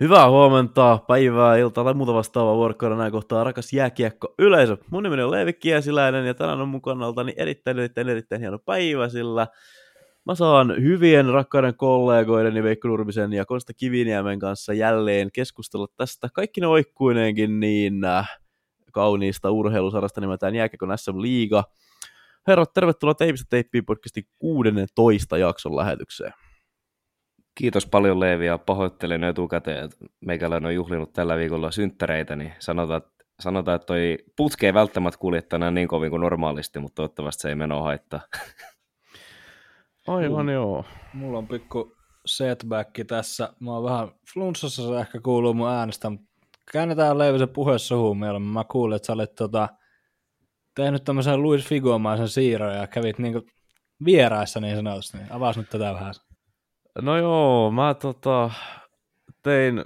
[0.00, 4.76] Hyvää huomenta, päivää, iltaa tai muuta vastaavaa vuorokauden näin kohtaa rakas jääkiekko yleisö.
[4.90, 9.08] Mun nimi on Leevi Kiesiläinen ja tänään on mukana oltani erittäin, erittäin, erittäin hieno päivä,
[9.08, 9.46] sillä
[10.24, 16.60] mä saan hyvien rakkaiden kollegoiden Veikko Nurmisen ja Konsta Kiviniemen kanssa jälleen keskustella tästä kaikki
[16.60, 18.38] ne oikkuineenkin niin äh,
[18.92, 21.64] kauniista urheilusarasta nimeltään Jääkiekon SM Liiga.
[22.46, 26.32] Herrat, tervetuloa Teipistä Teippiin podcastin 16 jakson lähetykseen.
[27.58, 33.02] Kiitos paljon Leevi ja pahoittelen etukäteen, että meikäläinen on juhlinut tällä viikolla synttäreitä, niin sanotaan,
[33.40, 37.54] sanotaan että toi putki ei välttämättä kuljettanut niin kovin kuin normaalisti, mutta toivottavasti se ei
[37.54, 38.20] menoa haittaa.
[40.06, 40.52] Aivan mm.
[40.52, 40.84] joo.
[41.14, 43.52] Mulla on pikku setback tässä.
[43.60, 46.26] Mä oon vähän flunssassa, se ehkä kuuluu mun äänestä, mutta
[46.72, 48.52] käännetään Leivisen puhe suhun mieluummin.
[48.52, 49.68] Mä kuulin, että sä olet tota,
[50.74, 53.42] tehnyt tämmöisen Luis Figomaisen siirron ja kävit niinku
[54.04, 55.18] vieraissa niin sanotusti.
[55.18, 56.14] Niin avaas nyt tätä vähän.
[57.02, 58.50] No joo, mä tota,
[59.42, 59.84] tein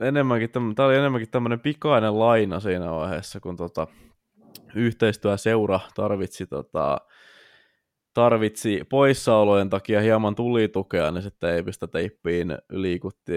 [0.00, 3.86] enemmänkin, tämä oli enemmänkin tämmöinen pikainen laina siinä vaiheessa, kun tota,
[4.74, 6.98] yhteistyöseura tarvitsi, tota,
[8.14, 13.34] tarvitsi poissaolojen takia hieman tulitukea, niin sitten ei pistä teippiin liikutti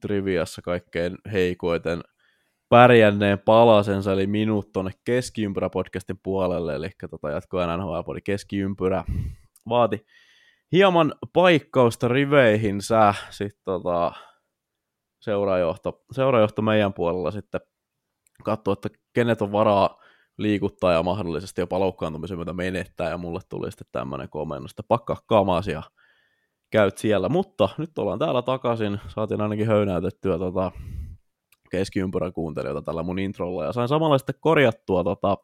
[0.00, 2.00] Triviassa kaikkein heikoiten
[2.68, 9.04] pärjänneen palasensa, eli minut tuonne keskiympyrä-podcastin puolelle, eli tota, jatkoa NHL-podi keskiympyrä
[9.68, 10.06] vaati
[10.72, 13.14] hieman paikkausta riveihinsä.
[13.30, 14.12] Sitten tota,
[15.20, 17.60] seurajohto, seurajohto meidän puolella sitten
[18.44, 20.02] katsoi, että kenet on varaa
[20.38, 25.16] liikuttaa ja mahdollisesti jopa loukkaantumisen myötä menettää, ja mulle tuli sitten tämmöinen komennus, että pakka
[25.26, 25.82] kamas ja
[26.70, 30.72] käyt siellä, mutta nyt ollaan täällä takaisin, saatiin ainakin höynäytettyä tota,
[31.70, 35.36] keskiympyrän kuuntelijoita tällä mun introlla, ja sain samalla sitten korjattua tota,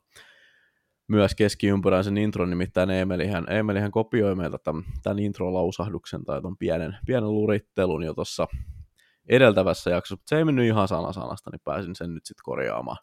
[1.08, 6.96] myös keskiympyrän sen intron, nimittäin Emelihän, Emelihän kopioi meiltä tämän, tämän intro-lausahduksen tai ton pienen,
[7.06, 8.46] pienen lurittelun jo tuossa
[9.28, 12.98] edeltävässä jaksossa, mutta se ei mennyt ihan sana sanasta, niin pääsin sen nyt sitten korjaamaan.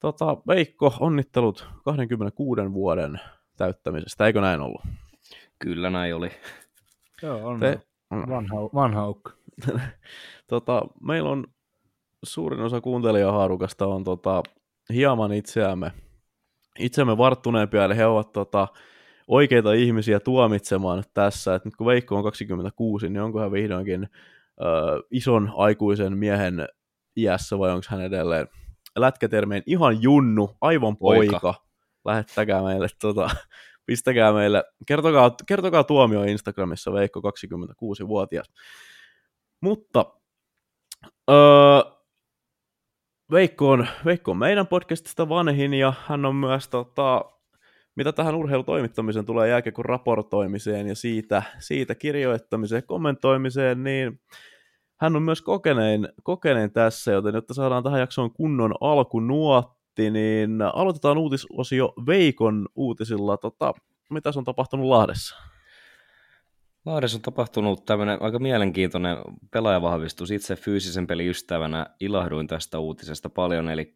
[0.00, 3.20] Tota, Veikko, onnittelut 26 vuoden
[3.56, 4.82] täyttämisestä, eikö näin ollut?
[5.58, 6.30] Kyllä näin oli.
[7.22, 7.80] Joo, on Te...
[8.10, 9.14] vanha, vanha
[10.46, 11.44] tota, meillä on
[12.24, 14.42] suurin osa kuuntelijahaarukasta on tota,
[14.92, 15.92] hieman itseämme
[16.78, 18.68] itsemme varttuneempia, eli he ovat tota,
[19.28, 24.08] oikeita ihmisiä tuomitsemaan tässä, että nyt kun Veikko on 26, niin onko hän vihdoinkin
[24.60, 24.66] ö,
[25.10, 26.68] ison aikuisen miehen
[27.16, 28.48] iässä vai onko hän edelleen
[28.96, 31.40] lätkätermeen ihan junnu, aivan poika.
[31.40, 31.54] poika.
[32.04, 33.30] Lähettäkää meille, tota,
[33.86, 38.52] pistäkää meille, kertokaa, kertokaa tuomio Instagramissa Veikko 26-vuotias.
[39.60, 40.06] Mutta
[41.30, 41.97] öö,
[43.32, 47.24] Veikko on, Veikko on meidän podcastista vanhin ja hän on myös, tota,
[47.96, 54.20] mitä tähän urheilutoimittamiseen tulee jälkeen raportoimiseen ja siitä, siitä kirjoittamiseen kommentoimiseen, niin
[55.00, 61.18] hän on myös kokenein, kokenein tässä, joten jotta saadaan tähän jaksoon kunnon alkunuotti, niin aloitetaan
[61.18, 63.36] uutisosio Veikon uutisilla.
[63.36, 63.74] Tota,
[64.10, 65.36] mitä on tapahtunut Lahdessa?
[66.86, 69.16] Lahdessa on tapahtunut tämmöinen aika mielenkiintoinen
[69.50, 70.30] pelaajavahvistus.
[70.30, 73.94] Itse fyysisen pelin ystävänä ilahduin tästä uutisesta paljon, eli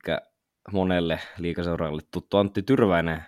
[0.72, 3.22] monelle liikaseuraajalle tuttu Antti Tyrväinen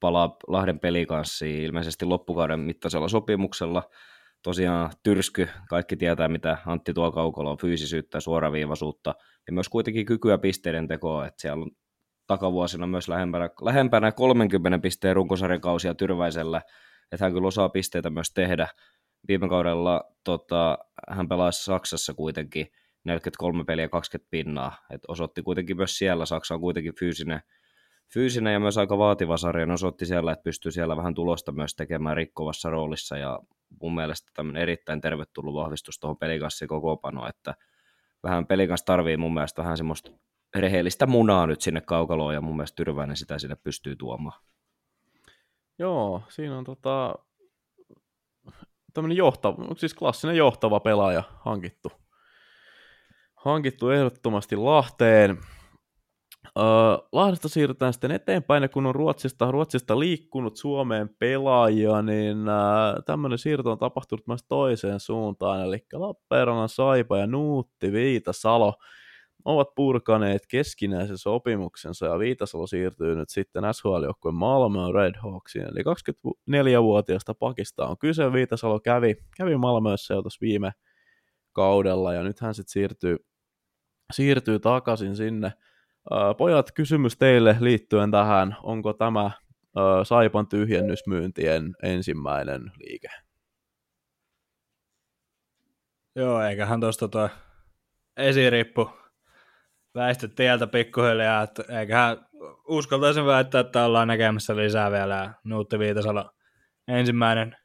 [0.00, 3.82] palaa Lahden pelikanssiin ilmeisesti loppukauden mittaisella sopimuksella.
[4.42, 9.14] Tosiaan tyrsky, kaikki tietää mitä Antti tuo kaukalla on fyysisyyttä, suoraviivaisuutta
[9.46, 11.70] ja myös kuitenkin kykyä pisteiden tekoa, että siellä on
[12.26, 16.62] takavuosina myös lähempänä, lähempänä 30 pisteen runkosarjakausia Tyrväisellä,
[17.12, 18.68] että hän kyllä osaa pisteitä myös tehdä.
[19.28, 22.66] Viime kaudella tota, hän pelasi Saksassa kuitenkin
[23.04, 27.40] 43 peliä 20 pinnaa, et osoitti kuitenkin myös siellä, Saksa on kuitenkin fyysinen,
[28.14, 31.74] fyysinen ja myös aika vaativa sarja, ne osoitti siellä, että pystyy siellä vähän tulosta myös
[31.74, 33.40] tekemään rikkovassa roolissa, ja
[33.82, 37.54] mun mielestä tämmöinen erittäin tervetullut vahvistus tuohon pelikassiin kokoopanoon, että
[38.22, 40.10] vähän pelikas tarvii mun mielestä vähän semmoista
[40.56, 44.42] rehellistä munaa nyt sinne kaukaloon, ja mun mielestä Tyrväinen sitä sinne pystyy tuomaan.
[45.78, 47.14] Joo, siinä on tota,
[48.94, 51.92] tämmöinen johtava, siis klassinen johtava pelaaja hankittu.
[53.34, 55.38] Hankittu ehdottomasti Lahteen.
[56.58, 56.64] Öö,
[57.12, 63.38] Lahdesta siirrytään sitten eteenpäin, ja kun on Ruotsista, Ruotsista liikkunut Suomeen pelaajia, niin öö, tämmöinen
[63.38, 68.74] siirto on tapahtunut myös toiseen suuntaan, eli Lappeenrannan Saipa ja Nuutti Viitasalo
[69.48, 75.64] ovat purkaneet keskinäisen sopimuksensa ja Viitasalo siirtyy nyt sitten SHL-joukkueen Malmö Redhawksiin.
[75.64, 78.32] Eli 24-vuotiaasta pakista on kyse.
[78.32, 80.72] Viitasalo kävi, kävi Malmössä jo tuossa viime
[81.52, 83.16] kaudella ja nyt hän sitten siirtyy,
[84.12, 85.52] siirtyy takaisin sinne.
[86.38, 88.56] pojat, kysymys teille liittyen tähän.
[88.62, 89.30] Onko tämä
[90.02, 93.08] Saipan tyhjennysmyyntien ensimmäinen liike?
[96.16, 97.28] Joo, eiköhän tuosta toi
[98.16, 98.90] esirippu
[99.98, 102.26] väisty tieltä pikkuhiljaa, että eiköhän
[102.68, 105.34] uskaltaisin väittää, että ollaan näkemässä lisää vielä.
[105.44, 106.30] Nuutti Viitasalo
[106.88, 107.56] ensimmäinen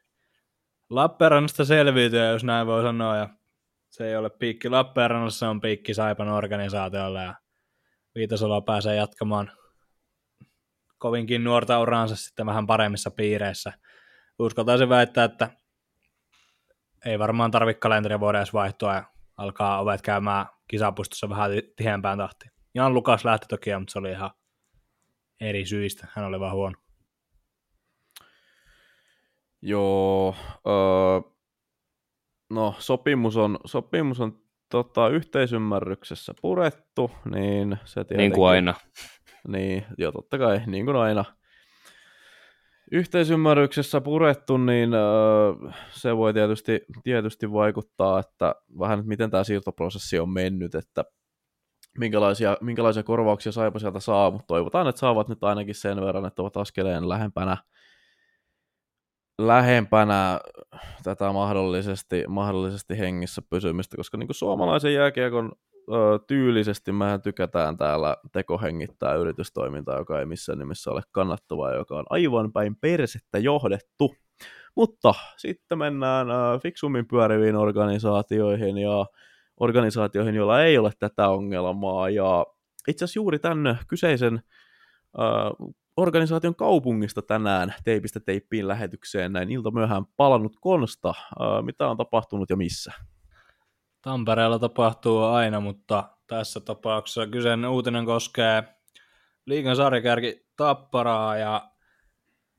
[0.90, 3.16] Lappeenrannasta selviytyä, jos näin voi sanoa.
[3.16, 3.28] Ja
[3.90, 7.22] se ei ole piikki Lappeenrannassa, se on piikki Saipan organisaatiolla.
[7.22, 7.34] Ja
[8.14, 9.52] Viitasalo pääsee jatkamaan
[10.98, 13.72] kovinkin nuorta uraansa sitten vähän paremmissa piireissä.
[14.38, 15.50] Uskaltaisin väittää, että
[17.06, 19.04] ei varmaan tarvitse kalenteria voida edes vaihtoa ja
[19.36, 22.52] alkaa ovet käymään kisapuistossa vähän tiheämpään tahtiin.
[22.74, 24.30] Jan Lukas lähti toki, mutta se oli ihan
[25.40, 26.06] eri syistä.
[26.12, 26.78] Hän oli vaan huono.
[29.62, 31.30] Joo, öö,
[32.50, 38.16] no sopimus on, sopimus on tota, yhteisymmärryksessä purettu, niin se tietenkin...
[38.16, 38.74] Niin kuin aina.
[39.48, 41.24] Niin, joo totta kai, niin kuin aina.
[42.92, 45.52] Yhteisymmärryksessä purettu, niin öö,
[45.90, 51.04] se voi tietysti, tietysti vaikuttaa, että vähän, että miten tämä siirtoprosessi on mennyt, että
[51.98, 56.42] minkälaisia, minkälaisia korvauksia Saipa sieltä saa, mutta toivotaan, että saavat nyt ainakin sen verran, että
[56.42, 57.56] ovat askeleen lähempänä,
[59.38, 60.40] lähempänä
[61.02, 65.52] tätä mahdollisesti, mahdollisesti hengissä pysymistä, koska niin kuin suomalaisen jääkiekon
[66.26, 72.52] tyylisesti mehän tykätään täällä tekohengittää yritystoimintaa, joka ei missään nimessä ole kannattavaa, joka on aivan
[72.52, 74.14] päin persettä johdettu.
[74.76, 76.26] Mutta sitten mennään
[76.62, 79.06] fiksummin pyöriviin organisaatioihin ja
[79.60, 82.10] organisaatioihin, joilla ei ole tätä ongelmaa.
[82.10, 82.46] Ja
[82.88, 84.42] itse asiassa juuri tämän kyseisen
[85.96, 91.14] organisaation kaupungista tänään teipistä teippiin lähetykseen näin ilta myöhään palannut Konsta.
[91.62, 92.92] Mitä on tapahtunut ja missä?
[94.04, 98.64] Tampereella tapahtuu aina, mutta tässä tapauksessa kyseinen uutinen koskee
[99.46, 101.70] liigan sarjakärki Tapparaa ja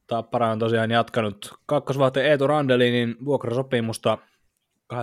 [0.07, 4.17] Tappara on tosiaan jatkanut kakkosvahteen Eetu Randelinin vuokrasopimusta
[4.93, 4.99] 26.11.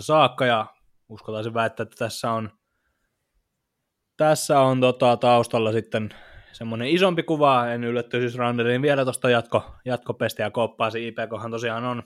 [0.00, 0.66] saakka ja
[1.08, 2.50] uskaltaisin väittää, että tässä on,
[4.16, 6.14] tässä on tota, taustalla sitten
[6.52, 11.84] semmoinen isompi kuva, en yllätty siis Randelin vielä tuosta jatko, jatkopestiä ja koppaasi, IPKhan tosiaan
[11.84, 12.02] on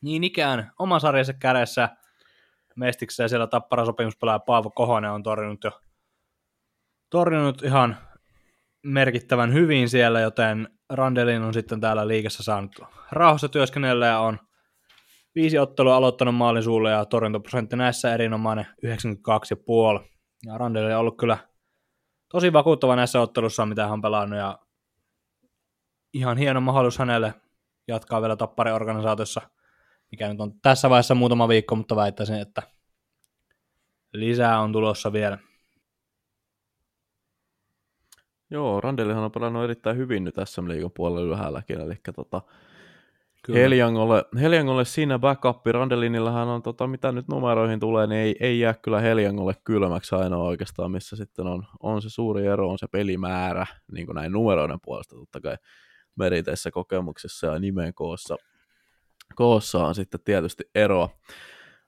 [0.00, 1.88] niin ikään oma sarjansa kädessä–
[2.80, 5.80] Mestiksessä ja siellä Tappara sopimuspelaaja Paavo Kohonen on torjunut jo
[7.10, 7.96] torjunut ihan
[8.86, 12.80] merkittävän hyvin siellä, joten Randelin on sitten täällä liikessä saanut
[13.12, 14.38] rauhassa työskennellä ja on
[15.34, 20.08] viisi ottelua aloittanut maalin suulle ja torjuntaprosentti näissä erinomainen 92,5.
[20.46, 21.38] Ja Randelin on ollut kyllä
[22.28, 24.58] tosi vakuuttava näissä ottelussa, mitä hän on pelannut ja
[26.14, 27.34] ihan hieno mahdollisuus hänelle
[27.88, 29.40] jatkaa vielä Tapparin organisaatiossa–
[30.10, 32.62] mikä nyt on tässä vaiheessa muutama viikko, mutta väittäisin, että
[34.12, 35.38] lisää on tulossa vielä.
[38.50, 42.42] Joo, Randelihan on pelannut erittäin hyvin nyt SM Liigan puolella ylhäälläkin, eli tota,
[43.54, 45.66] Heljangolle, Heljangolle siinä backup.
[45.66, 50.44] Randelinillähän on, tota, mitä nyt numeroihin tulee, niin ei, ei jää kyllä Heljangolle kylmäksi ainoa
[50.44, 54.78] oikeastaan, missä sitten on, on se suuri ero, on se pelimäärä, niin kuin näin numeroiden
[54.84, 55.56] puolesta totta kai
[56.16, 58.36] meriteissä kokemuksessa ja nimen koossa
[59.40, 61.08] koossa on sitten tietysti eroa.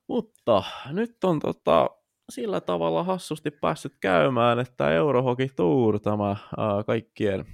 [0.08, 1.90] Mutta nyt on tota,
[2.30, 7.44] sillä tavalla hassusti päässyt käymään, että Eurohockey Tour, tämä ää, kaikkien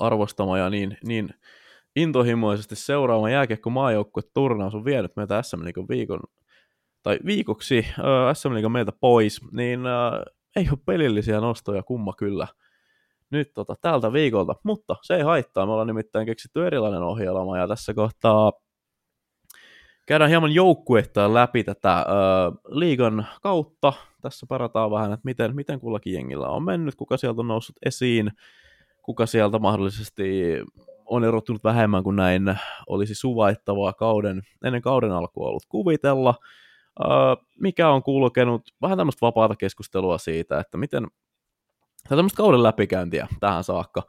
[0.00, 1.34] arvostama ja niin, niin
[1.96, 6.20] intohimoisesti seuraava jääkiekko maajoukkue turnaus on vienyt meitä SM viikon
[7.02, 10.24] tai viikoksi ää, SM meiltä pois, niin ää,
[10.56, 12.46] ei ole pelillisiä nostoja kumma kyllä
[13.30, 17.68] nyt tota, tältä viikolta, mutta se ei haittaa, me ollaan nimittäin keksitty erilainen ohjelma ja
[17.68, 18.52] tässä kohtaa
[20.06, 22.04] käydään hieman joukkuetta läpi tätä ö,
[22.68, 23.92] liigan kautta.
[24.22, 28.30] Tässä parataan vähän, että miten, miten kullakin jengillä on mennyt, kuka sieltä on noussut esiin,
[29.02, 30.42] kuka sieltä mahdollisesti
[31.06, 32.56] on erottunut vähemmän kuin näin
[32.86, 36.34] olisi suvaittavaa kauden, ennen kauden alkua ollut kuvitella.
[37.00, 37.04] Ö,
[37.60, 41.06] mikä on kulkenut, vähän tämmöistä vapaata keskustelua siitä, että miten,
[42.08, 44.02] tämmöistä kauden läpikäyntiä tähän saakka.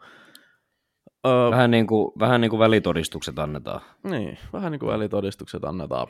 [1.28, 3.82] Öö, vähän, niin kuin, vähän niin kuin välitodistukset annetaan.
[4.04, 6.08] Niin, vähän niin kuin välitodistukset annetaan.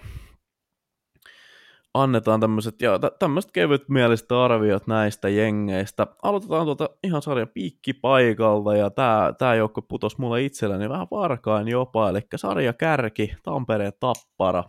[1.93, 6.08] Annetaan tämmöiset, ja tämmöiset kevyt mieliset arviot näistä jengeistä.
[6.24, 12.10] Aloitetaan tuota ihan sarjan piikkipaikalta, ja tämä tää joukko putosi mulle itselleni vähän varkain jopa,
[12.10, 14.63] eli sarja kärki, Tampereen Tappara.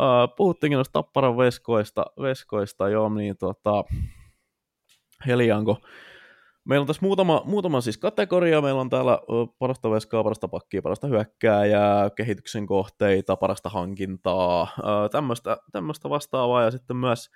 [0.00, 0.06] Öö,
[0.36, 3.84] puhuttiinkin noista Tapparan veskoista, veskoista jo, niin tota,
[5.26, 5.78] Helianko
[6.64, 8.62] Meillä on tässä muutama, muutama siis kategoria.
[8.62, 9.18] Meillä on täällä
[9.58, 14.68] parasta veskaa, parasta pakkia, parasta hyökkääjää, kehityksen kohteita, parasta hankintaa,
[15.72, 16.62] tämmöistä, vastaavaa.
[16.62, 17.30] Ja sitten myös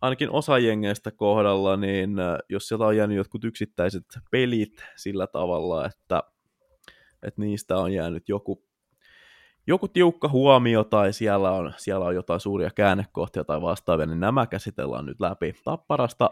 [0.00, 2.16] ainakin osa jengeistä kohdalla, niin
[2.48, 6.22] jos sieltä on jäänyt jotkut yksittäiset pelit sillä tavalla, että,
[7.22, 8.64] että niistä on jäänyt joku,
[9.66, 14.46] joku tiukka huomio tai siellä on, siellä on jotain suuria käännekohtia tai vastaavia, niin nämä
[14.46, 15.54] käsitellään nyt läpi.
[15.64, 16.30] Tapparasta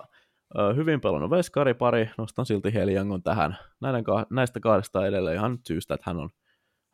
[0.76, 3.56] hyvin pelannut veskaripari, nostan silti Heliangon tähän.
[3.80, 6.30] Näiden, näistä kahdesta edelleen ihan syystä, että hän on,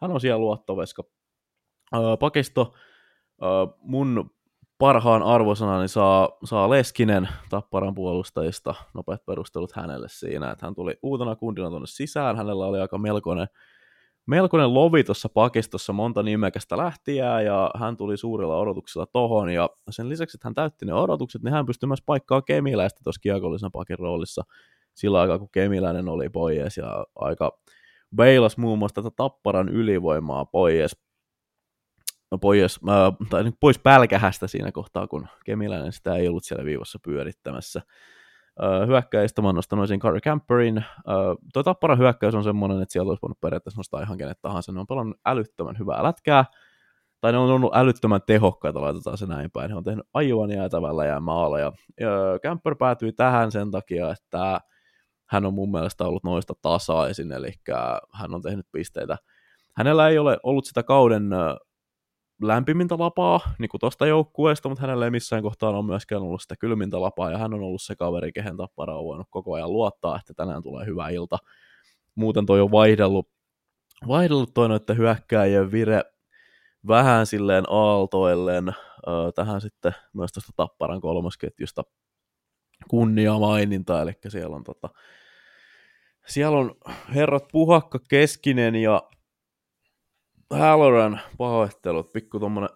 [0.01, 1.03] hän on siellä luottoveska.
[2.21, 2.75] Pakisto,
[3.79, 4.31] mun
[4.79, 11.37] parhaan arvosanani saa, saa Leskinen Tapparan puolustajista, nopeat perustelut hänelle siinä, että hän tuli uutena
[11.37, 13.49] kundina tuonne sisään, hänellä oli aika melkoinen,
[14.27, 20.09] melkoinen lovi tuossa pakistossa monta nimekästä lähtiä ja hän tuli suurilla odotuksilla tohon ja sen
[20.09, 23.99] lisäksi, että hän täytti ne odotukset, niin hän pystyi myös paikkaa Kemiläistä tuossa kiekollisen pakin
[23.99, 24.43] roolissa
[24.95, 27.59] sillä aikaa, kun Kemiläinen oli pois ja aika
[28.17, 30.97] beilas muun muassa tätä Tapparan ylivoimaa pois
[32.41, 37.83] pois, äh, tai pois pälkähästä siinä kohtaa, kun Kemiläinen sitä ei ollut siellä viivassa pyörittämässä.
[38.87, 40.85] Hyökkäistä mä oon nostanut esiin Carter Camperin.
[41.53, 44.73] Tuo Tapparan hyökkäys on semmoinen, että siellä olisi voinut periaatteessa nostaa ihan kenet tahansa.
[44.73, 46.45] Ne on pelannut älyttömän hyvää lätkää,
[47.21, 49.71] tai ne on ollut älyttömän tehokkaita, laitetaan se näin päin.
[49.71, 51.73] Ne on tehnyt aivan jäätävällä ja maaleja.
[52.43, 54.61] Camper päätyi tähän sen takia, että
[55.27, 57.53] hän on mun mielestä ollut noista tasaisin, eli
[58.13, 59.17] hän on tehnyt pisteitä.
[59.77, 61.31] Hänellä ei ole ollut sitä kauden
[62.43, 66.57] lämpimintä lapaa niin kuin tuosta joukkueesta, mutta hänellä ei missään kohtaa ole myöskään ollut sitä
[66.57, 70.17] kylmintä lapaa, ja hän on ollut se kaveri, kehen tappara on voinut koko ajan luottaa,
[70.17, 71.39] että tänään tulee hyvä ilta.
[72.15, 73.29] Muuten toi on vaihdellut,
[74.09, 76.03] vaihdellut toi noiden hyökkääjien vire
[76.89, 78.75] vähän silleen aaltoilleen äh,
[79.35, 81.83] tähän sitten myös tuosta Tapparan kolmosketjusta
[82.89, 84.89] kunnia maininta, eli siellä on, tota,
[86.27, 86.75] siellä on
[87.15, 89.03] herrat Puhakka Keskinen ja
[90.51, 92.71] Halloran pahoittelut, pikku tommonen,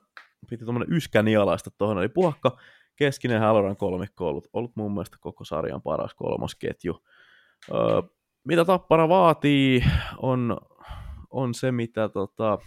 [0.51, 2.57] piti tommonen yskä nialaista tuohon, eli puhakka
[2.97, 7.05] keskinen Halloran kolmikko ollut, ollut mun mielestä koko sarjan paras kolmosketju.
[7.71, 8.03] Öö,
[8.45, 9.85] mitä Tappara vaatii,
[10.19, 10.59] on,
[11.31, 12.59] on se, mitä tota,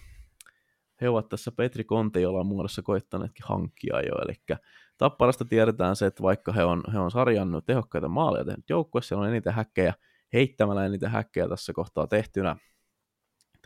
[1.02, 4.58] he ovat tässä Petri Kontejolan muodossa koittaneetkin hankkia jo, eli
[4.98, 9.24] Tapparasta tiedetään se, että vaikka he on, he on sarjan tehokkaita maaleja tehnyt joukkue, siellä
[9.24, 9.94] on eniten häkkejä,
[10.34, 12.56] heittämällä eniten häkkejä tässä kohtaa tehtynä,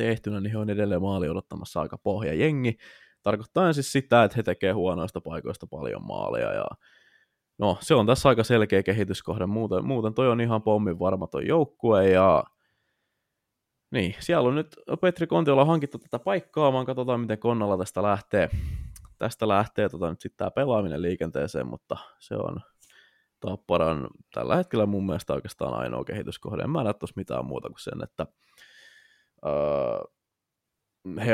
[0.04, 2.78] tehtynä, niin he on edelleen maali odottamassa aika pohja jengi.
[3.24, 6.66] Tarkoittaa siis sitä, että he tekee huonoista paikoista paljon maaleja ja
[7.58, 9.46] no se on tässä aika selkeä kehityskohde.
[9.46, 12.44] Muuten, muuten toi on ihan pommin varma toi joukkue ja
[13.92, 18.50] niin, siellä on nyt Petri Kontiolla hankittu tätä paikkaa, vaan katsotaan miten Konnalla tästä lähtee,
[19.18, 22.62] tästä lähtee tota, nyt sitten tämä pelaaminen liikenteeseen, mutta se on
[23.40, 26.64] Tapparan tällä hetkellä mun mielestä oikeastaan ainoa kehityskohde.
[26.64, 28.28] En mä näe mitään muuta kuin sen, että
[29.46, 30.04] öö,
[31.26, 31.34] he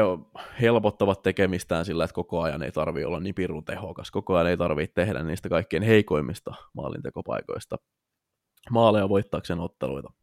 [0.61, 4.57] helpottavat tekemistään sillä, että koko ajan ei tarvi olla niin pirun tehokas, koko ajan ei
[4.57, 7.77] tarvitse tehdä niistä kaikkein heikoimmista maalintekopaikoista
[8.71, 10.13] maaleja voittaakseen otteluita.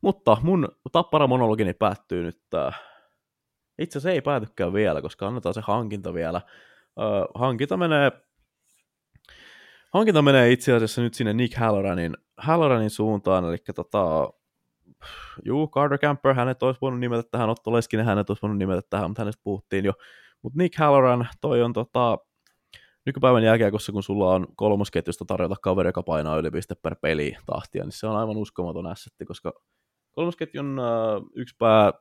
[0.00, 2.40] Mutta mun tappara monologini päättyy nyt,
[3.78, 6.36] itse asiassa ei päätykään vielä, koska annetaan se hankinta vielä.
[6.36, 6.44] Äh,
[7.34, 8.12] hankinta menee
[9.94, 14.32] hankinta menee itse asiassa nyt sinne Nick Halloranin, Halloranin suuntaan, eli tota,
[15.44, 19.10] juu, Carter Camper, hänet olisi voinut nimetä tähän, Otto Leskinen hänet olisi voinut nimetä tähän,
[19.10, 19.92] mutta hänestä puhuttiin jo.
[20.42, 22.18] Mutta Nick Halloran, toi on tota,
[23.06, 27.84] nykypäivän jälkeenkossa, kun sulla on kolmosketjusta tarjota kaveri, joka painaa yli piste per peli tahtia,
[27.84, 29.52] niin se on aivan uskomaton assetti, koska
[30.10, 31.92] kolmosketjun uh, yksi pää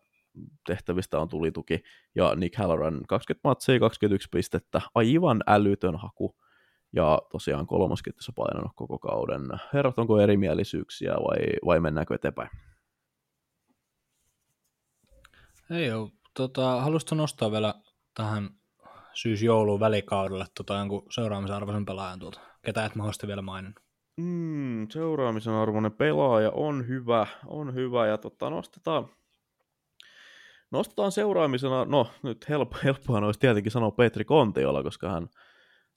[0.68, 1.84] tehtävistä on tulituki,
[2.16, 6.36] ja Nick Halloran 20 matsia, 21 pistettä, aivan älytön haku,
[6.94, 9.42] ja tosiaan kolmosketjussa painanut koko kauden.
[9.74, 12.50] Herrat, onko erimielisyyksiä vai, vai mennäänkö eteenpäin?
[15.72, 16.10] Ei ole.
[16.34, 17.74] Tota, haluaisitko nostaa vielä
[18.14, 18.50] tähän
[19.14, 22.40] syys-jouluun välikaudelle tota, jonkun seuraamisen arvoisen pelaajan tuolta?
[22.66, 23.76] Ketä et mahdollisesti vielä mainin?
[24.18, 29.10] Mm, seuraamisen arvoinen pelaaja on hyvä, on hyvä ja tota, nostetaan,
[30.72, 35.30] nostetaan seuraamisena, no nyt helppo, helppoa olisi tietenkin sanoa Petri Kontiola, koska hän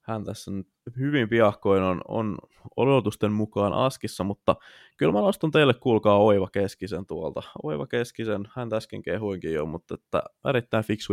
[0.05, 0.67] hän tässä nyt
[0.99, 2.39] hyvin piakkoin on, on
[2.77, 4.57] odotusten mukaan askissa, mutta
[4.97, 7.43] kyllä mä nostan teille, kuulkaa Oiva Keskisen tuolta.
[7.63, 11.13] Oiva Keskisen, hän äsken kehuinkin jo, mutta että erittäin fiksu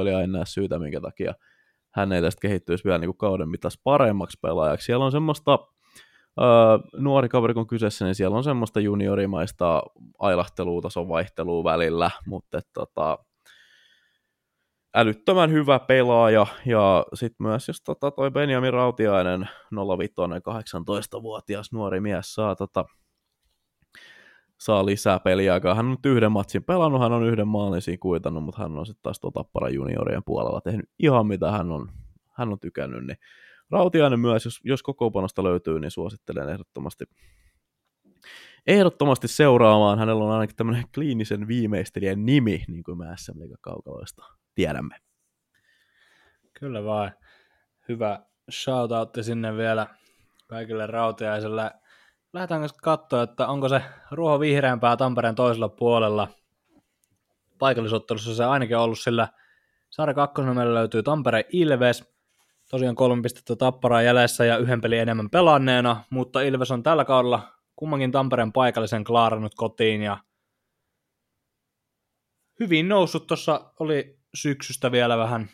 [0.00, 1.34] eli en näe syytä, minkä takia
[1.94, 4.84] hän ei tästä kehittyisi vielä niin kuin kauden mitas paremmaksi pelaajaksi.
[4.84, 5.58] Siellä on semmoista,
[6.40, 6.46] öö,
[6.96, 9.82] nuori kaveri kun kyseessä, niin siellä on semmoista juniorimaista
[10.18, 13.18] ailahtelua, tason vaihtelua välillä, mutta että, tota,
[14.94, 19.48] älyttömän hyvä pelaaja, ja sitten myös jos tota, toi Benjamin Rautiainen
[19.98, 20.14] 05
[20.48, 22.84] 18-vuotias nuori mies saa, tota,
[24.60, 25.74] saa lisää peliaikaa.
[25.74, 28.86] Hän on nyt yhden matsin pelannut, hän on yhden maalin siinä kuitannut, mutta hän on
[28.86, 31.88] sitten taas tuota Tappara juniorien puolella tehnyt ihan mitä hän on,
[32.38, 33.18] hän on tykännyt, niin
[33.70, 37.04] Rautiainen myös, jos, jos kokoopanosta löytyy, niin suosittelen ehdottomasti
[38.66, 39.98] ehdottomasti seuraamaan.
[39.98, 44.24] Hänellä on ainakin tämmöinen kliinisen viimeistelijän nimi, niin kuin mä SM kaukaloista
[44.58, 44.96] tiedämme.
[46.52, 47.12] Kyllä vaan.
[47.88, 49.86] Hyvä shoutoutti sinne vielä
[50.46, 51.70] kaikille rautiaisille.
[52.32, 56.28] Lähdetäänkö katsoa, että onko se ruoho vihreämpää Tampereen toisella puolella.
[57.58, 59.28] Paikallisottelussa se ainakin ollut, sillä
[59.90, 62.14] Saari kakkosena meillä löytyy Tampere Ilves.
[62.70, 67.52] Tosiaan kolme pistettä tapparaa jäljessä ja yhden pelin enemmän pelanneena, mutta Ilves on tällä kaudella
[67.76, 70.18] kummankin Tampereen paikallisen klaarannut kotiin ja
[72.60, 73.26] hyvin noussut.
[73.26, 75.48] Tuossa oli syksystä vielä vähän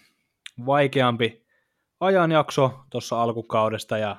[0.66, 1.46] vaikeampi
[2.00, 4.16] ajanjakso tuossa alkukaudesta ja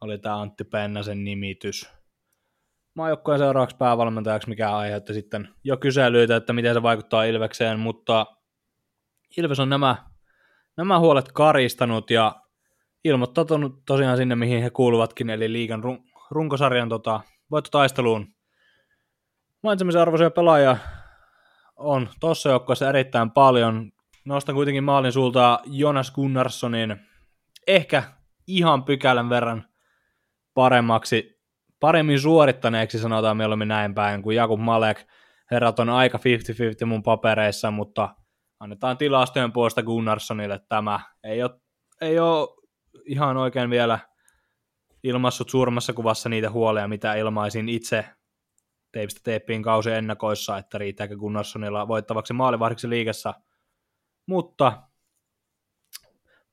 [0.00, 2.02] oli tämä Antti Pennasen nimitys
[2.94, 8.26] maajoukkojen seuraavaksi päävalmentajaksi, mikä aiheutti sitten jo kyselyitä, että miten se vaikuttaa Ilvekseen, mutta
[9.36, 9.96] Ilves on nämä,
[10.76, 12.42] nämä huolet karistanut ja
[13.04, 18.26] ilmoittautunut tosiaan sinne, mihin he kuuluvatkin, eli liigan run- runkosarjan tota, voittotaisteluun.
[19.62, 20.76] Mainitsemisen arvoisia pelaajia
[21.76, 23.92] on tuossa joukkueessa erittäin paljon.
[24.24, 26.96] Nostan kuitenkin maalin sulta Jonas Gunnarssonin
[27.66, 28.02] ehkä
[28.46, 29.64] ihan pykälän verran
[30.54, 31.40] paremmaksi,
[31.80, 35.06] paremmin suorittaneeksi sanotaan mieluummin näin päin kuin Jakub Malek.
[35.50, 36.18] Herrat on aika
[36.82, 38.14] 50-50 mun papereissa, mutta
[38.60, 41.00] annetaan tilastojen puolesta Gunnarssonille tämä.
[41.24, 41.50] Ei ole,
[42.00, 42.48] ei ole
[43.04, 43.98] ihan oikein vielä
[45.02, 48.04] ilmassut suuremmassa kuvassa niitä huolia, mitä ilmaisin itse
[48.92, 53.34] teipistä teippiin kausi ennakoissa, että riittääkö Gunnarssonilla voittavaksi maalivahdiksi liigassa.
[54.26, 54.82] Mutta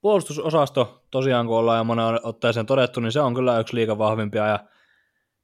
[0.01, 4.47] puolustusosasto, tosiaan kun ollaan jo monen otteeseen todettu, niin se on kyllä yksi liikan vahvimpia,
[4.47, 4.59] ja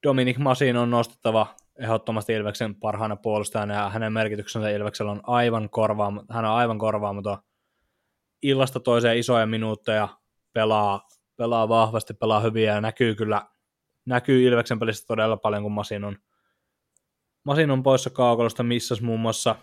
[0.04, 1.48] Dominic Masin on nostettava
[1.80, 7.38] ehdottomasti Ilveksen parhaana puolustajana, ja hänen merkityksensä Ilveksellä on aivan korvaamaton, hän on aivan korvaamaton
[8.44, 10.10] illasta toiseen isoja minuutteja,
[10.54, 13.42] pelaa, pelaa vahvasti, pelaa hyviä, ja näkyy kyllä,
[14.06, 16.18] näkyy Ilveksen pelissä todella paljon, kun Masin on,
[17.46, 19.56] Masin on poissa kaukalosta, missas muun muassa,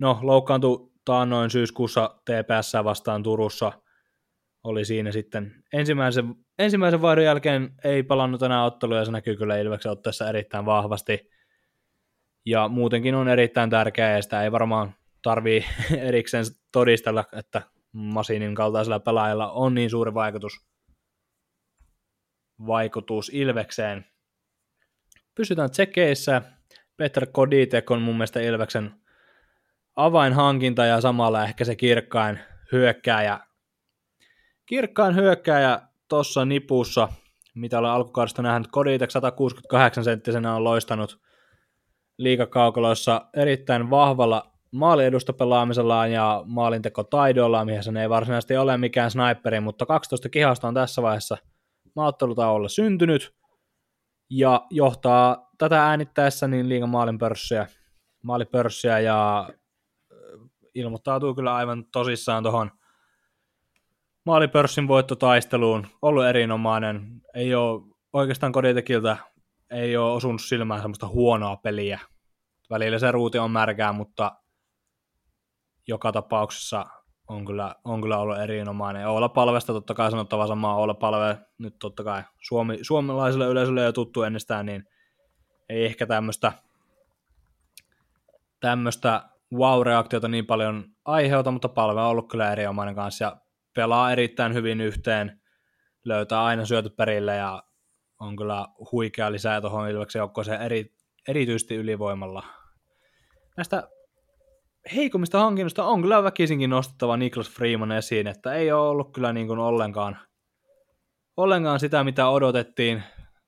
[0.00, 3.72] no loukkaantui taannoin syyskuussa TPS vastaan Turussa,
[4.64, 9.92] oli siinä sitten ensimmäisen, ensimmäisen vaihdon jälkeen ei palannut enää otteluja, se näkyy kyllä Ilveksen
[9.92, 11.30] otteessa erittäin vahvasti.
[12.46, 15.64] Ja muutenkin on erittäin tärkeää, ja sitä ei varmaan tarvii
[16.08, 20.66] erikseen todistella, että Masinin kaltaisella pelaajalla on niin suuri vaikutus,
[22.66, 24.06] vaikutus Ilvekseen.
[25.34, 26.42] Pysytään tsekeissä.
[26.96, 28.94] Peter Koditek on mun mielestä Ilveksen
[29.96, 32.38] avainhankinta ja samalla ehkä se kirkkain
[32.72, 33.40] hyökkääjä
[34.66, 37.08] kirkkaan hyökkääjä tuossa nipussa,
[37.54, 38.70] mitä olen alkukaudesta nähnyt.
[38.70, 41.20] Koditek 168 senttisenä on loistanut
[42.18, 49.86] liikakaukaloissa erittäin vahvalla maaliedusta pelaamisellaan ja maalintekotaidoillaan, mihin se ei varsinaisesti ole mikään sniperi, mutta
[49.86, 51.36] 12 kihasta on tässä vaiheessa
[51.96, 53.34] maattelutaululla syntynyt
[54.30, 57.66] ja johtaa tätä äänittäessä niin liigan maalinpörssiä,
[58.22, 59.50] maalipörssiä ja
[60.74, 62.70] ilmoittautuu kyllä aivan tosissaan tuohon
[64.26, 69.16] maalipörssin voittotaisteluun, ollut erinomainen, ei ole oikeastaan Koditekiltä
[69.70, 72.00] ei ole osunut silmään semmoista huonoa peliä.
[72.70, 74.32] Välillä se ruuti on märkää, mutta
[75.88, 76.86] joka tapauksessa
[77.28, 79.08] on kyllä, on kyllä ollut erinomainen.
[79.08, 83.92] Olla palvesta totta kai sanottava samaa, olla palve nyt totta kai Suomi, suomalaiselle yleisölle jo
[83.92, 84.84] tuttu ennestään, niin
[85.68, 86.52] ei ehkä tämmöistä
[88.60, 89.22] tämmöistä
[89.54, 93.36] wow-reaktiota niin paljon aiheuta, mutta palve on ollut kyllä erinomainen kanssa ja
[93.74, 95.40] pelaa erittäin hyvin yhteen,
[96.04, 97.62] löytää aina syöty perille ja
[98.20, 100.94] on kyllä huikea lisää tuohon Ilveksen joukkoeseen eri,
[101.28, 102.42] erityisesti ylivoimalla.
[103.56, 103.88] Näistä
[104.94, 109.46] heikommista hankinnoista on kyllä väkisinkin nostettava Niklas Freeman esiin, että ei ole ollut kyllä niin
[109.46, 110.18] kuin ollenkaan,
[111.36, 113.02] ollenkaan sitä, mitä odotettiin.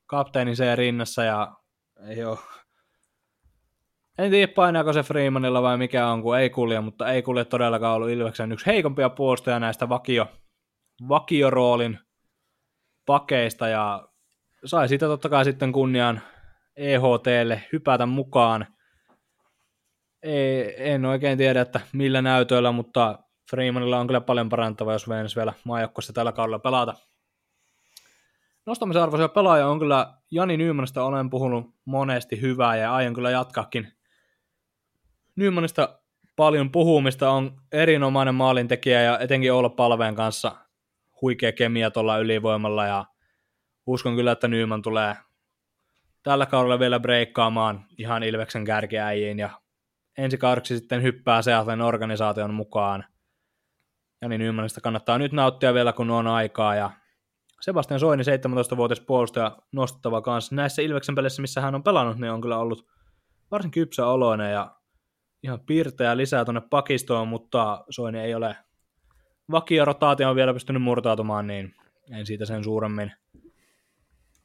[0.07, 1.58] Kapteeni se rinnassa ja
[2.07, 2.39] ei ole
[4.19, 7.95] en tiedä painaako se Freemanilla vai mikä on, kun ei kulje, mutta ei kulje todellakaan
[7.97, 10.27] ollut Ilveksen yksi heikompia puolustaja näistä vakio,
[11.09, 11.99] vakioroolin
[13.07, 14.09] pakeista ja
[14.65, 16.21] sai siitä totta kai sitten kunnian
[16.77, 18.67] EHTlle hypätä mukaan.
[20.23, 23.19] Ei, en oikein tiedä, että millä näytöillä, mutta
[23.51, 26.95] Freemanilla on kyllä paljon parantava, jos Venäjä vielä maajoukkoissa tällä kaudella pelata.
[28.69, 33.93] Nostamisen arvoisia pelaajia on kyllä Jani Nymanista olen puhunut monesti hyvää ja aion kyllä jatkaakin
[35.37, 35.99] Nymanista
[36.37, 40.57] paljon puhumista, on erinomainen maalintekijä ja etenkin olla Palveen kanssa
[41.23, 43.05] huikea kemia tuolla ylivoimalla ja
[43.87, 45.17] uskon kyllä, että Nyman tulee
[46.23, 49.51] tällä kaudella vielä breikkaamaan ihan Ilveksen kärkiäjiin ja
[50.19, 53.05] ensi kaudeksi sitten hyppää Seattlen organisaation mukaan.
[54.23, 56.75] Ja niin Nymanista kannattaa nyt nauttia vielä, kun on aikaa.
[56.75, 56.91] Ja
[57.61, 60.55] Sebastian Soini, 17-vuotias puolustaja, nostettava kanssa.
[60.55, 62.87] Näissä Ilveksen pelissä, missä hän on pelannut, niin on kyllä ollut
[63.51, 64.77] varsin kypsä oloinen ja
[65.43, 68.57] ihan piirtejä lisää tuonne pakistoon, mutta Soini ei ole
[69.51, 71.75] vakiorotaatio on vielä pystynyt murtautumaan, niin
[72.11, 73.13] en siitä sen suuremmin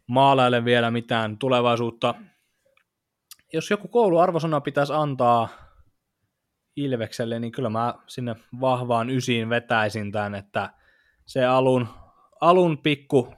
[0.08, 2.16] maalaile vielä mitään tulevaisuutta.
[3.54, 5.50] Jos joku kouluarvosana pitäisi antaa
[6.76, 10.70] Ilvekselle, niin kyllä mä sinne vahvaan ysiin vetäisin tämän, että
[11.26, 11.88] se alun,
[12.44, 13.34] alun pikku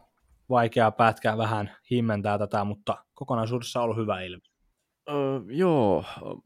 [0.50, 4.52] vaikea pätkä vähän himmentää tätä, mutta kokonaisuudessa on ollut hyvä Ilves.
[5.10, 6.04] Öö, joo,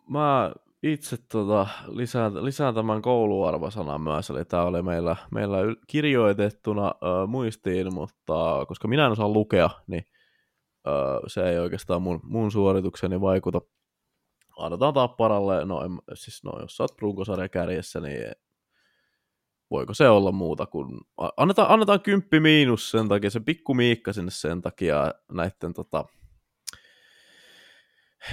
[0.09, 0.51] mä
[0.83, 7.93] itse tota, lisään, lisään tämän kouluarvosanan myös, eli tämä oli meillä, meillä kirjoitettuna ö, muistiin,
[7.93, 10.03] mutta koska minä en osaa lukea, niin
[10.87, 10.91] ö,
[11.27, 13.61] se ei oikeastaan mun, mun suoritukseni vaikuta.
[14.57, 18.31] Annetaan tapparalle, no, en, siis no jos sä oot runkosarja kärjessä, niin
[19.71, 21.01] voiko se olla muuta kuin,
[21.37, 26.05] annetaan, annetaan kymppi miinus sen takia, se pikku miikka sinne sen takia näiden tota,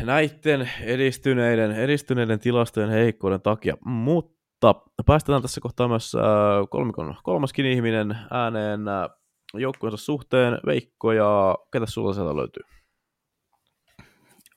[0.03, 4.75] näiden edistyneiden, edistyneiden tilastojen heikkouden takia, mutta
[5.07, 6.23] päästetään tässä kohtaa myös äh,
[6.71, 9.09] kolmikon kolmaskin ihminen ääneen äh,
[9.55, 10.59] joukkueensa suhteen.
[10.67, 12.63] Veikko ja ketä sulla sieltä löytyy?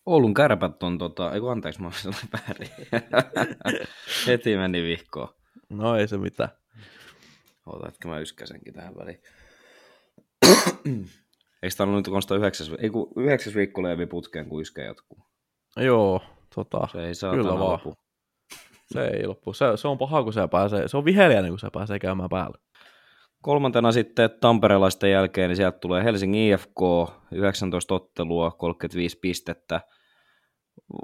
[0.06, 1.92] Oulun kärpät on tota, ei anteeksi, mä
[2.34, 2.70] väärin.
[4.28, 5.30] Heti meni vihkoon.
[5.70, 6.50] No ei se mitään.
[7.70, 9.22] Ota, että mä yskäsenkin tähän väliin.
[11.64, 15.20] Eikö tämä ollut nyt konsta yhdeksäs, ei kun yhdeksäs viikko levi putkeen, kun yskä jatkuu?
[15.78, 16.22] Joo,
[16.56, 17.72] tota, se ei saa kyllä vaan.
[17.72, 17.94] Lopu.
[18.94, 19.54] Se ei loppu.
[19.54, 22.58] Se, se on paha, kun se pääsee, se on viheliäinen, kun se pääsee käymään päällä.
[23.42, 26.82] Kolmantena sitten tamperelaisten jälkeen, niin sieltä tulee Helsingin IFK,
[27.32, 29.82] 19 ottelua, 35 pistettä.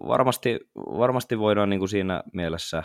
[0.07, 2.83] Varmasti, varmasti voidaan niin kuin siinä mielessä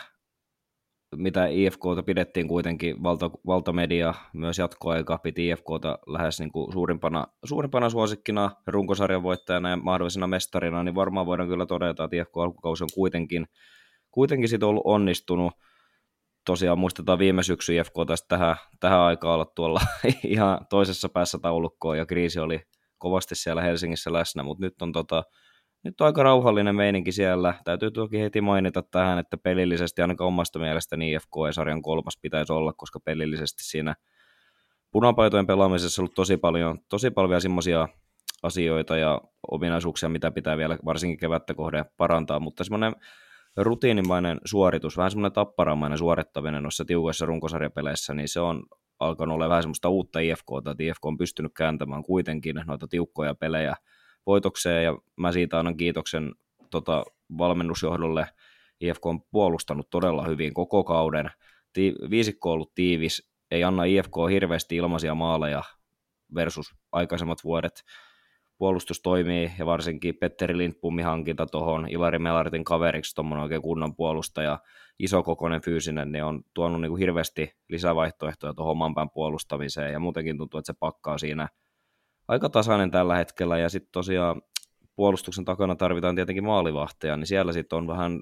[1.17, 7.91] mitä IFKta pidettiin kuitenkin, valta, valtamedia myös jatkoaika piti IFKta lähes niin kuin suurimpana, suurimpana
[7.91, 12.89] suosikkina, runkosarjan voittajana ja mahdollisena mestarina, niin varmaan voidaan kyllä todeta, että IFK alkukausi on
[12.95, 13.47] kuitenkin,
[14.11, 15.53] kuitenkin sit ollut onnistunut.
[16.47, 19.81] Tosiaan muistetaan viime syksy IFK tästä tähän, tähän aikaan olla tuolla
[20.25, 22.61] ihan toisessa päässä taulukkoon ja kriisi oli
[22.99, 25.23] kovasti siellä Helsingissä läsnä, mutta nyt on tota,
[25.83, 27.55] nyt on aika rauhallinen meininki siellä.
[27.65, 32.53] Täytyy toki heti mainita tähän, että pelillisesti ainakaan omasta mielestäni IFK ja sarjan kolmas pitäisi
[32.53, 33.95] olla, koska pelillisesti siinä
[34.91, 37.89] punapaitojen pelaamisessa on ollut tosi paljon, tosi paljon semmoisia
[38.43, 42.93] asioita ja ominaisuuksia, mitä pitää vielä varsinkin kevättä kohden parantaa, mutta semmoinen
[43.57, 48.63] rutiinimainen suoritus, vähän semmoinen tapparamainen suorittaminen noissa tiukoissa runkosarjapeleissä, niin se on
[49.01, 53.75] alkanut olla vähän semmoista uutta IFKta, että IFK on pystynyt kääntämään kuitenkin noita tiukkoja pelejä
[54.27, 56.35] voitokseen ja mä siitä annan kiitoksen
[56.71, 57.05] tota,
[57.39, 58.27] valmennusjohdolle.
[58.81, 61.31] IFK on puolustanut todella hyvin koko kauden.
[61.73, 65.63] Ti- viisikko on ollut tiivis, ei anna IFK hirveästi ilmaisia maaleja
[66.35, 67.85] versus aikaisemmat vuodet.
[68.59, 74.59] Puolustus toimii ja varsinkin Petteri Lindpumin hankinta tuohon Ilari Melartin kaveriksi, tuommoinen oikein kunnon puolustaja,
[74.99, 80.59] isokokoinen fyysinen, niin on tuonut niin kuin hirveästi lisävaihtoehtoja tuohon oman puolustamiseen ja muutenkin tuntuu,
[80.59, 81.49] että se pakkaa siinä–
[82.31, 84.43] aika tasainen tällä hetkellä, ja sitten tosiaan
[84.97, 88.21] puolustuksen takana tarvitaan tietenkin maalivahteja, niin siellä sitten on vähän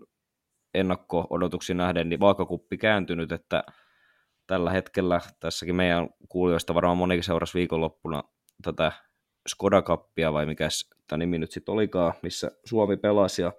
[0.75, 3.65] ennakko-odotuksiin nähden niin vaakakuppi kääntynyt, että
[4.47, 8.23] tällä hetkellä tässäkin meidän kuulijoista varmaan monikin seurasi viikonloppuna
[8.63, 8.93] tätä
[9.49, 10.69] Skoda Cupia vai mikä
[11.07, 13.53] tämä nimi nyt sitten olikaan, missä Suomi pelasi ja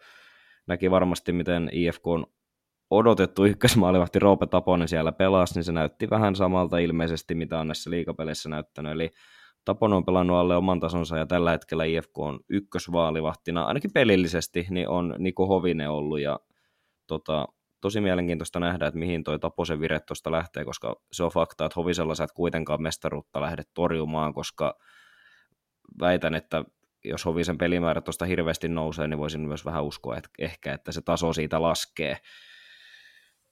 [0.67, 2.25] näki varmasti, miten IFK on
[2.89, 7.89] odotettu ykkösmaalivahti Roope Taponen siellä pelasi, niin se näytti vähän samalta ilmeisesti, mitä on näissä
[7.89, 9.11] liikapeleissä näyttänyt, eli
[9.65, 14.89] Tapon on pelannut alle oman tasonsa ja tällä hetkellä IFK on ykkösvaalivahtina, ainakin pelillisesti, niin
[14.89, 16.39] on Niko Hovinen ollut ja
[17.07, 17.47] tota,
[17.81, 21.73] tosi mielenkiintoista nähdä, että mihin toi Taposen vire tuosta lähtee, koska se on fakta, että
[21.75, 24.79] Hovisella sä et kuitenkaan mestaruutta lähde torjumaan, koska
[25.99, 26.63] väitän, että
[27.05, 31.01] jos Hovisen pelimäärä tuosta hirveästi nousee, niin voisin myös vähän uskoa, että ehkä, että se
[31.01, 32.17] taso siitä laskee.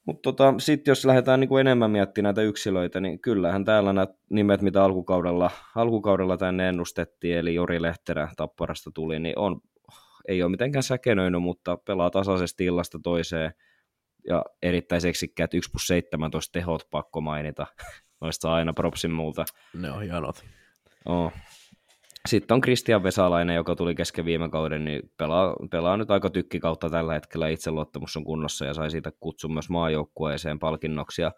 [0.07, 4.61] Mutta tota, sitten jos lähdetään niinku enemmän miettimään näitä yksilöitä, niin kyllähän täällä nämä nimet,
[4.61, 9.61] mitä alkukaudella, alkukaudella tänne ennustettiin, eli Jori Lehterä Tapparasta tuli, niin on,
[10.27, 13.53] ei ole mitenkään säkenöinyt, mutta pelaa tasaisesti illasta toiseen
[14.27, 17.67] ja erittäin seksikkäät 1 plus 17 tehot pakko mainita.
[18.21, 19.45] Noista aina propsin multa.
[19.73, 20.45] Ne on hienot.
[21.05, 21.33] Oh.
[22.27, 26.59] Sitten on Kristian Vesalainen, joka tuli kesken viime kauden, niin pelaa, pelaa nyt aika tykki
[26.59, 27.47] kautta tällä hetkellä.
[27.47, 31.21] Itseluottamus on kunnossa ja sai siitä kutsun myös maajoukkueeseen palkinnoksi.
[31.21, 31.31] Ja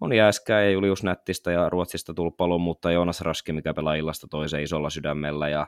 [0.00, 4.26] on Jääskää ja Julius Nättistä ja Ruotsista tullut palon, mutta Joonas Raski, mikä pelaa illasta
[4.30, 5.48] toiseen isolla sydämellä.
[5.48, 5.66] Ja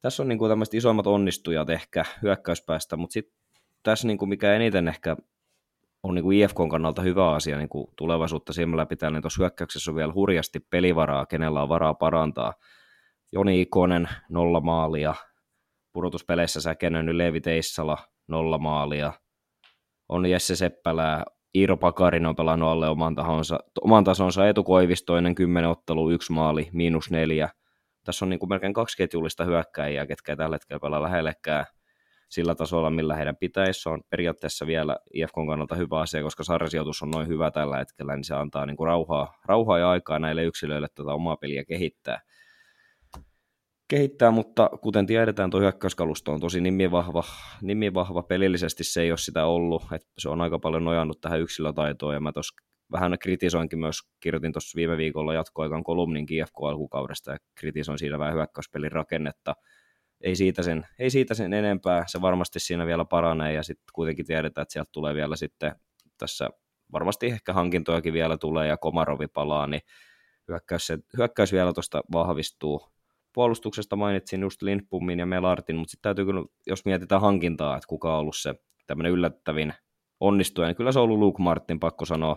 [0.00, 3.38] tässä on niin kuin tämmöiset isommat onnistujat ehkä hyökkäyspäästä, mutta sitten
[3.82, 5.16] tässä niin kuin mikä eniten ehkä
[6.02, 9.90] on niin kuin IFKn kannalta hyvä asia niin kuin tulevaisuutta silmällä pitää, niin tuossa hyökkäyksessä
[9.90, 12.54] on vielä hurjasti pelivaraa, kenellä on varaa parantaa–
[13.32, 15.14] Joni Ikonen nolla maalia,
[15.92, 19.12] pudotuspeleissä säkenönyt Leevi Teissala nolla maalia,
[20.08, 25.70] on Jesse Seppälää Iiro Pakarin on pelannut alle oman, tahonsa, oman tasonsa, Etu Koivistoinen 10
[25.70, 27.48] ottelu, yksi maali, miinus neljä.
[28.04, 31.66] Tässä on niin kuin melkein kaksi ketjullista hyökkäjiä, ketkä ei tällä hetkellä pelaa lähellekään
[32.28, 33.82] sillä tasolla, millä heidän pitäisi.
[33.82, 38.16] Se on periaatteessa vielä IFKn kannalta hyvä asia, koska sarjasijoitus on noin hyvä tällä hetkellä,
[38.16, 42.20] niin se antaa niin kuin rauhaa, rauhaa ja aikaa näille yksilöille tätä omaa peliä kehittää.
[43.88, 47.24] Kehittää, mutta kuten tiedetään, tuo hyökkäyskalusto on tosi nimivahva,
[47.62, 48.22] nimivahva.
[48.22, 52.20] Pelillisesti se ei ole sitä ollut, että se on aika paljon nojannut tähän yksilötaitoon, ja
[52.20, 52.54] mä tuossa
[52.92, 58.34] vähän kritisoinkin myös, kirjoitin tuossa viime viikolla jatkoaikan kolumnin IFK alkukaudesta, ja kritisoin siinä vähän
[58.34, 59.54] hyökkäyspelin rakennetta,
[60.20, 64.26] ei siitä, sen, ei siitä sen enempää, se varmasti siinä vielä paranee ja sitten kuitenkin
[64.26, 65.72] tiedetään, että sieltä tulee vielä sitten
[66.18, 66.50] tässä
[66.92, 69.80] varmasti ehkä hankintojakin vielä tulee ja Komarovi palaa, niin
[70.48, 72.97] hyökkäys, hyökkäys vielä tuosta vahvistuu.
[73.38, 78.14] Puolustuksesta mainitsin just Lindbommin ja Melartin, mutta sitten täytyy kyllä, jos mietitään hankintaa, että kuka
[78.14, 78.54] on ollut se
[78.86, 79.74] tämmöinen yllättävin
[80.20, 82.36] onnistuja, niin kyllä se on ollut Luke Martin, pakko sanoa,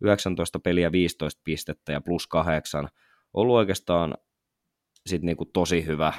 [0.00, 2.88] 19 peliä 15 pistettä ja plus kahdeksan.
[3.34, 4.14] Ollut oikeastaan
[5.06, 6.12] sit niinku tosi hyvä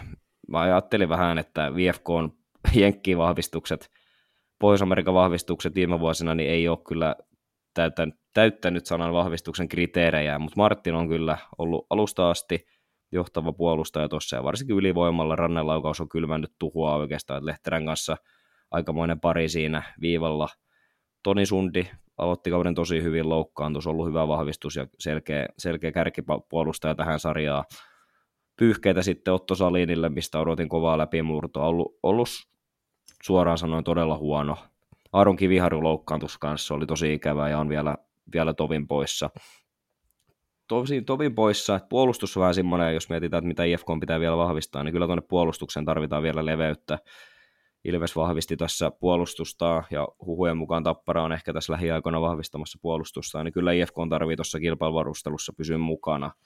[0.48, 2.32] mä ajattelin vähän, että VFK on
[2.82, 3.90] jenkkivahvistukset,
[4.60, 7.16] Pohjois-Amerikan vahvistukset viime vuosina, niin ei ole kyllä
[7.74, 12.66] täyttänyt, täyttänyt sanan vahvistuksen kriteerejä, mutta Martin on kyllä ollut alusta asti
[13.12, 18.18] johtava puolustaja tuossa, ja varsinkin ylivoimalla rannelaukaus on kylmännyt tuhua oikeastaan, että Lehterän kanssa
[18.72, 20.48] aikamoinen pari siinä viivalla.
[21.24, 27.20] Toni Sundi aloitti kauden tosi hyvin loukkaantus, ollut hyvä vahvistus ja selkeä, selkeä kärkipuolustaja tähän
[27.20, 27.64] sarjaan
[28.60, 31.66] pyyhkeitä sitten Otto Salinille, mistä odotin kovaa läpimurtoa.
[31.66, 32.30] Ollut, ollut
[33.24, 34.58] suoraan sanoen todella huono.
[35.14, 37.98] Aaron Kiviharju loukkaantus kanssa oli tosi ikävä ja on vielä,
[38.34, 39.30] vielä tovin poissa.
[40.70, 44.38] Tosi, tovin poissa, että puolustus on vähän semmoinen, jos mietitään, että mitä IFK pitää vielä
[44.38, 47.00] vahvistaa, niin kyllä tuonne puolustukseen tarvitaan vielä leveyttä.
[47.86, 53.54] Ilves vahvisti tässä puolustusta ja huhujen mukaan Tappara on ehkä tässä lähiaikoina vahvistamassa puolustusta, niin
[53.54, 56.32] kyllä IFK tarvii tuossa kilpailuvarustelussa pysyä mukana–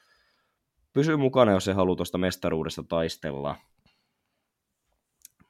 [0.93, 3.55] pysyy mukana, jos se haluaa tuosta mestaruudesta taistella.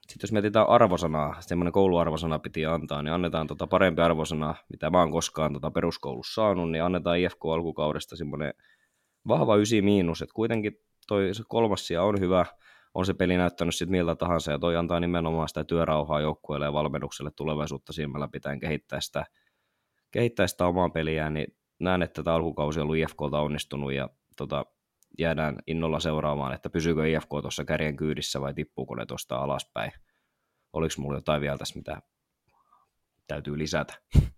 [0.07, 4.99] Sitten jos mietitään arvosanaa, semmoinen kouluarvosana piti antaa, niin annetaan tota parempi arvosana, mitä mä
[4.99, 8.53] oon koskaan tota peruskoulussa saanut, niin annetaan IFK alkukaudesta semmoinen
[9.27, 12.45] vahva ysi miinus, että kuitenkin toi kolmas sija on hyvä,
[12.93, 16.73] on se peli näyttänyt sitten miltä tahansa, ja toi antaa nimenomaan sitä työrauhaa joukkueelle ja
[16.73, 19.25] valmennukselle tulevaisuutta silmällä pitäen kehittää sitä,
[20.11, 21.47] kehittää sitä omaa peliään, niin
[21.79, 24.65] näen, että tämä alkukausi on ollut IFKlta onnistunut, ja tota,
[25.19, 29.91] jäädään innolla seuraamaan, että pysyykö IFK tuossa kärjen kyydissä vai tippuuko ne tuosta alaspäin.
[30.73, 32.01] Oliko mulla jotain vielä tässä, mitä
[33.27, 33.93] täytyy lisätä?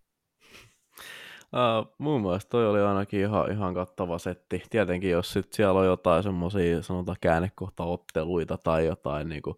[1.45, 4.63] Uh, mun mielestä toi oli ainakin ihan, ihan kattava setti.
[4.69, 9.55] Tietenkin jos sit siellä on jotain semmoisia sanotaan käännekohtaotteluita tai jotain, niin kuin,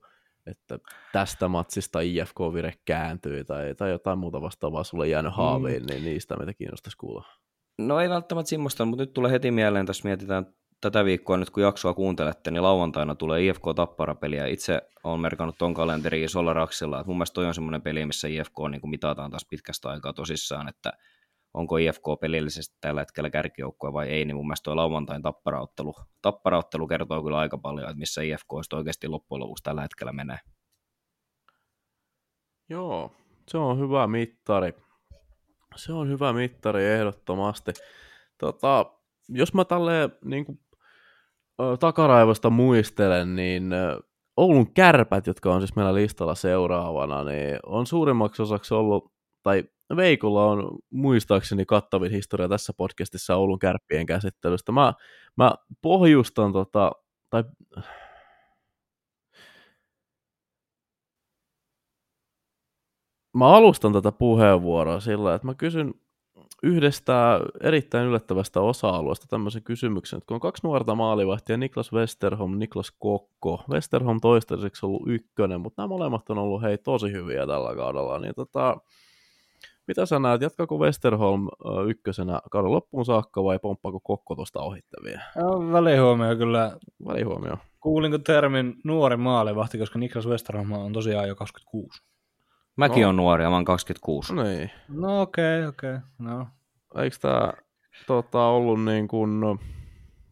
[0.48, 0.80] että
[1.14, 5.36] tästä matsista IFK-vire kääntyy tai, tai jotain muuta vastaavaa sulle jäänyt mm.
[5.36, 5.88] haaviin, mm.
[5.88, 7.26] niin niistä mitä kiinnostaisi kuulla.
[7.78, 10.46] No ei välttämättä semmoista, mutta nyt tulee heti mieleen, tässä mietitään
[10.82, 14.48] tätä viikkoa nyt kun jaksoa kuuntelette, niin lauantaina tulee IFK Tappara-peliä.
[14.48, 18.54] Itse olen merkannut ton kalenteriin Solaraksilla, että mun mielestä toi on semmoinen peli, missä IFK
[18.72, 20.94] niin kuin mitataan taas pitkästä aikaa tosissaan, että
[21.54, 26.88] onko IFK pelillisesti tällä hetkellä kärkijoukkue vai ei, niin mun mielestä tuo lauantain tapparaottelu, tapparaottelu
[26.88, 30.40] kertoo kyllä aika paljon, että missä IFK oikeasti loppujen lopuksi tällä hetkellä menee.
[32.70, 33.12] Joo,
[33.48, 34.74] se on hyvä mittari.
[35.76, 37.72] Se on hyvä mittari ehdottomasti.
[38.38, 38.86] Tota,
[39.30, 40.60] jos mä tälleen niin kuin
[41.80, 43.72] takaraivosta muistelen, niin
[44.38, 49.12] Oulun kärpät, jotka on siis meillä listalla seuraavana, niin on suurimmaksi osaksi ollut,
[49.44, 49.64] tai
[49.96, 54.72] Veikolla on muistaakseni kattavin historia tässä podcastissa Oulun kärppien käsittelystä.
[54.72, 54.94] Mä,
[55.38, 56.92] mä pohjustan tota,
[57.30, 57.44] tai
[63.34, 65.94] mä alustan tätä puheenvuoroa sillä, että mä kysyn
[66.64, 72.92] yhdestä erittäin yllättävästä osa-alueesta tämmöisen kysymyksen, että kun on kaksi nuorta maalivahtia, Niklas Westerholm, Niklas
[73.00, 78.20] Kokko, Westerholm toistaiseksi ollut ykkönen, mutta nämä molemmat on ollut hei tosi hyviä tällä kaudella,
[78.20, 78.78] niin tota,
[79.88, 81.48] mitä sä näet, jatkaako Westerholm
[81.88, 85.20] ykkösenä kauden loppuun saakka vai pomppaako Kokko tuosta ohittavia?
[85.36, 86.78] No, välihuomio kyllä.
[87.08, 87.58] Välihuomio.
[87.80, 92.04] Kuulinko termin nuori maalivahti, koska Niklas Westerholm on tosiaan jo 26.
[92.78, 93.10] Mäkin no.
[93.10, 94.34] on nuori ja mä oon 26.
[94.34, 94.72] No niin.
[94.88, 95.96] No okei, okay, okei.
[95.96, 96.08] Okay.
[96.20, 96.48] No.
[96.96, 97.54] Eikö tää
[98.08, 99.58] tota, ollut niin kuin, no,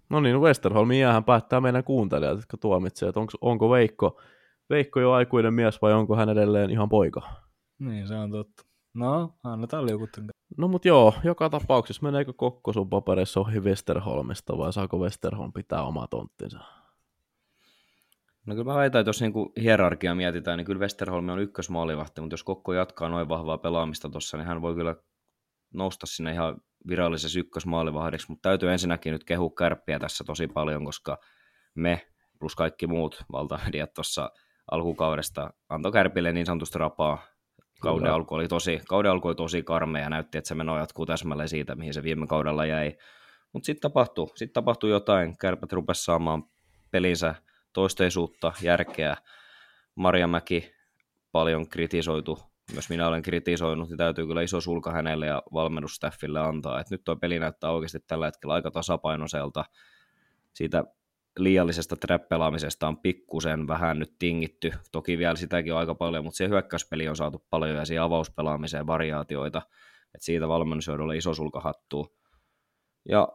[0.10, 4.22] no niin, Westerholmin jäähän päättää meidän kuuntelijat, jotka tuomitsee, että onko, onko Veikko,
[4.70, 7.22] Veikko jo aikuinen mies vai onko hän edelleen ihan poika?
[7.80, 8.64] Niin, se on totta.
[8.94, 10.26] No, annetaan liukutten.
[10.58, 15.84] No mut joo, joka tapauksessa meneekö Kokko sun paperissa ohi Westerholmista vai saako Westerholm pitää
[15.84, 16.60] oma tonttinsa?
[18.46, 22.34] No kyllä mä väitän, että jos niinku hierarkia mietitään, niin kyllä Westerholm on ykkösmaalivahti, mutta
[22.34, 24.96] jos Kokko jatkaa noin vahvaa pelaamista tuossa, niin hän voi kyllä
[25.74, 26.56] nousta sinne ihan
[26.88, 31.18] virallisessa ykkösmaalivahdiksi, mutta täytyy ensinnäkin nyt kehua kärppiä tässä tosi paljon, koska
[31.76, 32.08] me
[32.40, 34.32] plus kaikki muut valtamediat tuossa
[34.72, 37.28] alkukaudesta antoi kärpille niin sanotusti rapaa.
[37.82, 41.06] Kauden alku, oli tosi, kauden alku oli tosi karmea ja näytti, että se meno jatkuu
[41.06, 42.98] täsmälleen siitä, mihin se viime kaudella jäi.
[43.54, 45.38] Mutta sitten tapahtui, sit tapahtui jotain.
[45.38, 46.44] Kärpät rupesi saamaan
[46.92, 47.36] pelinsä
[47.76, 49.18] toisteisuutta, järkeä.
[49.96, 50.74] Maria Mäki
[51.32, 52.40] paljon kritisoitu,
[52.74, 56.80] myös minä olen kritisoinut, niin täytyy kyllä iso sulka hänelle ja valmennusstaffille antaa.
[56.80, 59.66] Et nyt tuo peli näyttää oikeasti tällä hetkellä aika tasapainoiselta.
[60.54, 60.84] Siitä
[61.40, 64.72] liiallisesta trap-pelaamisesta on pikkusen vähän nyt tingitty.
[64.92, 68.88] Toki vielä sitäkin on aika paljon, mutta se hyökkäyspeli on saatu paljon ja siihen avauspelaamiseen
[68.88, 69.62] variaatioita.
[70.16, 72.18] Et siitä valmennusjohdolle iso sulka hattuu.
[73.10, 73.28] Ja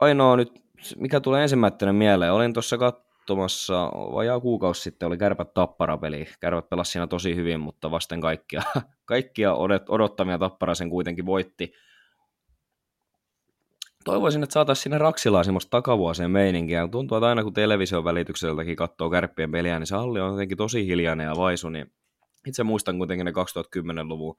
[0.00, 0.52] ainoa nyt,
[0.96, 2.78] mikä tulee ensimmäisenä mieleen, olin tuossa
[3.26, 6.26] katsomassa, vajaa kuukausi sitten oli Kärpät Tappara-peli.
[6.40, 8.62] Kärpät pelasi siinä tosi hyvin, mutta vasten kaikkia,
[9.04, 9.54] kaikkia
[9.88, 11.72] odottamia Tappara sen kuitenkin voitti.
[14.04, 16.88] Toivoisin, että saataisiin sinne Raksilaan semmoista takavuosien meininkiä.
[16.88, 20.86] Tuntuu, että aina kun television välitykseltäkin katsoo kärppien peliä, niin se halli on jotenkin tosi
[20.86, 21.68] hiljainen ja vaisu.
[21.68, 21.92] Niin
[22.46, 24.36] itse muistan kuitenkin ne 2010-luvun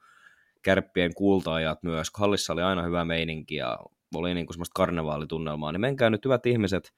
[0.62, 2.08] kärppien kultaajat myös.
[2.18, 3.80] Hallissa oli aina hyvä meininki ja
[4.16, 6.94] oli niin kuin semmoista karnevaalitunnelmaa, niin menkää nyt hyvät ihmiset,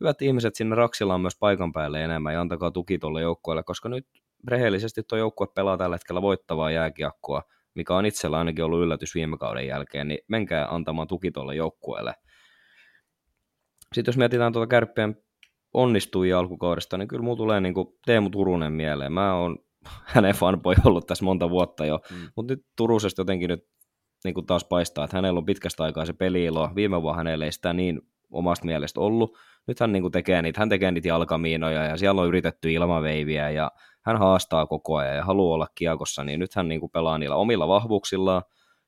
[0.00, 4.06] hyvät ihmiset sinne Raksilaan myös paikan päälle enemmän ja antakaa tuki tuolle joukkueelle, koska nyt
[4.48, 7.42] rehellisesti tuo joukkue pelaa tällä hetkellä voittavaa jääkiekkoa,
[7.74, 12.14] mikä on itsellä ainakin ollut yllätys viime kauden jälkeen, niin menkää antamaan tuki tuolle joukkueelle.
[13.94, 15.16] Sitten jos mietitään tuota kärppien
[15.74, 19.12] onnistujia alkukaudesta, niin kyllä mulla tulee niin kuin Teemu Turunen mieleen.
[19.12, 19.58] Mä oon
[20.14, 22.16] hänen fanboy ollut tässä monta vuotta jo, mm.
[22.36, 23.68] mutta nyt Turusesta jotenkin nyt
[24.24, 26.70] niin kuin taas paistaa, että hänellä on pitkästä aikaa se peliilo.
[26.74, 29.38] Viime vuonna hänellä ei sitä niin omasta mielestä ollut.
[29.66, 33.50] Nyt hän niin kuin tekee niitä, hän tekee niitä jalkamiinoja ja siellä on yritetty ilmaveiviä
[33.50, 33.70] ja
[34.04, 37.36] hän haastaa koko ajan ja haluaa olla kiekossa, niin nyt hän niin kuin pelaa niillä
[37.36, 38.42] omilla vahvuuksillaan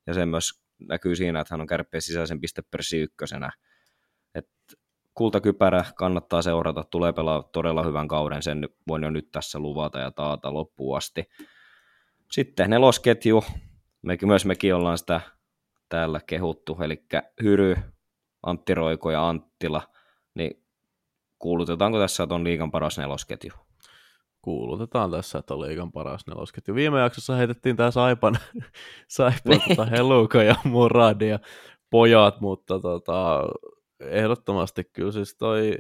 [0.07, 3.51] ja se myös näkyy siinä, että hän on kärppien sisäisen pistepörssi ykkösenä.
[4.35, 4.49] Et
[5.15, 10.11] kultakypärä kannattaa seurata, tulee pelaa todella hyvän kauden, sen voin jo nyt tässä luvata ja
[10.11, 11.25] taata loppuun asti.
[12.31, 13.45] Sitten nelosketju,
[14.03, 15.21] mekin, myös mekin ollaan sitä
[15.89, 17.05] täällä kehuttu, eli
[17.43, 17.77] Hyry,
[18.43, 19.83] Antti Roiko ja Anttila,
[20.35, 20.62] niin
[21.43, 23.51] kuulutetaanko tässä, että on liikan paras nelosketju?
[24.43, 26.75] Kuulutetaan tässä, että on liikan paras nelosketju.
[26.75, 28.39] Viime jaksossa heitettiin tämä Saipan,
[29.09, 31.39] Saipan tota Heluka ja Muradi ja
[31.91, 33.43] pojat, mutta tota,
[34.01, 35.77] ehdottomasti kyllä siis toi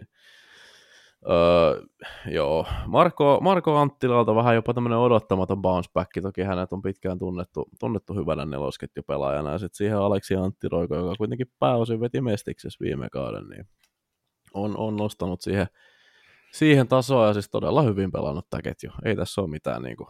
[1.30, 1.82] Öö,
[2.26, 7.68] joo, Marko, Marko Anttilalta vähän jopa tämmöinen odottamaton bounce back, toki hänet on pitkään tunnettu,
[7.80, 13.08] tunnettu hyvänä nelosketjupelaajana, ja sitten siihen Aleksi Antti Roiko, joka kuitenkin pääosin veti Mestiksessä viime
[13.12, 13.66] kauden, niin
[14.54, 15.66] on, on nostanut siihen,
[16.52, 18.90] siihen tasoa, ja siis todella hyvin pelannut tämä ketju.
[19.04, 20.08] Ei tässä ole mitään niin kuin,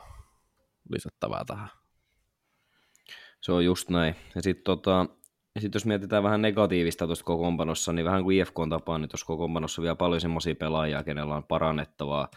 [0.89, 1.69] lisättävää tähän.
[3.41, 4.15] Se on just näin.
[4.35, 5.07] Ja sitten tota,
[5.55, 9.09] ja sitten jos mietitään vähän negatiivista tuosta kokoonpanossa, niin vähän kuin IFK on tapaan, niin
[9.09, 12.29] tuossa kokoonpanossa vielä paljon semmoisia pelaajia, kenellä on parannettavaa.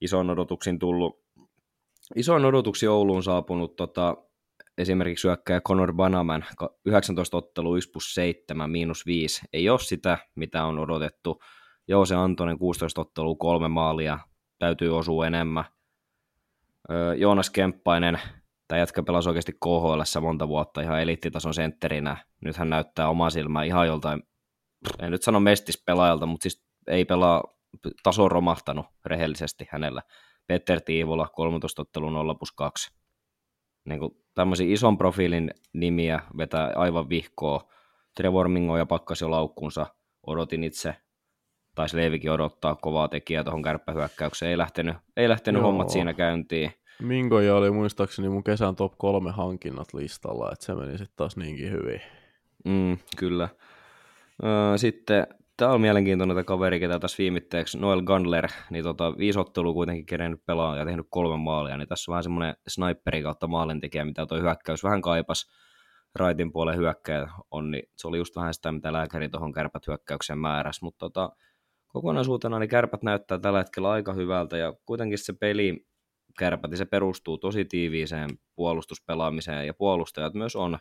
[0.00, 1.24] Isoin odotuksin tullut,
[2.16, 4.16] isoin odotuksi Ouluun saapunut tota,
[4.78, 6.44] esimerkiksi syökkäjä Conor Banaman,
[6.84, 9.42] 19 ottelu 1 plus 7, miinus 5.
[9.52, 11.42] Ei ole sitä, mitä on odotettu.
[11.88, 14.18] Joo, se Antonen 16 ottelu, kolme maalia,
[14.58, 15.64] täytyy osua enemmän.
[17.16, 18.18] Joonas Kemppainen,
[18.68, 22.16] Tämä jätkä pelasi oikeasti KHL monta vuotta ihan eliittitason sentterinä.
[22.40, 24.22] Nyt hän näyttää omaa silmää ihan joltain,
[24.98, 27.44] en nyt sano mestispelaajalta, mutta siis ei pelaa,
[28.02, 30.02] taso on romahtanut rehellisesti hänellä.
[30.46, 32.90] Petter Tiivola, 13 ottelu 0 plus 2.
[33.84, 37.68] Niin kuin tämmöisiä ison profiilin nimiä vetää aivan vihkoa.
[38.16, 39.86] Trevor Mingo ja pakkasi jo laukkuunsa.
[40.26, 40.94] Odotin itse,
[41.74, 44.50] taisi Leivikin odottaa kovaa tekijää tuohon kärppähyökkäykseen.
[44.50, 46.72] Ei lähtenyt, ei lähtenyt hommat siinä käyntiin.
[47.02, 51.70] Mingoja oli muistaakseni mun kesän top kolme hankinnat listalla, että se meni sitten taas niinkin
[51.70, 52.00] hyvin.
[52.64, 53.48] Mm, kyllä.
[54.76, 55.26] Sitten
[55.58, 60.06] tämä on mielenkiintoinen tämä kaveri, ketä tässä viimitteeksi, Noel Gandler, niin tota, viisi ottelua kuitenkin
[60.06, 64.26] kerennyt pelaa ja tehnyt kolme maalia, niin tässä on vähän semmoinen sniperi kautta maalintekijä, mitä
[64.26, 65.50] tuo hyökkäys vähän kaipas
[66.14, 70.38] raitin puolen hyökkäjä on, niin se oli just vähän sitä, mitä lääkäri tuohon kärpät hyökkäyksen
[70.38, 71.30] määräs, mutta tota,
[71.88, 75.86] kokonaisuutena niin kärpät näyttää tällä hetkellä aika hyvältä ja kuitenkin se peli,
[76.38, 80.78] kärpät, se perustuu tosi tiiviiseen puolustuspelaamiseen, ja puolustajat myös on.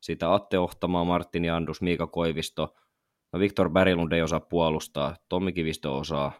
[0.00, 2.74] Sitä Atte Ohtamaa, Martin Jandus, Miika Koivisto,
[3.32, 6.32] no Viktor Berilund ei osaa puolustaa, Tommi Kivisto osaa,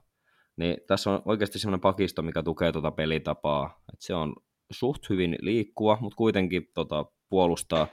[0.56, 4.34] niin tässä on oikeasti semmoinen pakisto, mikä tukee tuota pelitapaa, että se on
[4.70, 7.86] suht hyvin liikkua, mutta kuitenkin tota, puolustaa,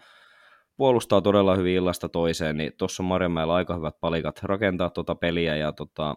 [0.77, 5.55] puolustaa todella hyvin illasta toiseen, niin tuossa on Marjamäellä aika hyvät palikat rakentaa tuota peliä,
[5.55, 6.15] ja tota,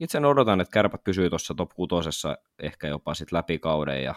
[0.00, 2.28] itse odotan, että kärpät pysyy tuossa top 6
[2.62, 4.14] ehkä jopa sit läpi kauden ja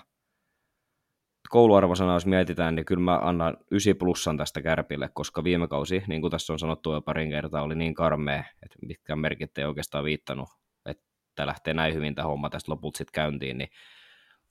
[1.49, 6.21] kouluarvosana, jos mietitään, niin kyllä mä annan 9 plussan tästä kärpille, koska viime kausi, niin
[6.21, 10.03] kuin tässä on sanottu jo parin kertaa, oli niin karmea, että mitkään merkit ei oikeastaan
[10.03, 10.49] viittanut,
[10.85, 13.69] että lähtee näin hyvin tämä homma tästä lopulta sitten käyntiin, niin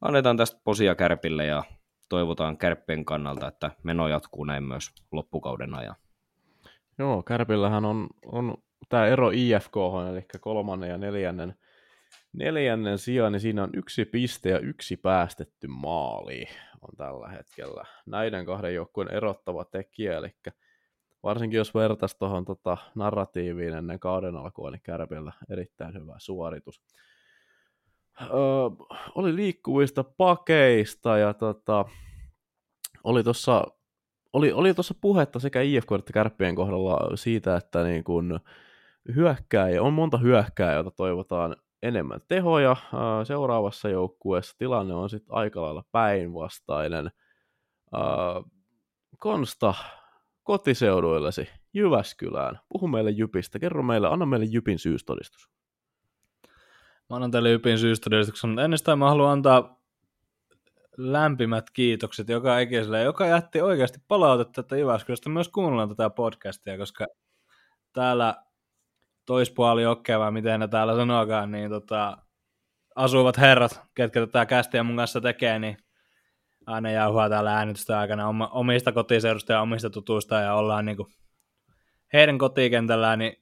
[0.00, 1.62] annetaan tästä posia kärpille ja
[2.08, 5.96] toivotaan kärppien kannalta, että meno jatkuu näin myös loppukauden ajan.
[6.98, 8.54] Joo, Kärpillähän on, on
[8.88, 9.74] tämä ero IFK,
[10.10, 11.54] eli kolmannen ja neljännen,
[12.32, 16.44] neljännen sijaan, niin siinä on yksi piste ja yksi päästetty maali
[16.82, 17.84] on tällä hetkellä.
[18.06, 20.30] Näiden kahden joukkueen erottava tekijä, eli
[21.22, 26.82] varsinkin jos vertaisi tuohon tota, narratiiviin ennen kauden alkua, niin Kärpillä erittäin hyvä suoritus.
[28.20, 28.28] Öö,
[29.14, 31.84] oli liikkuvista pakeista ja tota,
[33.04, 33.64] oli tuossa
[34.32, 38.40] oli, oli tuossa puhetta sekä IFK että Kärppien kohdalla siitä, että niin kun
[39.14, 42.76] hyökkääjä, on monta hyökkääjää, joita toivotaan enemmän tehoja.
[43.24, 47.10] Seuraavassa joukkueessa tilanne on sitten aika lailla päinvastainen.
[49.18, 49.74] Konsta,
[50.42, 52.60] kotiseuduillesi, Jyväskylään.
[52.68, 53.58] Puhu meille Jypistä.
[53.58, 55.50] Kerro meille, anna meille Jypin syystodistus.
[57.10, 59.76] Mä annan teille Jypin syystodistuksen, sitä mä haluan antaa
[60.96, 67.06] lämpimät kiitokset joka ikiselle, joka jätti oikeasti palautetta, että Jyväskylästä myös kuunnellaan tätä podcastia, koska
[67.92, 68.45] täällä
[69.26, 72.18] toispuoli jokkea, miten ne täällä sanokaan, niin tota,
[72.96, 75.76] asuvat herrat, ketkä tätä kästiä mun kanssa tekee, niin
[76.66, 81.08] aina jauhaa täällä äänitystä aikana omista kotiseudusta ja omista tutuista ja ollaan niin kuin
[82.12, 83.32] heidän kotikentällään, niin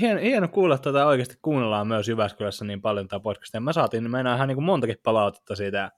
[0.00, 3.60] hieno, hieno kuulla tätä oikeasti kuunnellaan myös Jyväskylässä niin paljon tätä podcastia.
[3.60, 5.90] Mä saatiin mennä ihan niin kuin montakin palautetta siitä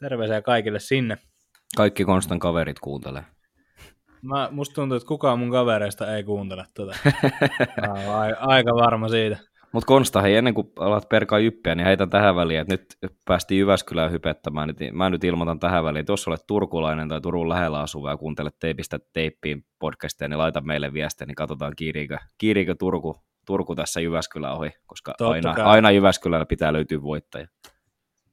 [0.00, 1.18] terveisiä kaikille sinne.
[1.76, 3.35] Kaikki Konstan kaverit kuuntelee.
[4.26, 6.96] Mä, musta tuntuu, että kukaan mun kavereista ei kuuntele tätä.
[7.86, 9.36] Mä olen aika varma siitä.
[9.72, 13.58] Mutta Konsta, hei, ennen kuin alat perkaa jyppiä, niin heitän tähän väliin, että nyt päästiin
[13.58, 14.74] Jyväskylään hypettämään.
[14.80, 18.16] Niin mä nyt ilmoitan tähän väliin, että jos olet turkulainen tai Turun lähellä asuva ja
[18.16, 23.16] kuuntelet teipistä teippiin podcastia, niin laita meille viestiä, niin katsotaan kiiriikö, kiiriikö Turku,
[23.46, 27.46] Turku tässä Jyväskylän ohi, koska aina, aina Jyväskylällä pitää löytyä voittaja.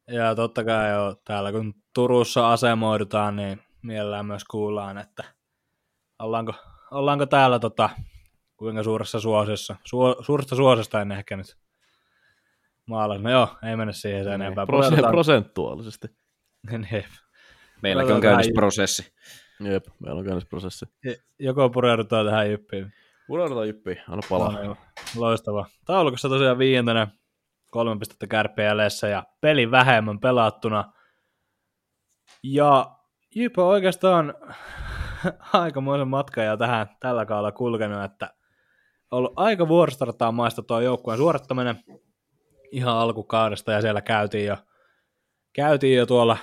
[0.08, 5.24] Ja totta kai jo, täällä kun Turussa asemoidutaan, niin mielellään myös kuullaan, että
[6.24, 6.54] ollaanko,
[6.92, 7.90] ollaanko täällä tota,
[8.58, 11.58] kuinka suuressa suosiossa, Suo, suuresta suosiosta en ehkä nyt
[12.86, 13.18] maala.
[13.18, 14.66] No joo, ei mennä siihen sen niin, enempää.
[14.66, 16.08] Prosent, prosentuaalisesti.
[16.72, 17.06] Niin,
[17.82, 19.14] Meilläkin on käynnissä prosessi.
[19.60, 20.86] Jep, meillä on käynnissä prosessi.
[21.40, 22.94] Joko pureudutaan tähän jyppiin.
[23.28, 24.64] Pureudutaan jyppiin, anna palaa.
[24.64, 24.78] No,
[25.16, 25.66] loistava.
[25.86, 27.08] Taulukossa tosiaan viientenä
[27.72, 28.76] kolme pistettä kärppiä
[29.12, 30.94] ja peli vähemmän pelattuna.
[32.44, 32.96] Ja
[33.36, 34.34] Jypä oikeastaan
[35.54, 38.34] aikamoisen matkan ja tähän tällä kaudella kulkenut, että
[39.12, 41.84] ollut aika vuorostartaa maista tuo joukkueen suorittaminen
[42.72, 44.58] ihan alkukaudesta ja siellä käytiin jo,
[45.54, 46.38] käytiin jo tuolla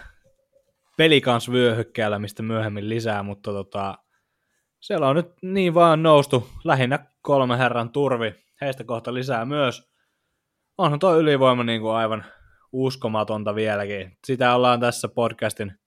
[0.96, 3.98] pelikans vyöhykkeellä, mistä myöhemmin lisää, mutta tota,
[4.80, 9.90] siellä on nyt niin vaan noustu lähinnä kolme herran turvi, heistä kohta lisää myös.
[10.78, 12.24] Onhan tuo ylivoima niin kuin aivan
[12.72, 14.18] uskomatonta vieläkin.
[14.26, 15.79] Sitä ollaan tässä podcastin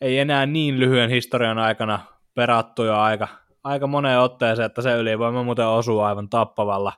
[0.00, 2.00] ei enää niin lyhyen historian aikana
[2.34, 3.28] perattu jo aika,
[3.64, 6.92] aika moneen otteeseen, että se ylivoima muuten osuu aivan tappavalla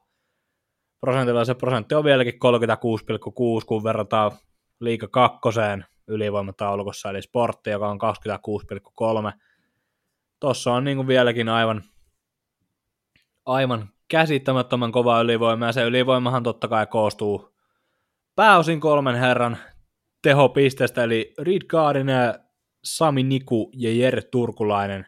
[1.01, 1.45] prosentilla.
[1.45, 2.41] Se prosentti on vieläkin 36,6,
[3.67, 4.33] kun verrataan
[4.81, 7.99] liika kakkoseen ylivoimataulukossa, eli sportti, joka on
[9.33, 9.33] 26,3.
[10.41, 11.83] Tuossa on niin kuin vieläkin aivan,
[13.47, 17.55] aivan käsittämättömän kova ylivoima, ja se ylivoimahan totta kai koostuu
[18.35, 19.59] pääosin kolmen herran
[20.23, 22.39] tehopisteestä, eli Reed Gardiner,
[22.85, 25.07] Sami Niku ja Jere Turkulainen.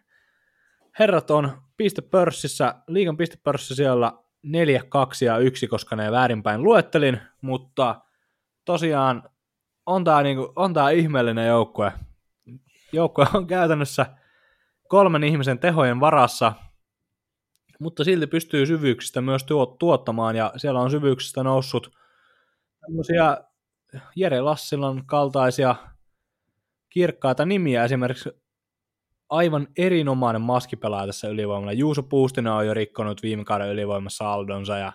[0.99, 4.13] Herrat on pistepörssissä, liigan pistepörssissä siellä
[4.43, 8.01] 4, 2 ja 1, koska ne väärinpäin luettelin, mutta
[8.65, 9.23] tosiaan
[9.87, 10.53] on tämä niinku,
[10.95, 11.93] ihmeellinen joukkue.
[12.93, 14.07] Joukkue on käytännössä
[14.89, 16.53] kolmen ihmisen tehojen varassa,
[17.81, 19.47] mutta silti pystyy syvyyksistä myös
[19.79, 21.97] tuottamaan, ja siellä on syvyyksistä noussut
[22.81, 23.37] tämmöisiä
[24.17, 25.75] Jere Lassilan kaltaisia
[26.95, 28.31] kirkkaita nimiä, esimerkiksi
[29.29, 31.73] aivan erinomainen maskipelaaja tässä ylivoimalla.
[31.73, 34.93] Juuso Puustinen on jo rikkonut viime kauden ylivoimassa Aldonsa, ja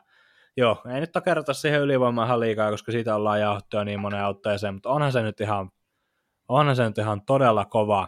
[0.57, 4.73] joo, ei nyt takerrata siihen ylivoimaan ihan liikaa, koska siitä ollaan jauhtoja niin moneen otteeseen,
[4.73, 5.69] mutta onhan se nyt ihan,
[6.47, 8.07] onhan se nyt ihan todella kova.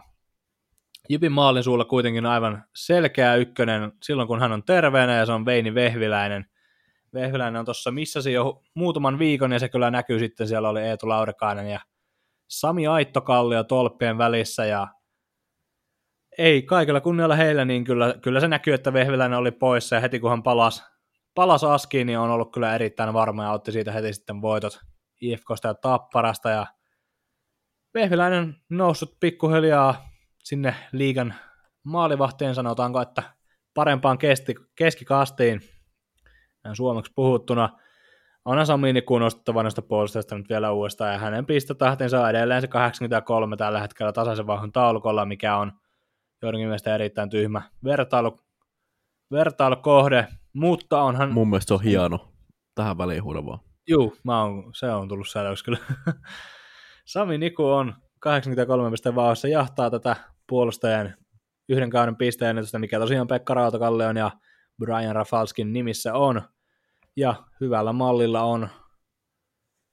[1.08, 5.46] Jipin maalin suulla kuitenkin aivan selkeä ykkönen silloin, kun hän on terveenä, ja se on
[5.46, 6.46] Veini Vehviläinen.
[7.14, 11.08] Vehviläinen on tuossa missasi jo muutaman viikon, ja se kyllä näkyy sitten, siellä oli Eetu
[11.08, 11.80] Laurikainen ja
[12.52, 14.88] Sami Aittokallio tolppien välissä, ja
[16.38, 20.20] ei kaikilla kunnialla heillä, niin kyllä, kyllä se näkyy, että Vehviläinen oli poissa, ja heti
[20.20, 20.82] kun hän palasi,
[21.34, 24.80] palasi askiin, niin on ollut kyllä erittäin varma, ja otti siitä heti sitten voitot
[25.20, 26.66] IFKsta ja Tapparasta, ja
[27.94, 30.08] Vehviläinen noussut pikkuhiljaa
[30.44, 31.34] sinne liigan
[31.84, 33.22] maalivahteen, sanotaanko, että
[33.74, 35.60] parempaan kesti, keskikastiin,
[36.64, 37.78] näin suomeksi puhuttuna.
[38.44, 42.68] On Sami Niku nostettava noista puolustajista nyt vielä uudestaan, ja hänen pistotahtinsa on edelleen se
[42.68, 45.72] 83 tällä hetkellä tasaisen vauhon taulukolla, mikä on
[46.42, 48.40] joidenkin mielestä erittäin tyhmä vertailu,
[49.32, 51.32] vertailukohde, mutta onhan...
[51.32, 52.28] Mun mielestä se on hieno.
[52.74, 53.58] Tähän väliin vaan.
[53.88, 55.78] Juu, mä oon, se on tullut säädöksi kyllä.
[57.04, 60.16] Sami Niku on 83 pisteen vauhassa, jahtaa tätä
[60.48, 61.14] puolustajan
[61.68, 64.30] yhden kauden pisteen mikä tosiaan Pekka Rautakalleon ja
[64.78, 66.42] Brian Rafalskin nimissä on.
[67.16, 68.68] Ja hyvällä mallilla on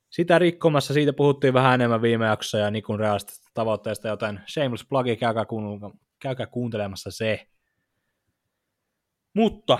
[0.09, 0.93] sitä rikkomassa.
[0.93, 5.45] Siitä puhuttiin vähän enemmän viime jaksossa ja Nikun realistisesta tavoitteesta, joten shameless plugi, käykää,
[6.21, 7.47] käykää kuuntelemassa se.
[9.35, 9.79] Mutta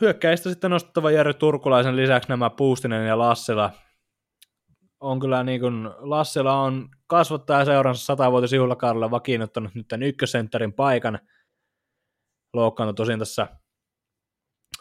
[0.00, 3.70] hyökkäistä sitten nostettava Jere Turkulaisen lisäksi nämä Puustinen ja Lassila.
[5.00, 11.18] On kyllä niin kuin, Lassila on kasvattaja seuransa satavuotisjuhlakaudella vakiinnuttanut nyt tämän ykkösentterin paikan.
[12.52, 13.46] Loukkaantui tosin tässä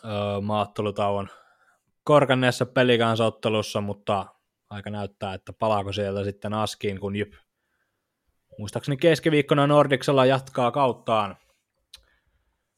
[0.06, 1.30] öö, maattelutauon
[2.10, 4.26] korkanneessa pelikansottelussa, mutta
[4.70, 7.34] aika näyttää, että palaako sieltä sitten askiin, kun Jyp
[8.60, 11.38] muistaakseni keskiviikkona Nordiksella jatkaa kauttaan.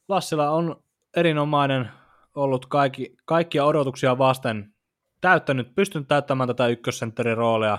[0.08, 0.82] Lassila on
[1.16, 1.90] erinomainen
[2.34, 4.74] ollut kaikki, kaikkia odotuksia vasten
[5.20, 7.78] täyttänyt, pystynyt täyttämään tätä ykkössentterin roolia.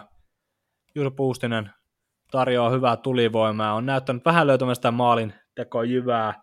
[0.96, 1.70] Juuso Puustinen
[2.32, 6.42] tarjoaa hyvää tulivoimaa, on näyttänyt vähän löytämään sitä maalin tekoa jyvää.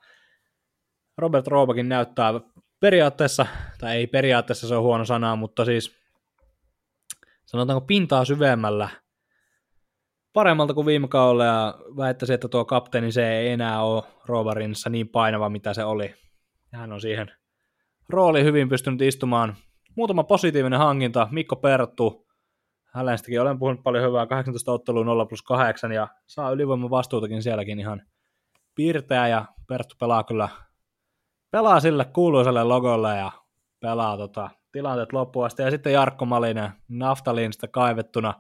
[1.19, 2.33] Robert Roobakin näyttää
[2.81, 3.47] periaatteessa,
[3.79, 5.97] tai ei periaatteessa se on huono sana, mutta siis
[7.47, 8.89] sanotaanko pintaa syvemmällä
[10.33, 15.09] paremmalta kuin viime kaudella ja väittäisin, että tuo kapteeni se ei enää ole Rovarinissa niin
[15.09, 16.15] painava, mitä se oli.
[16.73, 17.33] Hän on siihen
[18.09, 19.57] rooli hyvin pystynyt istumaan.
[19.97, 22.27] Muutama positiivinen hankinta, Mikko Perttu,
[22.85, 27.81] hänestäkin olen puhunut paljon hyvää, 18 ottelua 0 plus 8 ja saa ylivoiman vastuutakin sielläkin
[27.81, 28.03] ihan
[28.75, 30.49] piirteä ja Perttu pelaa kyllä
[31.51, 33.33] pelaa sille kuuluiselle logolle ja
[33.81, 35.63] pelaa tota, tilanteet loppuun asti.
[35.63, 38.35] Ja sitten Jarkko Malinen Naftalinista kaivettuna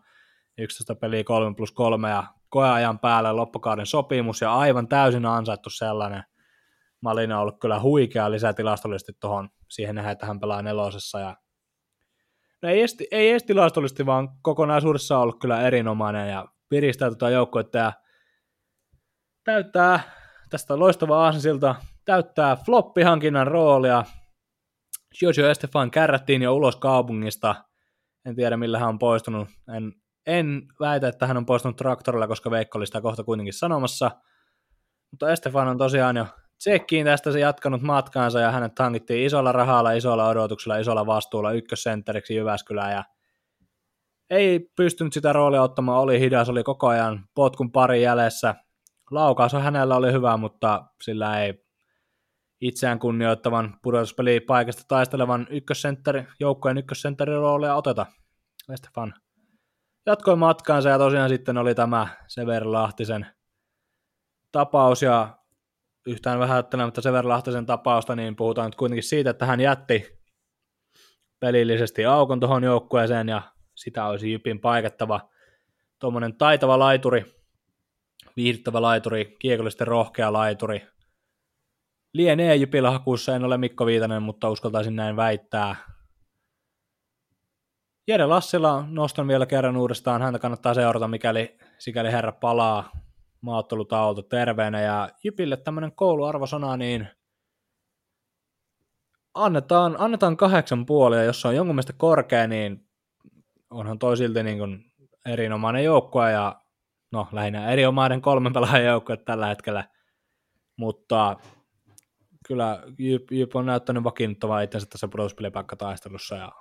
[0.59, 6.25] 11 peliä 3 plus 3 ja koeajan päälle loppukauden sopimus ja aivan täysin ansaittu sellainen.
[7.01, 11.21] Malina on ollut kyllä huikea lisää tilastollisesti tuohon siihen nähdään, että hän pelaa nelosessa.
[11.21, 11.37] Ja...
[12.63, 17.31] No ei, esti, ei edes tilastollisesti, vaan kokonaisuudessa on ollut kyllä erinomainen ja piristää tuota
[17.31, 17.93] joukkoa ja
[19.45, 20.01] täyttää
[20.51, 21.75] tästä loistavaa aasinsilta,
[22.11, 24.05] täyttää floppihankinnan roolia.
[25.23, 27.55] Jojo Estefan kärrättiin jo ulos kaupungista.
[28.25, 29.49] En tiedä, millä hän on poistunut.
[29.77, 29.93] En,
[30.27, 34.11] en väitä, että hän on poistunut traktorilla, koska Veikko oli sitä kohta kuitenkin sanomassa.
[35.11, 36.27] Mutta Estefan on tosiaan jo
[36.59, 42.35] Tsekkiin tästä se jatkanut matkaansa ja hänet hankittiin isolla rahalla, isolla odotuksella, isolla vastuulla ykkössentteriksi
[42.35, 43.05] Jyväskylään ja
[44.31, 48.55] ei pystynyt sitä roolia ottamaan, oli hidas, oli koko ajan potkun pari jäljessä.
[49.11, 51.70] Laukaus hänellä oli hyvä, mutta sillä ei
[52.61, 53.79] itseään kunnioittavan
[54.47, 58.07] paikasta taistelevan ykkössentteri, joukkojen ykkössentterin roolia oteta.
[58.73, 59.15] Estefan
[60.07, 63.27] jatkoi matkaansa ja tosiaan sitten oli tämä Sever Lahtisen
[64.53, 65.39] tapaus ja
[66.07, 70.21] yhtään vähättelemättä Sever Lahtisen tapausta, niin puhutaan nyt kuitenkin siitä, että hän jätti
[71.41, 73.43] pelillisesti aukon tuohon joukkueeseen ja
[73.75, 75.31] sitä olisi Jypin paikattava
[75.99, 77.25] tuommoinen taitava laituri,
[78.37, 80.89] viihdyttävä laituri, kiekollisesti rohkea laituri.
[82.13, 85.77] Lienee Jypillä hakussa, en ole Mikko Viitanen, mutta uskaltaisin näin väittää.
[88.09, 92.91] Jere Lassila nostan vielä kerran uudestaan, häntä kannattaa seurata, mikäli sikäli herra palaa
[93.41, 94.81] maattelutaulta terveenä.
[94.81, 97.09] Ja Jypille tämmöinen kouluarvosana, niin
[99.35, 102.89] annetaan, annetaan kahdeksan puolia, jos se on jonkun mielestä korkea, niin
[103.71, 104.93] onhan toi silti niin kuin
[105.27, 106.61] erinomainen joukkue ja
[107.13, 109.85] no lähinnä erinomainen kolmen pelaajan joukkue tällä hetkellä,
[110.77, 111.37] mutta
[112.51, 116.53] kyllä Jyp, Jyp on näyttänyt vakiinnuttavaa itsensä tässä pudotuspelipaikkataistelussa ja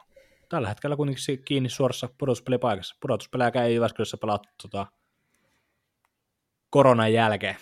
[0.49, 2.95] tällä hetkellä kuitenkin kiinni suorassa pudotuspelipaikassa.
[3.01, 4.87] Pudotuspelejäkään ei Jyväskylässä pelattu tota,
[6.69, 7.55] koronan jälkeen.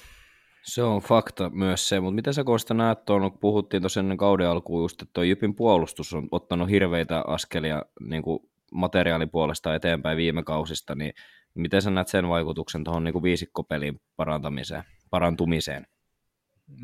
[0.63, 4.17] Se on fakta myös se, mutta miten sä Kosta näet tuon, kun puhuttiin tuossa ennen
[4.17, 8.39] kauden alkuun just, että tuo Jypin puolustus on ottanut hirveitä askelia niin kuin
[8.71, 11.13] materiaalipuolesta eteenpäin viime kausista, niin
[11.53, 15.87] miten sä näet sen vaikutuksen tuohon niin viisikkopelin parantamiseen, parantumiseen?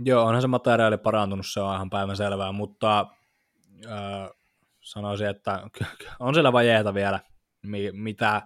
[0.04, 3.00] Joo, onhan se materiaali parantunut, se on ihan päivän selvää, mutta
[3.86, 4.30] äh,
[4.82, 5.68] sanoisin, että
[6.20, 7.20] on siellä vajeita vielä,
[7.92, 8.42] mitä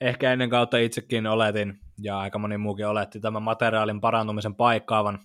[0.00, 5.18] ehkä ennen kautta itsekin oletin, ja aika moni muukin oletti tämän materiaalin parantumisen paikkaavan.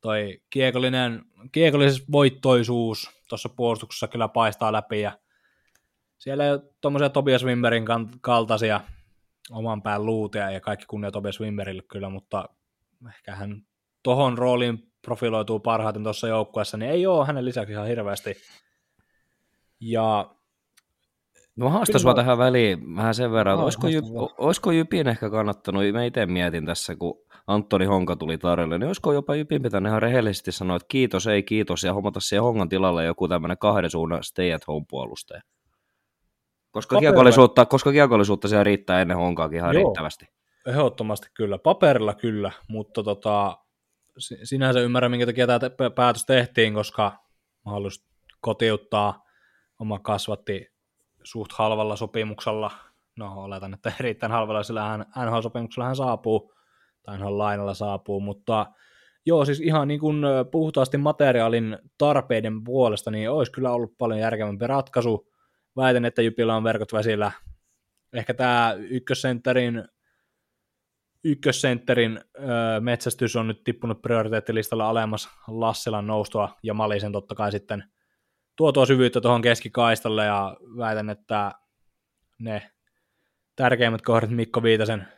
[0.00, 5.18] Toi kiekollinen, kiekollinen voittoisuus tuossa puolustuksessa kyllä paistaa läpi, ja
[6.18, 7.84] siellä ei ole tuommoisia Tobias Wimberin
[8.20, 8.80] kaltaisia
[9.50, 12.48] oman pään luutea ja kaikki kunnia Tobias Wimberille kyllä, mutta
[13.08, 13.62] ehkä hän
[14.06, 18.34] tohon rooliin profiloituu parhaiten tuossa joukkueessa, niin ei ole hänen lisäksi ihan hirveästi.
[19.80, 20.30] Ja
[21.56, 24.34] No Kyllä vaan tähän väliin vähän sen verran, Joo, olisiko, Jyp, haastan vaan.
[24.38, 27.14] olisiko Jypin ehkä kannattanut, mä itse mietin tässä, kun
[27.46, 31.42] Antoni Honka tuli tarjolle, niin olisiko jopa Jypin pitänyt ihan rehellisesti sanoa, että kiitos, ei
[31.42, 35.40] kiitos, ja hommata siihen Hongan tilalle joku tämmöinen kahden suunnan stay at home puolustaja.
[36.70, 39.82] Koska Paperilla- kiekollisuutta, koska kiekollisuutta siellä riittää ennen Honkaakin ihan Joo.
[39.84, 40.26] riittävästi.
[40.66, 43.58] Ehdottomasti kyllä, paperilla kyllä, mutta tota,
[44.18, 47.12] sinänsä ymmärrän, minkä takia tämä päätös tehtiin, koska
[47.64, 48.06] mahdollisuus
[48.40, 49.24] kotiuttaa
[49.78, 50.72] oma kasvatti
[51.22, 52.70] suht halvalla sopimuksella,
[53.16, 56.54] no oletan, että erittäin halvalla, sillä hän NHL-sopimuksella hän saapuu,
[57.02, 58.66] tai NHL lainalla saapuu, mutta
[59.26, 64.66] joo, siis ihan niin kuin puhtaasti materiaalin tarpeiden puolesta, niin olisi kyllä ollut paljon järkevämpi
[64.66, 65.32] ratkaisu.
[65.76, 67.32] Väitän, että Jypillä on verkot vesillä.
[68.12, 69.88] Ehkä tämä ykkössentterin
[71.24, 77.84] ykkössentterin öö, metsästys on nyt tippunut prioriteettilistalla alemmas Lassilan noustua ja Malisen totta kai sitten
[78.56, 81.52] tuotua syvyyttä tuohon keskikaistalle ja väitän, että
[82.38, 82.70] ne
[83.56, 85.08] tärkeimmät kohdat Mikko Viitasen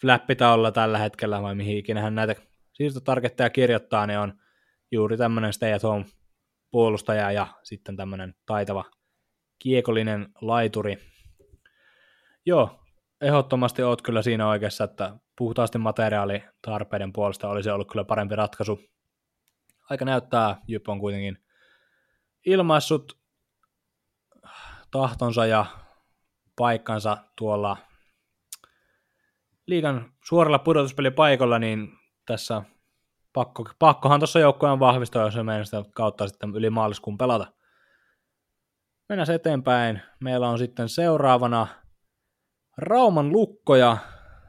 [0.00, 2.34] flappitaululla tällä hetkellä vai mihin ikinä hän näitä
[2.72, 4.40] siirtotargetteja kirjoittaa, ne on
[4.90, 6.04] juuri tämmöinen stay at home
[6.70, 8.84] puolustaja ja sitten tämmöinen taitava
[9.58, 10.98] kiekollinen laituri.
[12.46, 12.80] Joo,
[13.20, 18.80] ehdottomasti oot kyllä siinä oikeassa, että puhtaasti materiaalitarpeiden puolesta olisi ollut kyllä parempi ratkaisu.
[19.90, 21.38] Aika näyttää, Jyp on kuitenkin
[22.46, 23.18] ilmaissut
[24.90, 25.66] tahtonsa ja
[26.56, 27.76] paikkansa tuolla
[29.66, 31.88] liigan suoralla pudotuspelipaikalla, niin
[32.26, 32.62] tässä
[33.32, 37.46] pakko, pakkohan tuossa joukkojen vahvistaa, jos meidän sitä kautta sitten yli maaliskuun pelata.
[39.08, 40.02] Mennään eteenpäin.
[40.20, 41.66] Meillä on sitten seuraavana
[42.78, 43.96] Rauman lukkoja.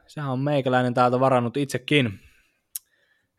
[0.06, 2.20] Sehän on meikäläinen täältä varannut itsekin.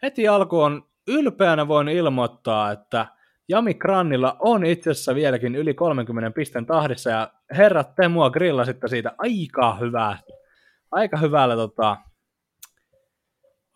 [0.02, 3.06] Heti alkuun ylpeänä voin ilmoittaa, että
[3.50, 8.88] Jami Krannilla on itse asiassa vieläkin yli 30 pisteen tahdissa, ja herrat, te mua grillasitte
[8.88, 10.18] siitä aika hyvää,
[10.92, 11.98] aika hyvällä tota,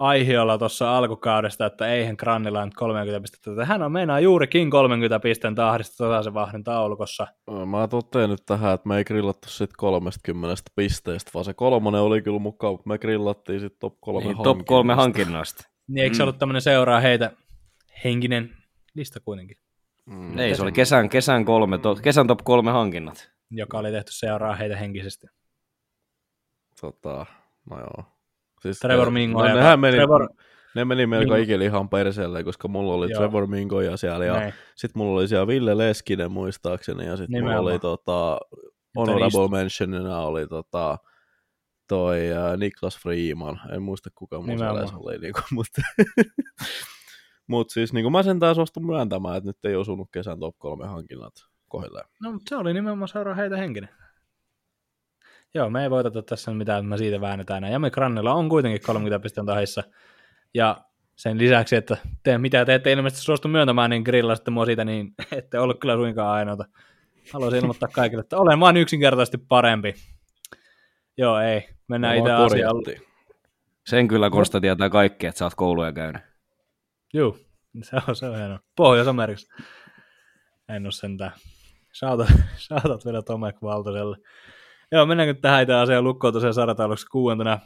[0.03, 3.65] aihiolla tuossa alkukaudesta, että eihän Krannilla nyt 30 pistettä.
[3.65, 7.27] Hän on meinaa juurikin 30 pisteen tahdista tasaisen vahden taulukossa.
[7.65, 12.21] Mä totean nyt tähän, että me ei grillattu sit 30 pisteestä, vaan se kolmonen oli
[12.21, 15.23] kyllä mukaan, mutta me grillattiin sit top kolme Niin, top kolme hankinnasta.
[15.23, 15.63] hankinnasta.
[15.87, 16.27] Niin eikö se Mm.
[16.27, 17.31] ollut tämmöinen seuraa heitä
[18.03, 18.49] henkinen
[18.95, 19.57] lista kuitenkin,
[20.05, 20.37] Mm.
[20.39, 23.31] Ei, se oli kesän, kesän, kolme, to, kesän top kolme hankinnat.
[23.51, 25.27] joka oli tehty seuraa heitä henkisesti.
[26.81, 27.25] Tota,
[27.69, 28.03] no joo.
[28.64, 30.36] Siis, Trevor Mingo no, nehän meni, Trevor-
[30.76, 31.30] ne meni Mingo.
[31.30, 33.20] kaikille ihan perseelle, koska mulla oli Joo.
[33.20, 37.80] Trevor Mingoja siellä ja sitten mulla oli siellä Ville Leskinen muistaakseni ja sitten mulla oli
[37.80, 38.39] tota,
[38.97, 40.97] honorable mentionina oli tota,
[41.88, 45.82] toi uh, Niklas Freeman, en muista kuka mun siellä oli, niinku, mutta
[47.47, 50.88] mut siis niinku mä sen taas suostun myöntämään, että nyt ei osunut kesän top kolme
[50.88, 51.34] hankinnat
[51.70, 52.05] kohdilleen.
[52.22, 53.89] No, mutta se oli nimenomaan seuraa heitä henkinen.
[55.53, 57.57] Joo, me ei voiteta tässä mitään, että me siitä väännetään.
[57.57, 57.69] enää.
[57.69, 59.83] Jami Grannilla on kuitenkin 30 pisteen tahissa.
[60.53, 60.77] Ja
[61.15, 65.13] sen lisäksi, että te, mitä te ette ilmeisesti suostu myöntämään, niin grillasitte mua siitä, niin
[65.37, 66.65] ette ollut kyllä suinkaan ainoata.
[67.33, 69.93] Haluaisin ilmoittaa kaikille, että olen vain yksinkertaisesti parempi.
[71.17, 71.69] Joo, ei.
[71.87, 73.01] Mennään Me itse vaan korjattiin.
[73.87, 76.21] Sen kyllä Konsta tietää kaikki, että sä oot kouluja käynyt.
[77.13, 77.37] Joo,
[77.83, 78.59] se on, se on hienoa.
[78.75, 79.53] Pohjois-Amerikassa.
[80.69, 81.31] En ole sentään.
[81.93, 82.29] Shoutout,
[82.67, 84.17] shoutout vielä Tomek Valtoselle.
[84.93, 87.59] Joo, mennäänkö tähän itse asiaan lukkoon tosiaan sarjatauluksi kuuentena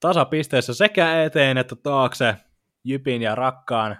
[0.00, 2.36] tasapisteissä sekä eteen että taakse
[2.84, 3.96] Jypin ja rakkaan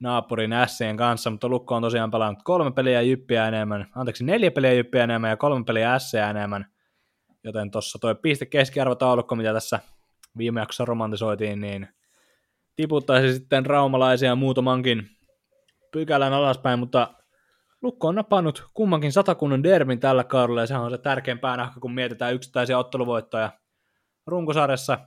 [0.00, 4.72] naapurin Ässien kanssa, mutta Lukko on tosiaan pelannut kolme peliä Jyppiä enemmän, anteeksi neljä peliä
[4.72, 6.66] Jyppiä enemmän ja kolme peliä Ässejä enemmän,
[7.44, 9.80] joten tuossa toi piste keskiarvotaulukko, mitä tässä
[10.38, 11.88] viime jaksossa romantisoitiin, niin
[12.76, 15.10] tiputtaisi sitten raumalaisia muutamankin
[15.92, 17.14] pykälän alaspäin, mutta
[17.82, 21.94] Lukko on napannut kummankin satakunnan derbin tällä kaudella, ja se on se tärkein päänahka, kun
[21.94, 23.52] mietitään yksittäisiä otteluvoittoja
[24.26, 24.98] runkosarjassa.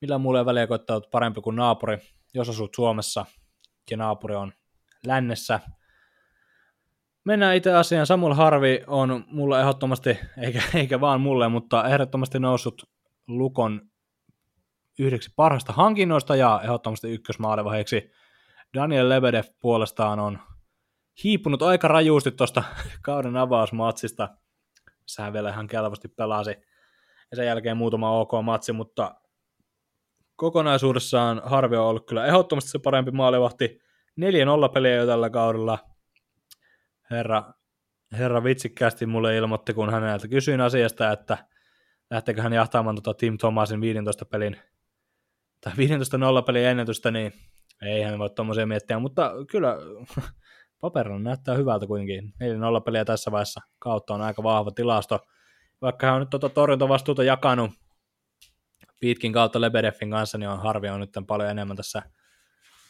[0.00, 1.98] Millä muulla ei väliä koittaa parempi kuin naapuri,
[2.34, 3.26] jos asut Suomessa
[3.90, 4.52] ja naapuri on
[5.06, 5.60] lännessä.
[7.24, 8.06] Mennään itse asiaan.
[8.06, 12.90] Samuel Harvi on mulle ehdottomasti, eikä, eikä vaan mulle, mutta ehdottomasti noussut
[13.28, 13.80] Lukon
[14.98, 18.10] yhdeksi parhaista hankinnoista ja ehdottomasti ykkösmaalivaiheeksi.
[18.74, 20.38] Daniel Lebedev puolestaan on
[21.24, 22.62] hiipunut aika rajuusti tuosta
[23.02, 24.28] kauden avausmatsista,
[25.02, 26.50] missä vielä ihan kelpoisesti pelasi.
[27.30, 29.14] Ja sen jälkeen muutama ok matsi, mutta
[30.36, 33.80] kokonaisuudessaan Harvi on ollut kyllä ehdottomasti se parempi maalivahti.
[34.20, 35.78] 4-0 peliä jo tällä kaudella.
[37.10, 37.52] Herra,
[38.12, 41.38] herra vitsikkäästi mulle ilmoitti, kun häneltä kysyin asiasta, että
[42.10, 44.56] lähteekö hän jahtaamaan tota Tim Thomasin 15 pelin
[45.60, 47.32] tai 15 nolla pelin ennätystä, niin
[47.82, 49.76] ei hän voi tuommoisia miettiä, mutta kyllä
[50.82, 52.34] paperilla näyttää hyvältä kuitenkin.
[52.78, 55.18] 4-0 peliä tässä vaiheessa kautta on aika vahva tilasto.
[55.82, 57.70] Vaikka hän on nyt tuota torjuntavastuuta jakanut
[59.00, 62.02] pitkin kautta Lebedeffin kanssa, niin on Harvi on nyt paljon enemmän tässä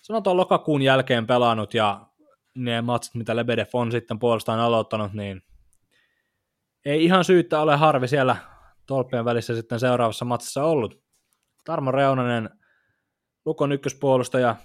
[0.03, 2.07] sanotaan lokakuun jälkeen pelannut ja
[2.55, 5.43] ne matsit, mitä Lebedev on sitten puolestaan aloittanut, niin
[6.85, 8.37] ei ihan syyttä ole Harvi siellä
[8.87, 11.03] tolppien välissä sitten seuraavassa matsissa ollut.
[11.65, 12.51] Tarmo Reunanen,
[13.45, 14.57] Lukon ykköspuolustaja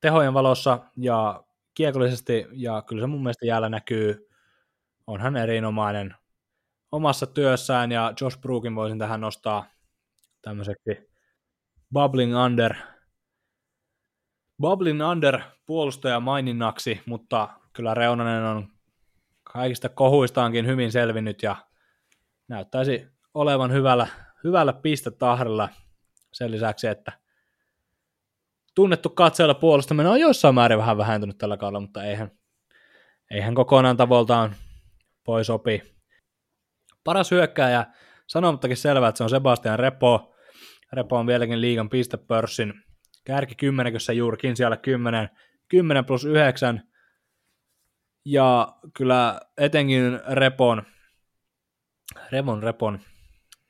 [0.00, 1.44] tehojen valossa ja
[1.74, 4.28] kiekollisesti, ja kyllä se mun mielestä jäällä näkyy,
[5.06, 6.14] on hän erinomainen
[6.92, 9.66] omassa työssään, ja Josh Brookin voisin tähän nostaa
[10.42, 11.10] tämmöiseksi
[11.92, 12.74] bubbling under,
[14.60, 18.68] bubbling under puolustaja maininnaksi, mutta kyllä Reunanen on
[19.42, 21.56] kaikista kohuistaankin hyvin selvinnyt ja
[22.48, 24.06] näyttäisi olevan hyvällä,
[24.44, 25.68] hyvällä pistetahdella
[26.32, 27.19] sen lisäksi, että
[28.74, 32.30] tunnettu katseella puolustaminen on jossain määrin vähän vähentynyt tällä kaudella, mutta eihän,
[33.30, 34.54] eihän kokonaan tavoltaan
[35.24, 35.82] pois opi.
[37.04, 37.86] Paras hyökkääjä,
[38.26, 40.34] sanomattakin selvää, että se on Sebastian Repo.
[40.92, 42.74] Repo on vieläkin liigan pistepörssin
[43.24, 45.28] kärki kymmenekössä juurikin siellä 10,
[45.68, 46.82] 10 plus 9.
[48.24, 50.82] Ja kyllä etenkin Repon,
[52.32, 53.00] Repon, Repon,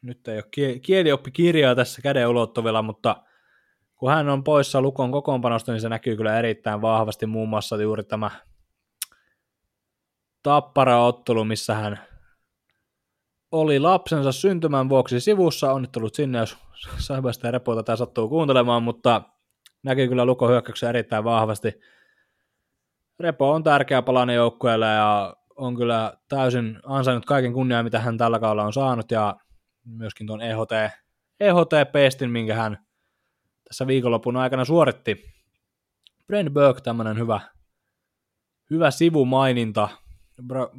[0.03, 3.16] nyt ei ole kielioppikirjaa tässä käden ulottuvilla, mutta
[4.01, 8.05] kun hän on poissa Lukon kokoonpanosta, niin se näkyy kyllä erittäin vahvasti muun muassa juuri
[8.05, 8.30] tämä
[10.42, 12.01] tappara-ottelu, missä hän
[13.53, 15.72] oli lapsensa syntymän vuoksi sivussa.
[15.72, 16.59] Onnittelut sinne, jos
[16.98, 19.22] Sebastian Repo tätä sattuu kuuntelemaan, mutta
[19.82, 21.80] näkyy kyllä Lukon hyökkäyksen erittäin vahvasti.
[23.20, 28.38] Repo on tärkeä palanen joukkueelle ja on kyllä täysin ansainnut kaiken kunniaa, mitä hän tällä
[28.38, 29.36] kaudella on saanut ja
[29.84, 30.72] myöskin tuon EHT,
[31.40, 32.89] EHT-pestin, minkä hän
[33.70, 35.24] tässä viikonlopun aikana suoritti.
[36.26, 37.40] Brent Burke, tämmöinen hyvä,
[38.70, 39.88] hyvä sivumaininta.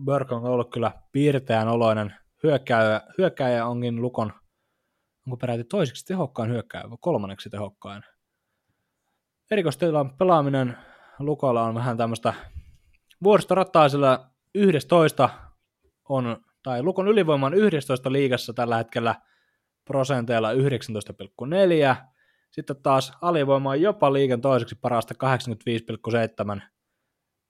[0.05, 4.33] Burke on ollut kyllä piirteän oloinen hyökkääjä, hyökkääjä onkin Lukon,
[5.27, 8.03] onko peräti toiseksi tehokkaan hyökkääjä vai kolmanneksi tehokkaan.
[9.51, 10.77] Erikoistilan pelaaminen
[11.19, 12.33] Lukolla on vähän tämmöistä
[13.23, 15.29] vuoristorattaisella 11
[16.09, 19.15] on, tai Lukon ylivoima on 11 liigassa tällä hetkellä
[19.85, 22.11] prosenteilla 19,4,
[22.52, 25.14] sitten taas alivoima on jopa liikan toiseksi parasta
[26.56, 26.62] 85,7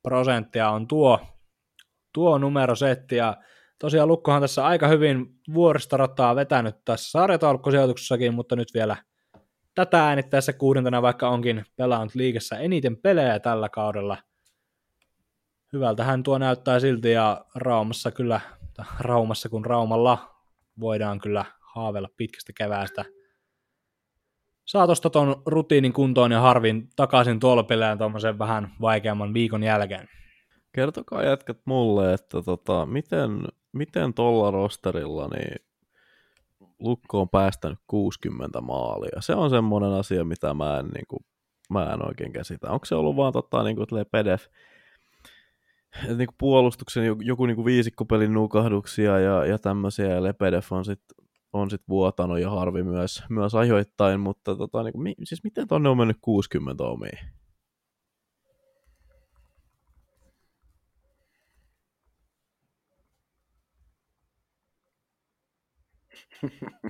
[0.04, 1.20] prosenttia on tuo,
[2.14, 3.16] tuo numerosetti.
[3.16, 3.38] Ja
[3.80, 8.98] tosiaan Lukkohan tässä aika hyvin vuoristorataa vetänyt tässä sarjataulukkosijoituksessakin, mutta nyt vielä
[9.76, 14.18] tätä äänittäessä kuudentena, vaikka onkin pelannut liigassa eniten pelejä tällä kaudella.
[15.74, 18.42] Hyvältä hän tuo näyttää silti ja Raumassa kyllä,
[19.00, 20.36] Raumassa kun Raumalla
[20.80, 23.06] voidaan kyllä haaveilla pitkästä keväästä–
[24.72, 30.08] saa tuosta ton rutiinin kuntoon ja Harvin takaisin tolpilleen tuommoisen vähän vaikeamman viikon jälkeen.
[30.72, 35.56] Kertokaa jätkät mulle, että tota, miten, miten tuolla rosterilla niin
[36.80, 39.22] Lukko on päästänyt 60 maalia.
[39.22, 41.26] Se on semmoinen asia, mitä mä en, niin kuin,
[41.70, 42.72] mä en oikein käsitä.
[42.72, 44.46] Onko se ollut vaan tota, niin kuin, pedef,
[46.18, 51.26] niin puolustuksen joku, joku niin kuin viisikkopelin nukahduksia ja, ja tämmöisiä, ja Lepedef on sitten
[51.54, 55.68] on sit vuotanut ja Harvi myös, myös ajoittain, mutta tota, niin kuin, mi, siis miten
[55.68, 57.20] tonne on mennyt 60 omiin?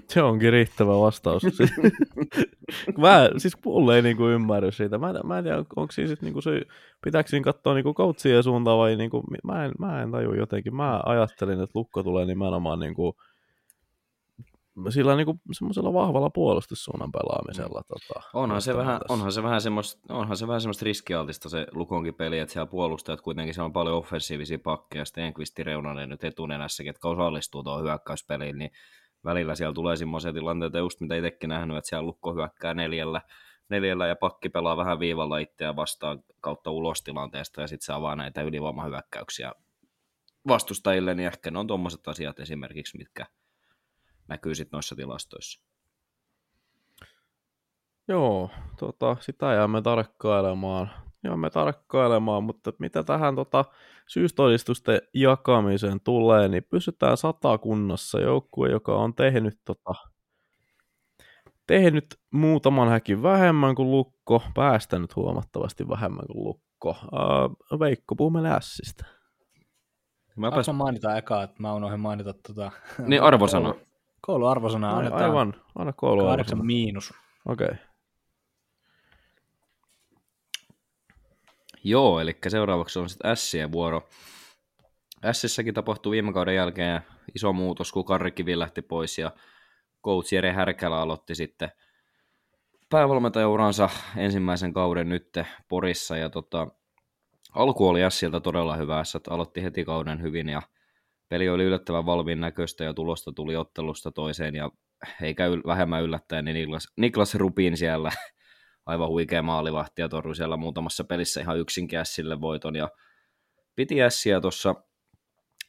[0.08, 1.44] Se onkin riittävä vastaus.
[2.98, 4.98] mä, siis mulle ei niinku ymmärry siitä.
[4.98, 6.62] Mä, mä en tiedä, onko siis niinku se,
[7.04, 10.76] pitääkö siinä katsoa niinku coachien suuntaan vai niinku, mä, en, mä en taju jotenkin.
[10.76, 13.16] Mä ajattelin, että Lukko tulee nimenomaan niinku,
[14.90, 17.82] sillä niinku semmoisella vahvalla puolustussuunnan pelaamisella.
[17.88, 22.14] Tota, onhan, se vähän, onhan, se vähän semmoista, onhan se vähän semmoista riskialtista se Lukonkin
[22.14, 27.08] peli, että siellä puolustajat kuitenkin se on paljon offensiivisia pakkeja, Stenqvisti Reunanen nyt etunenässä, ketkä
[27.08, 28.72] osallistuu tuohon hyökkäyspeliin, niin
[29.26, 33.22] välillä siellä tulee semmoisia tilanteita, just mitä itsekin nähnyt, että siellä Lukko hyökkää neljällä,
[33.70, 38.18] neljällä ja pakki pelaa vähän viivalla itseä vastaan kautta ulos tilanteesta ja sitten saa vaan
[38.18, 39.54] näitä ylivoimahyökkäyksiä
[40.48, 43.26] vastustajille, niin ehkä ne on tuommoiset asiat esimerkiksi, mitkä
[44.32, 45.62] näkyy sitten noissa tilastoissa.
[48.08, 50.90] Joo, tota, sitä jäämme tarkkailemaan.
[51.24, 53.66] Jäämme tarkkailemaan, mutta mitä tähän tota,
[54.08, 59.94] syystodistusten jakamiseen tulee, niin pysytään satakunnassa joukkue, joka on tehnyt, tota,
[61.68, 66.90] tehnyt muutaman häkin vähemmän kuin Lukko, päästänyt huomattavasti vähemmän kuin Lukko.
[66.90, 69.06] Uh, Veikko, puhumme Lässistä.
[70.36, 72.72] Mä Saanko mainita eka, että mä unohdin mainita tota...
[73.08, 73.74] Niin arvosana.
[74.22, 77.14] Kouluarvosana annetaan Aivan, anna koulu kahdeksan miinus.
[77.46, 77.66] Okei.
[77.66, 77.78] Okay.
[81.84, 84.10] Joo, eli seuraavaksi on sitten Sien vuoro.
[85.32, 87.02] Sissäkin tapahtui viime kauden jälkeen
[87.36, 89.32] iso muutos, kun Karri lähti pois ja
[90.04, 91.72] coach Jere Härkälä aloitti sitten
[92.90, 95.30] päävalmentajauransa ensimmäisen kauden nyt
[95.70, 96.68] Porissa ja tota,
[97.56, 100.62] alku oli Siltä todella hyvä, S aloitti heti kauden hyvin ja
[101.32, 104.72] peli oli yllättävän valmiin näköistä ja tulosta tuli ottelusta toiseen ja
[105.22, 108.12] eikä yl- vähemmän yllättäen, niin Niklas, Niklas Rupin siellä
[108.86, 112.90] aivan huikea maalivahti ja torjui siellä muutamassa pelissä ihan yksinkin Sille voiton ja
[113.76, 114.76] piti Ässiä tuossa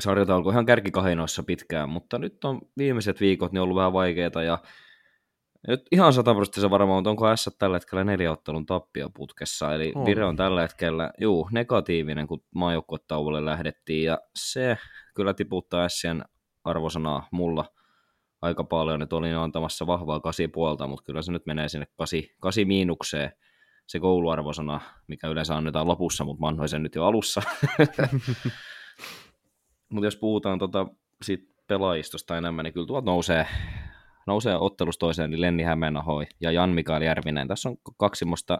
[0.02, 4.58] sarjataulko ihan kärkikahinoissa pitkään, mutta nyt on viimeiset viikot niin ollut vähän vaikeita ja
[5.68, 10.06] nyt ihan sataprosenttisen varmaan, mutta onko S tällä hetkellä neljä ottelun tappioputkessa, eli on.
[10.06, 14.78] Vire on tällä hetkellä, juu, negatiivinen, kun maajoukkuetauolle lähdettiin, ja se
[15.14, 16.24] kyllä tiputtaa Sien
[16.64, 17.64] arvosanaa mulla
[18.42, 22.34] aika paljon, että olin antamassa vahvaa kasi puolta, mutta kyllä se nyt menee sinne kasi,
[22.40, 23.32] kasi miinukseen,
[23.86, 27.42] se kouluarvosana, mikä yleensä annetaan lopussa, mutta mä annoin sen nyt jo alussa.
[29.92, 30.86] mutta jos puhutaan tota,
[31.22, 33.46] sit pelaajistosta enemmän, niin kyllä tuot nousee
[34.26, 37.48] nousee ottelusta toiseen, niin Lenni Hämeenaho ja Jan Mikael Järvinen.
[37.48, 38.58] Tässä on kaksi semmoista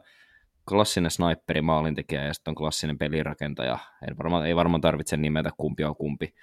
[0.68, 3.78] klassinen sniperi maalintekijä ja sitten on klassinen pelirakentaja.
[4.08, 6.34] Ei varmaan, ei varmaan tarvitse nimetä kumpi on kumpi.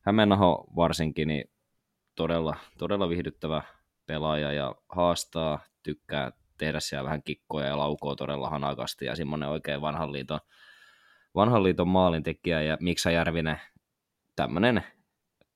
[0.00, 1.50] Hämeenaho varsinkin niin
[2.14, 3.62] todella, todella viihdyttävä
[4.06, 9.80] pelaaja ja haastaa, tykkää tehdä siellä vähän kikkoja ja laukoo todella hanakasti ja semmoinen oikein
[9.80, 10.40] vanhan liiton,
[11.34, 13.60] vanhan liiton maalintekijä ja Miksa Järvinen
[14.36, 14.84] tämmöinen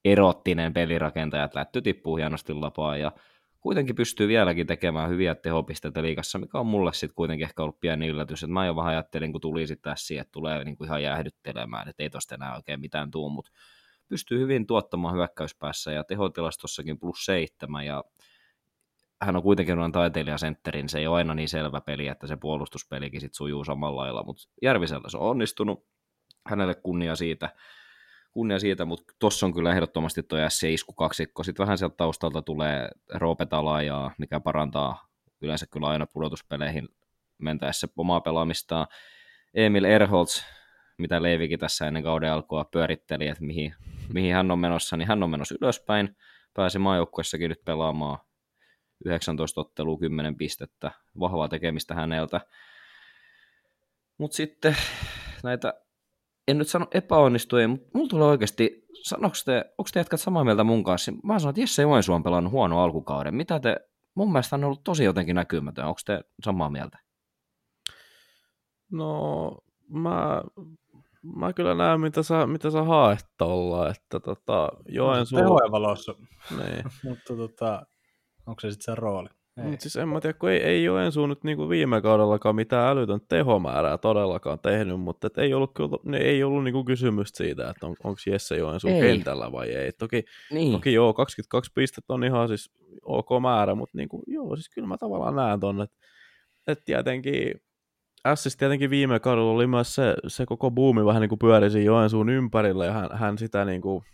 [0.04, 3.12] erottinen pelirakentaja, että lätty tippuu hienosti lapaa ja
[3.60, 8.08] kuitenkin pystyy vieläkin tekemään hyviä tehopisteitä liikassa, mikä on mulle sitten kuitenkin ehkä ollut pieni
[8.08, 11.02] yllätys, että mä jo vähän ajattelin, kun tuli sitten tässä, että tulee niin kuin ihan
[11.02, 13.50] jäähdyttelemään, että ei tosta enää oikein mitään tuu, mutta
[14.08, 18.04] pystyy hyvin tuottamaan hyökkäyspäässä ja tehotilastossakin plus seitsemän ja
[19.22, 23.20] hän on kuitenkin noin taiteilijasentterin, se ei ole aina niin selvä peli, että se puolustuspelikin
[23.20, 25.86] sit sujuu samalla lailla, mutta Järvisellä se on onnistunut,
[26.46, 27.54] hänelle kunnia siitä,
[28.30, 31.42] kunnia siitä, mutta tuossa on kyllä ehdottomasti tuo S-isku kaksikko.
[31.42, 35.08] Sitten vähän sieltä taustalta tulee Roope Talajaa, mikä parantaa
[35.40, 36.88] yleensä kyllä aina pudotuspeleihin
[37.38, 38.86] mentäessä omaa pelaamistaan.
[39.54, 40.42] Emil Erholz,
[40.98, 43.74] mitä Leivikin tässä ennen kauden alkua pyöritteli, että mihin,
[44.12, 46.16] mihin hän on menossa, niin hän on menossa ylöspäin.
[46.54, 48.18] Pääsi maajoukkuessakin nyt pelaamaan
[49.04, 52.40] 19 ottelua 10 pistettä, vahvaa tekemistä häneltä.
[54.18, 54.76] Mutta sitten
[55.42, 55.74] näitä
[56.50, 60.64] en nyt sano epäonnistui, mutta mulla tulee oikeasti, sanoks te, onko te jatkat samaa mieltä
[60.64, 61.12] mun kanssa?
[61.24, 63.34] Mä sanon, että Jesse Joensuu on pelannut huono alkukauden.
[63.34, 63.76] Mitä te,
[64.14, 65.84] mun mielestä on ollut tosi jotenkin näkymätön.
[65.84, 66.98] Onko te samaa mieltä?
[68.92, 70.42] No, mä,
[71.22, 75.38] mä kyllä näen, mitä sä, mitä sä haet tuolla, että tota, Joensuu...
[75.38, 76.14] Tehojen valossa,
[76.50, 76.84] niin.
[77.04, 77.86] mutta tota,
[78.46, 79.28] onko se sitten se rooli?
[79.62, 82.88] Mutta siis en mä tiedä, kun ei, ei Joensuu nyt niin kuin viime kaudellakaan mitään
[82.88, 87.70] älytön tehomäärää todellakaan tehnyt, mutta et ei ollut, kyllä, ei ollut niin kuin kysymystä siitä,
[87.70, 89.00] että on, onko Jesse Joensuu ei.
[89.00, 89.92] kentällä vai ei.
[89.92, 90.72] Toki, niin.
[90.72, 92.70] toki joo, 22 pistettä on ihan siis
[93.02, 95.96] ok määrä, mutta niin kuin, joo, siis kyllä mä tavallaan näen ton, että,
[96.66, 97.54] että tietenkin
[98.28, 102.28] S's tietenkin viime kaudella oli myös se, se koko buumi vähän niin kuin pyörisi Joensuun
[102.28, 104.04] ympärillä ja hän, hän sitä niin kuin,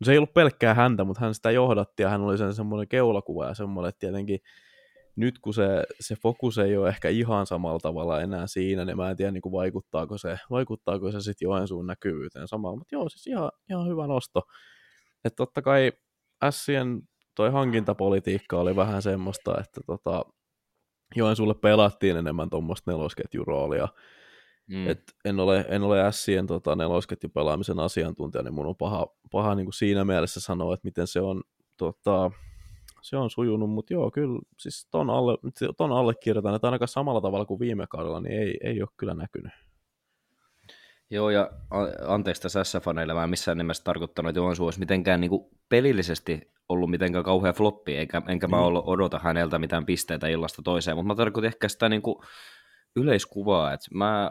[0.00, 2.88] no se ei ollut pelkkää häntä, mutta hän sitä johdatti ja hän oli sen semmoinen
[2.88, 4.40] keulakuva ja semmoinen, että tietenkin
[5.16, 9.10] nyt kun se, se fokus ei ole ehkä ihan samalla tavalla enää siinä, niin mä
[9.10, 13.26] en tiedä niin kuin vaikuttaako se, vaikuttaako se sitten Joensuun näkyvyyteen samalla, mutta joo, siis
[13.26, 14.42] ihan, ihan hyvä nosto.
[15.24, 15.92] Että totta kai
[16.50, 17.02] Sien
[17.34, 20.24] toi hankintapolitiikka oli vähän semmoista, että tota,
[21.16, 23.88] Joensuulle pelattiin enemmän tuommoista nelosketjuroolia,
[24.68, 24.88] Mm.
[24.88, 29.66] Et en ole, en ole Sien tota, nelosketjupelaamisen asiantuntija, niin mun on paha, paha niin
[29.66, 31.42] kuin siinä mielessä sanoa, että miten se on,
[31.76, 32.30] tota,
[33.02, 35.38] se on sujunut, mutta joo, kyllä siis ton, alle,
[35.76, 39.52] ton allekirjoitan, että ainakaan samalla tavalla kuin viime kaudella, niin ei, ei ole kyllä näkynyt.
[41.10, 41.50] Joo, ja
[42.06, 46.52] anteeksi tässä S-faneille, mä en missään nimessä tarkoittanut, että Joensuu olisi mitenkään niin kuin pelillisesti
[46.68, 48.62] ollut mitenkään kauhean floppi, eikä, enkä mä mm.
[48.62, 52.16] ollut odota häneltä mitään pisteitä illasta toiseen, mutta mä tarkoitin ehkä sitä niin kuin
[52.96, 54.30] yleiskuvaa, että mä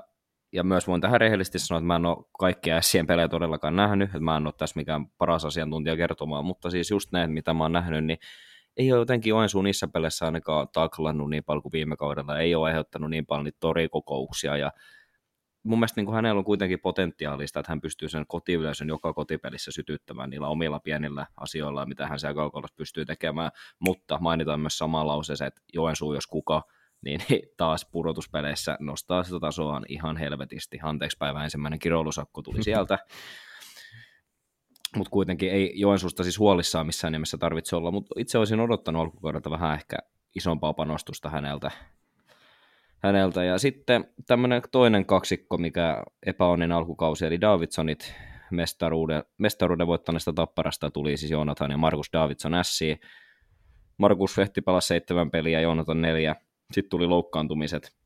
[0.52, 4.08] ja myös voin tähän rehellisesti sanoa, että mä en ole kaikkia Sien pelejä todellakaan nähnyt,
[4.08, 7.64] että mä en ole tässä mikään paras asiantuntija kertomaan, mutta siis just ne, mitä mä
[7.64, 8.18] oon nähnyt, niin
[8.78, 12.68] ei ole jotenkin Joensuun niissä peleissä ainakaan taklannut niin paljon kuin viime kaudella, ei ole
[12.68, 14.72] aiheuttanut niin paljon niitä torikokouksia, ja
[15.64, 19.72] mun mielestä niin kuin hänellä on kuitenkin potentiaalista, että hän pystyy sen kotiyleisön joka kotipelissä
[19.72, 25.08] sytyttämään niillä omilla pienillä asioilla, mitä hän siellä kaukalossa pystyy tekemään, mutta mainitaan myös sama
[25.08, 26.62] lause, että Joensuu, jos kuka,
[27.02, 27.22] niin
[27.58, 30.80] taas pudotuspeleissä nostaa sitä tasoaan ihan helvetisti.
[30.84, 32.98] Anteeksi päivä ensimmäinen kiroulusakko tuli sieltä.
[34.95, 39.50] mutta kuitenkin ei Joensuusta siis huolissaan missään nimessä tarvitse olla, mutta itse olisin odottanut alkukaudelta
[39.50, 39.98] vähän ehkä
[40.36, 41.72] isompaa panostusta häneltä.
[43.00, 43.43] häneltä.
[43.43, 48.14] Ja sitten tämmöinen toinen kaksikko, mikä epäonnin alkukausi, eli Davidsonit
[48.52, 52.80] mestaruuden, mestaruuden voittaneesta tapparasta tuli siis Joonatan ja Markus Davidson S.
[53.98, 56.36] Markus Vehti palasi seitsemän peliä, Joonatan neljä.
[56.74, 57.97] Sitten tuli loukkaantumiset.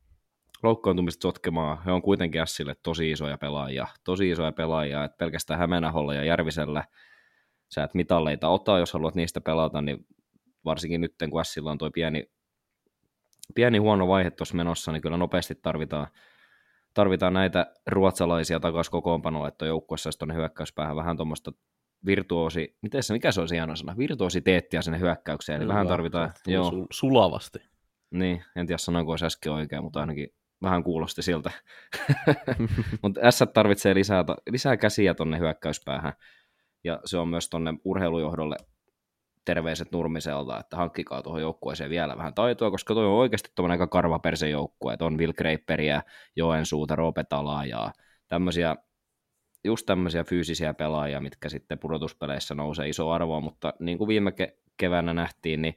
[0.64, 1.84] Loukkaantumiset sotkemaan.
[1.86, 3.88] He on kuitenkin Sille tosi isoja pelaajia.
[4.03, 6.84] Tosi isoja pelaajia, että pelkästään Hämeenaholla ja Järvisellä
[7.74, 10.05] sä et mitalleita ota, jos haluat niistä pelata, niin
[10.66, 12.32] varsinkin nyt, kun Sillä on tuo pieni,
[13.55, 16.07] pieni huono vaihe tuossa menossa, niin kyllä nopeasti tarvitaan,
[16.93, 21.51] tarvitaan näitä ruotsalaisia takaisin kokoonpanoa, että joukkueessa olisi tuonne hyökkäyspäähän vähän tuommoista
[22.05, 25.88] virtuosi, miten se, mikä se on se hieno sana, virtuositeettia sinne hyökkäykseen, eli Hyvä, vähän
[25.88, 26.72] tarvitaan, joo.
[26.91, 27.70] Sulavasti.
[28.12, 30.30] Niin, en tiedä sanoinko olisi äsken oikein, mutta ainakin
[30.62, 31.51] vähän kuulosti siltä.
[33.01, 36.14] mutta S tarvitsee lisää, lisää käsiä tuonne hyökkäyspäähän,
[36.84, 38.55] ja se on myös tuonne urheilujohdolle
[39.45, 43.88] terveiset Nurmiselta, että hankkikaa tuohon joukkueeseen vielä vähän taitoa, koska tuo on oikeasti tuommoinen aika
[43.88, 46.01] karva joukkue, että on Will Graperiä,
[46.36, 47.91] Joensuuta, Ropetalaa ja
[48.28, 48.76] tämmöisiä,
[49.64, 54.57] just tämmöisiä fyysisiä pelaajia, mitkä sitten pudotuspeleissä nousee iso arvoa, mutta niin kuin viime ke-
[54.78, 55.76] keväänä nähtiin, niin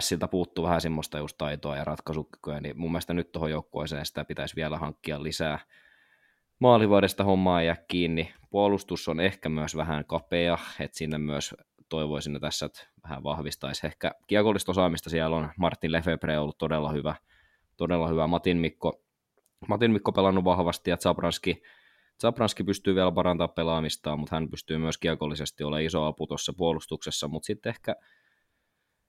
[0.00, 4.24] Siltä puuttuu vähän semmoista just taitoa ja ratkaisukykyä, niin mun mielestä nyt tuohon joukkueeseen sitä
[4.24, 5.58] pitäisi vielä hankkia lisää.
[6.58, 8.34] Maalivuodesta hommaa jää kiinni.
[8.50, 11.54] Puolustus on ehkä myös vähän kapea, että sinne myös
[11.88, 13.86] toivoisin tässä, että vähän vahvistaisi.
[13.86, 15.48] Ehkä kiekollista osaamista siellä on.
[15.58, 17.14] Martin Lefebvre ollut todella hyvä.
[17.76, 18.26] Todella hyvä.
[18.26, 19.02] Matin Mikko,
[19.68, 21.62] Matin Mikko pelannut vahvasti ja Zabranski,
[22.20, 27.28] Zabranski pystyy vielä parantamaan pelaamistaan, mutta hän pystyy myös kiekollisesti olemaan iso apu tuossa puolustuksessa,
[27.28, 27.94] mutta sitten ehkä,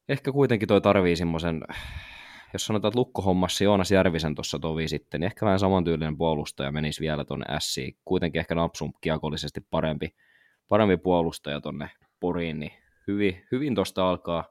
[0.09, 1.61] ehkä kuitenkin toi tarvii semmoisen,
[2.53, 7.01] jos sanotaan, että lukkohommassa Joonas Järvisen tuossa tovi sitten, niin ehkä vähän samantyylinen puolustaja menisi
[7.01, 7.97] vielä tuonne Siin.
[8.05, 10.15] Kuitenkin ehkä Napsum kiekollisesti parempi,
[10.67, 11.89] parempi puolustaja tuonne
[12.19, 12.71] Poriin, niin
[13.07, 14.45] hyvin, hyvin tuosta alkaa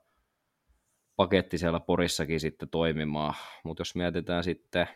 [1.17, 3.35] paketti siellä Porissakin sitten toimimaan.
[3.65, 4.89] Mutta jos mietitään sitten,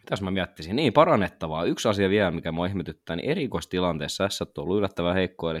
[0.00, 1.64] mitäs mä miettisin, niin parannettavaa.
[1.64, 5.60] Yksi asia vielä, mikä mua ihmetyttää, niin erikoistilanteessa S on ollut yllättävän heikko, eli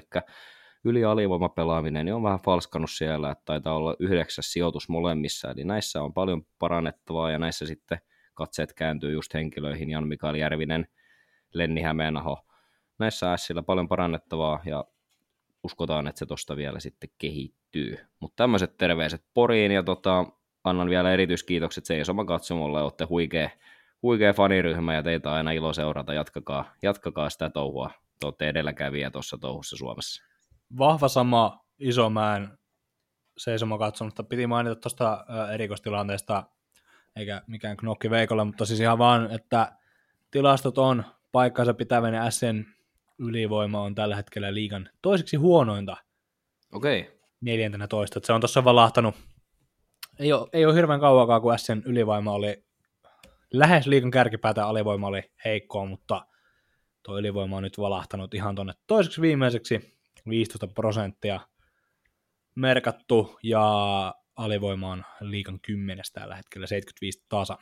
[0.84, 6.02] yli alivoimapelaaminen niin on vähän falskannut siellä, että taitaa olla yhdeksäs sijoitus molemmissa, eli näissä
[6.02, 7.98] on paljon parannettavaa, ja näissä sitten
[8.34, 10.86] katseet kääntyy just henkilöihin, Jan Mikael Järvinen,
[11.54, 12.46] Lenni Hämeenaho,
[12.98, 14.84] näissä Sillä paljon parannettavaa, ja
[15.62, 17.98] uskotaan, että se tuosta vielä sitten kehittyy.
[18.20, 20.24] Mutta tämmöiset terveiset Poriin ja tota,
[20.64, 23.50] annan vielä erityiskiitokset Seisoma katsomolle, olette huikea,
[24.02, 29.38] huikea faniryhmä ja teitä aina ilo seurata, jatkakaa, jatkakaa sitä touhua, te olette edelläkävijä tuossa
[29.38, 30.29] touhussa Suomessa.
[30.78, 32.58] Vahva sama Isomäen
[33.38, 34.24] seisoma katsonutta.
[34.24, 36.44] Piti mainita tuosta erikoistilanteesta,
[37.16, 39.72] eikä mikään knokki veikolla, mutta siis ihan vaan, että
[40.30, 42.64] tilastot on paikkansa pitävänä SN
[43.18, 45.96] ylivoima on tällä hetkellä liigan toiseksi huonointa.
[46.72, 47.00] Okei.
[47.00, 47.12] Okay.
[47.40, 48.18] Neljäntenä toista.
[48.18, 49.14] Että se on tuossa valahtanut.
[50.18, 52.64] Ei ole, ei ole hirveän kauakaan, kun Sn ylivoima oli
[53.52, 56.26] lähes liigan kärkipäätä alivoima oli heikkoa, mutta
[57.02, 61.40] tuo ylivoima on nyt valahtanut ihan tuonne toiseksi viimeiseksi 15 prosenttia
[62.54, 63.64] merkattu ja
[64.36, 67.58] alivoima on liikan kymmenestä tällä hetkellä 75 tasa.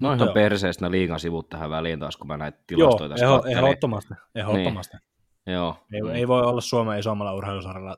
[0.00, 4.14] No ihan perseestä liigan sivut tähän väliin taas, kun mä näitä tilastoja tässä Joo, ehdottomasti.
[4.34, 4.96] ehdottomasti.
[4.96, 5.54] Niin.
[5.54, 5.76] Joo.
[5.92, 6.10] Ei, mm.
[6.10, 7.96] ei, voi olla Suomen isommalla urheilusarjalla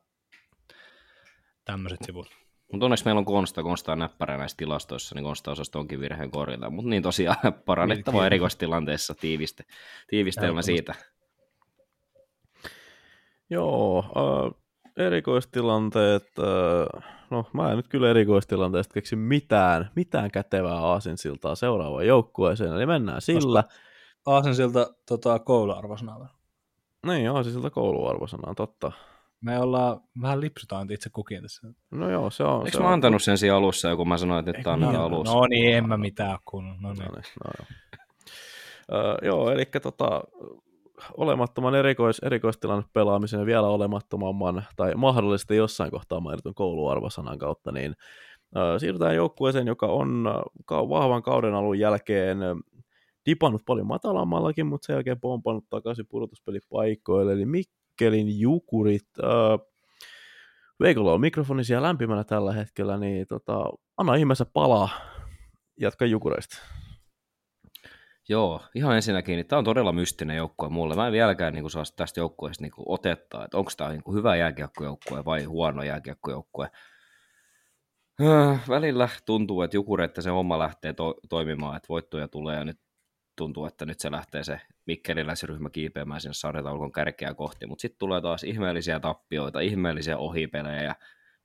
[1.64, 2.26] tämmöiset sivut.
[2.72, 6.30] Mutta onneksi meillä on Konsta, Konsta on näppärä näissä tilastoissa, niin Konsta osasi tonkin virheen
[6.30, 6.70] korjata.
[6.70, 9.64] Mutta niin tosiaan parannettava niin, erikoistilanteessa tiiviste,
[10.09, 10.95] tiivistelmä siitä.
[13.53, 14.61] Joo, äh,
[15.07, 22.72] erikoistilanteet, äh, no mä en nyt kyllä erikoistilanteesta keksi mitään, mitään kätevää aasinsiltaa seuraavaan joukkueeseen,
[22.72, 23.64] eli mennään sillä.
[24.26, 26.28] Aasinsilta tota, kouluarvosanaa.
[27.07, 28.92] Niin, aasinsilta kouluarvosanaa, totta.
[29.40, 31.68] Me ollaan vähän lipsutaan itse kukin tässä.
[31.90, 32.61] No joo, se on.
[32.61, 32.92] Eikö se mä on...
[32.92, 35.34] antanut sen siinä alussa, kun mä sanoin, että nyt annetaan niin, alussa?
[35.34, 36.64] No niin, en mä mitään kun.
[36.64, 37.05] No niin.
[37.05, 37.66] No, niin, no joo.
[38.92, 40.22] Uh, joo, eli tota,
[41.16, 47.94] olemattoman erikois, erikoistilanne pelaamisen ja vielä olemattomamman, tai mahdollisesti jossain kohtaa mainitun kouluarvosanan kautta, niin
[48.78, 50.24] siirrytään joukkueeseen, joka on
[50.70, 52.38] vahvan kauden alun jälkeen
[53.26, 59.09] dipannut paljon matalammallakin, mutta sen jälkeen pompannut takaisin pudotuspelipaikoille, eli Mikkelin Jukurit.
[60.80, 63.64] Veikolla on mikrofoni siellä lämpimänä tällä hetkellä, niin tota,
[63.96, 64.88] anna ihmeessä palaa,
[65.80, 66.82] jatka Jukureista.
[68.33, 70.95] Joo, ihan ensinnäkin, niin tämä on todella mystinen joukkue mulle.
[70.95, 74.37] Mä en vieläkään niin saa tästä joukkueesta niin kuin, otetta, että onko tämä niin hyvä
[74.37, 76.70] jääkiekkojoukkue vai huono jääkiekkojoukkue.
[78.22, 82.64] Äh, välillä tuntuu, että Jukure, että se homma lähtee to- toimimaan, että voittoja tulee ja
[82.64, 82.80] nyt
[83.37, 88.20] tuntuu, että nyt se lähtee se mikkeliläisryhmä kiipeämään sinne sarjataulukon kärkeä kohti, mutta sitten tulee
[88.20, 90.95] taas ihmeellisiä tappioita, ihmeellisiä ohipelejä,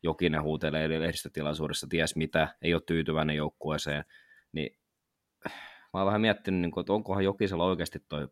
[0.03, 4.05] Jokinen huutelee lehdistötilaisuudessa ties mitä, ei ole tyytyväinen joukkueeseen,
[4.51, 4.77] niin
[5.93, 8.27] mä oon vähän miettinyt, niin kuin, että onkohan Jokisella oikeasti toi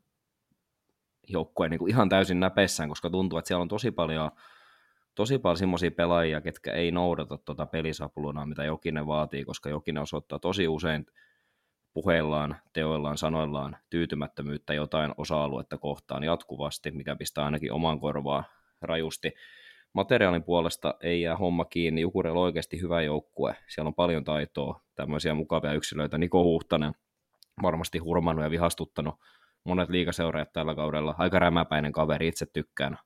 [1.27, 4.31] joukkue niin ihan täysin näpessään, koska tuntuu, että siellä on tosi paljon
[5.15, 10.39] tosi paljon semmoisia pelaajia, ketkä ei noudata tuota pelisapulunaa, mitä Jokinen vaatii, koska Jokinen osoittaa
[10.39, 11.05] tosi usein
[11.93, 18.43] puheillaan, teoillaan, sanoillaan tyytymättömyyttä jotain osa-aluetta kohtaan jatkuvasti, mikä pistää ainakin oman korvaa
[18.81, 19.33] rajusti.
[19.93, 24.81] Materiaalin puolesta ei jää homma kiinni, Jukurella on oikeasti hyvä joukkue, siellä on paljon taitoa,
[24.95, 26.93] tämmöisiä mukavia yksilöitä, Niko Huhtanen,
[27.61, 29.15] varmasti hurmannut ja vihastuttanut
[29.63, 32.97] monet liikaseuraajat tällä kaudella, aika rämäpäinen kaveri, itse tykkään,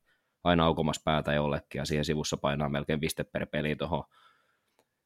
[0.43, 4.03] aina aukomassa päätä jollekin, ja siihen sivussa painaa melkein piste per peli tuohon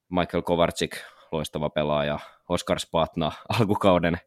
[0.10, 0.98] Michael Kovarczyk,
[1.32, 2.20] loistava pelaaja,
[2.50, 4.18] Oskar Spatna, alkukauden,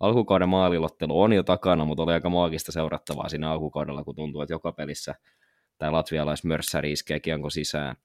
[0.00, 4.54] alkukauden maalilottelu on jo takana, mutta oli aika maagista seurattavaa siinä alkukaudella, kun tuntuu, että
[4.54, 5.14] joka pelissä
[5.78, 7.96] tämä latvialaismörssäri iskee kianko sisään.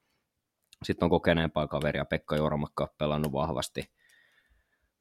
[0.83, 3.83] Sitten on kokeneempaa kaveria, Pekka Jormakka pelannut vahvasti,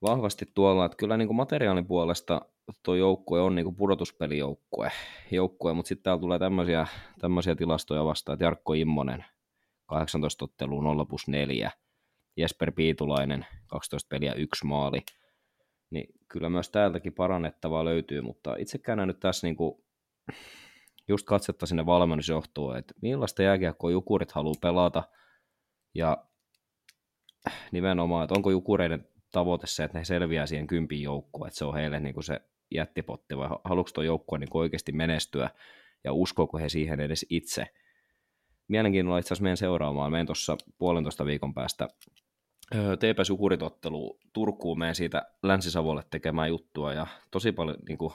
[0.06, 2.40] vahvasti tuolla, että kyllä niin kuin materiaalin puolesta
[2.82, 4.92] tuo joukkue on niin kuin pudotuspelijoukkue,
[5.30, 6.86] joukkue, mutta sitten täällä tulee tämmöisiä,
[7.20, 9.24] tämmöisiä tilastoja vastaan, että Jarkko Immonen
[9.86, 11.70] 18 otteluun 0 plus 4,
[12.36, 15.02] Jesper Piitulainen 12 peliä, yksi maali,
[15.90, 19.84] niin kyllä myös täältäkin parannettavaa löytyy, mutta itsekään nyt tässä niin kuin
[21.08, 25.02] just katsetta sinne valmennusjohtoon, että millaista jääkiekkoa Jukurit haluaa pelata,
[25.94, 26.24] ja
[27.72, 31.74] nimenomaan, että onko Jukureiden tavoite se, että ne selviää siihen kympin joukkoon, että se on
[31.74, 32.40] heille niin kuin se
[32.74, 35.50] jättipotti, vai haluatko tuo joukkue niin oikeasti menestyä,
[36.04, 37.66] ja uskoako he siihen edes itse.
[38.68, 40.12] Mielenkiinnolla itse asiassa meidän seuraamaan.
[40.12, 41.88] Meidän tuossa puolentoista viikon päästä
[42.70, 48.12] TPS Jukuritottelu Turkuun meidän siitä Länsi-Savolle tekemään juttua, ja tosi paljon niin kuin,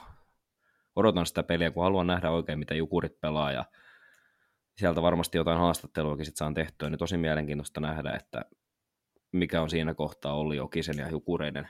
[0.96, 3.64] odotan sitä peliä, kun haluan nähdä oikein, mitä Jukurit pelaa, ja
[4.76, 8.44] sieltä varmasti jotain haastatteluakin sitten saan tehtyä, niin tosi mielenkiintoista nähdä, että
[9.32, 11.68] mikä on siinä kohtaa Olli Jokisen ja Jukureiden,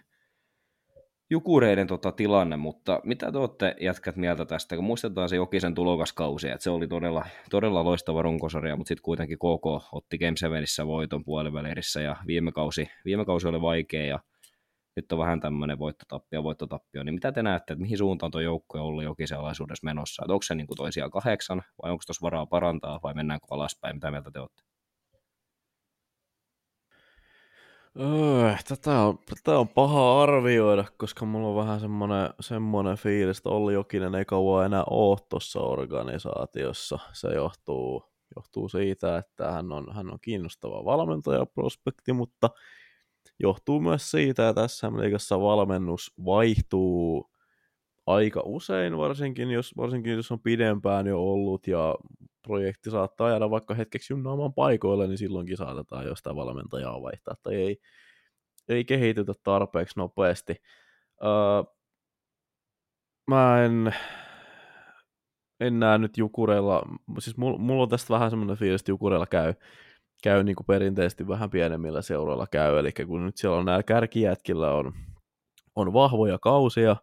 [1.31, 6.49] Jukureiden tota, tilanne, mutta mitä te olette jätkät mieltä tästä, kun muistetaan se Jokisen tulokaskausi,
[6.49, 11.25] että se oli todella, todella loistava runkosarja, mutta sitten kuitenkin KK otti Game 7 voiton
[11.25, 14.21] puolivälierissä ja viime kausi, viime kausi oli vaikea ja
[14.97, 18.79] nyt on vähän tämmöinen voittotappio, voittotappio, niin mitä te näette, että mihin suuntaan tuo joukko
[18.79, 22.25] on ollut Jokisen alaisuudessa menossa, että onko se niin kuin toisia kahdeksan vai onko tuossa
[22.25, 24.72] varaa parantaa vai mennäänkö alaspäin, mitä mieltä te olette?
[28.01, 33.49] Öö, tätä, on, tätä on paha arvioida, koska mulla on vähän semmoinen, semmoinen fiilis, että
[33.49, 36.99] Olli Jokinen ei kauan enää ole tuossa organisaatiossa.
[37.13, 38.05] Se johtuu,
[38.37, 42.51] johtuu siitä, että hän on, hän on kiinnostava valmentajaprospekti, mutta
[43.39, 47.31] johtuu myös siitä, että SM-liigassa valmennus vaihtuu
[48.07, 51.95] aika usein, varsinkin jos, varsinkin jos on pidempään jo ollut ja
[52.43, 57.77] projekti saattaa jäädä vaikka hetkeksi junnaamaan paikoille, niin silloinkin saatetaan jostain valmentajaa vaihtaa tai ei,
[58.69, 60.57] ei kehitytä tarpeeksi nopeasti.
[61.25, 61.73] Öö,
[63.27, 63.95] mä en,
[65.61, 66.83] en näe nyt Jukureilla,
[67.19, 69.55] siis mulla, mulla on tästä vähän semmoinen fiilis, että Jukureilla käy,
[70.23, 74.75] käy niin kuin perinteisesti vähän pienemmillä seuroilla käy, eli kun nyt siellä on näillä kärkijätkillä
[74.75, 74.93] on,
[75.77, 76.97] on vahvoja kausia,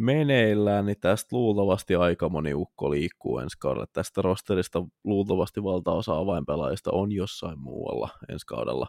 [0.00, 3.86] meneillään, niin tästä luultavasti aika moni ukko liikkuu ensi kaudella.
[3.92, 8.86] Tästä rosterista luultavasti valtaosa avainpelaajista on jossain muualla ensi kaudella.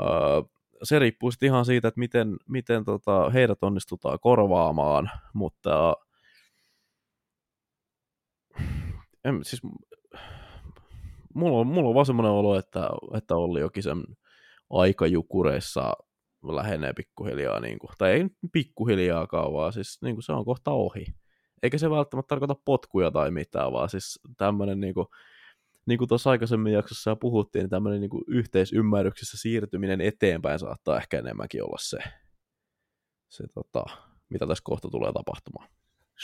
[0.00, 0.06] Öö,
[0.82, 5.94] se riippuu sitten ihan siitä, että miten, miten tota, heidät onnistutaan korvaamaan, mutta
[9.24, 9.62] en, siis,
[11.34, 14.02] mulla on, mulla on vaan semmoinen olo, että, että Olli Jokisen
[14.70, 15.92] aika jukureissa
[16.42, 21.04] lähenee pikkuhiljaa, niin kuin, tai ei pikkuhiljaakaan, vaan siis niin kuin se on kohta ohi.
[21.62, 25.06] Eikä se välttämättä tarkoita potkuja tai mitään, vaan siis tämmöinen niin kuin,
[25.86, 31.18] niin kuin tuossa aikaisemmin jaksossa puhuttiin, niin tämmöinen niin kuin yhteisymmärryksessä siirtyminen eteenpäin saattaa ehkä
[31.18, 31.98] enemmänkin olla se,
[33.28, 33.84] se tota,
[34.28, 35.68] mitä tässä kohta tulee tapahtumaan.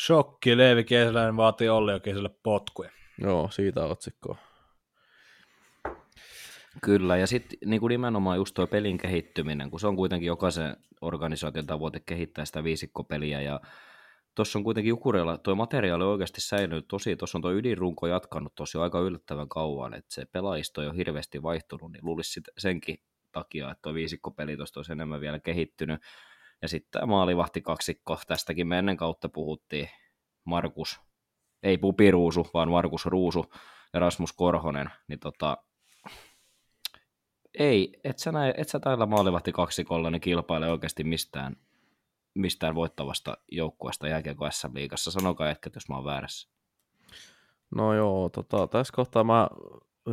[0.06, 2.90] Shokki, Leevi Kesäläinen vaatii Olli Jokiselle potkuja.
[3.22, 4.47] Joo, siitä otsikkoa.
[6.82, 10.76] Kyllä, ja sitten niin kuin nimenomaan just tuo pelin kehittyminen, kun se on kuitenkin jokaisen
[11.00, 13.60] organisaation tavoite kehittää sitä viisikkopeliä, ja
[14.34, 18.78] tuossa on kuitenkin Jukurella, tuo materiaali oikeasti säilynyt tosi, tuossa on tuo ydinrunko jatkanut tosi
[18.78, 22.98] aika yllättävän kauan, että se pelaajisto on hirveästi vaihtunut, niin luulisi senkin
[23.32, 26.02] takia, että tuo viisikkopeli tuosta olisi enemmän vielä kehittynyt,
[26.62, 29.88] ja sitten tämä maalivahti kaksikko, tästäkin me ennen kautta puhuttiin,
[30.44, 31.00] Markus,
[31.62, 33.44] ei Pupi Ruusu, vaan Markus Ruusu
[33.92, 35.56] ja Rasmus Korhonen, niin tota,
[37.58, 41.56] ei, et sä, näe, et sä täällä maalivahti kaksikolla niin kilpaile oikeasti mistään,
[42.34, 45.10] mistään voittavasta joukkueesta jääkiekko SM-liigassa.
[45.10, 46.48] Sanokaa ehkä, jos mä oon väärässä.
[47.74, 49.48] No joo, tota, tässä kohtaa mä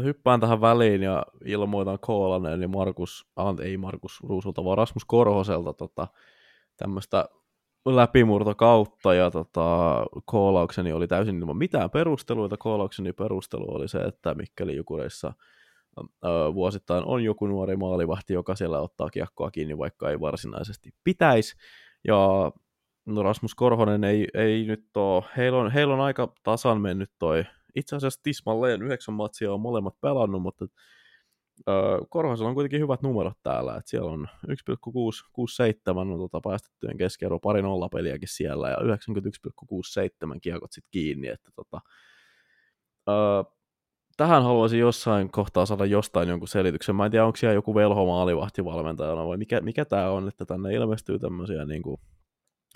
[0.04, 5.74] hyppään tähän väliin ja ilmoitan Koolan, eli Markus, ah, ei Markus Ruusulta, vaan Rasmus Korhoselta
[5.74, 6.08] tota,
[6.78, 7.26] tämmöistä
[7.86, 12.58] läpimurtokautta ja tota, koolaukseni oli täysin ilman mitään perusteluita.
[12.58, 15.34] Koolaukseni perustelu oli se, että Mikkeli Jukureissa
[16.54, 21.56] vuosittain on joku nuori maalivahti, joka siellä ottaa kiekkoa kiinni, vaikka ei varsinaisesti pitäisi.
[22.08, 22.52] Ja
[23.06, 27.46] no Rasmus Korhonen ei, ei nyt ole, heillä on, heillä on aika tasan mennyt toi,
[27.76, 30.66] itse asiassa tismalleen yhdeksän matsia on molemmat pelannut, mutta
[32.10, 37.62] Korhosella on kuitenkin hyvät numerot täällä, että siellä on 1,667 on tota päästettyjen keskiarvo, pari
[37.62, 41.82] nollapeliäkin siellä ja 91,67 kiekot sitten kiinni, että tota,
[44.18, 46.96] tähän haluaisin jossain kohtaa saada jostain jonkun selityksen.
[46.96, 50.74] Mä en tiedä, onko siellä joku velho maalivahtivalmentajana vai mikä, mikä tämä on, että tänne
[50.74, 51.98] ilmestyy tämmöisiä niin kuin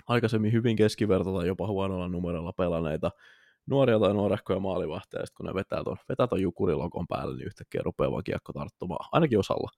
[0.06, 3.10] aikaisemmin hyvin keskiverto tai jopa huonolla numerolla pelaneita
[3.66, 8.12] nuoria tai nuorehkoja maalivahteja, kun ne vetää ton, vetää ton jukurilokon päälle, niin yhtäkkiä rupeaa
[8.12, 9.70] vaan kiekko tarttumaan, ainakin osalla.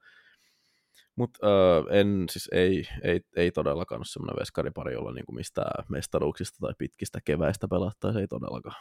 [1.16, 6.58] Mutta öö, en, siis ei, ei, ei todellakaan ole semmoinen veskaripari, jolla niinku mistään mestaruuksista
[6.60, 8.76] tai pitkistä keväistä pelattaisi, ei todellakaan.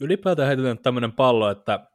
[0.00, 1.90] Ylipäätään heitetään tämmöinen pallo, että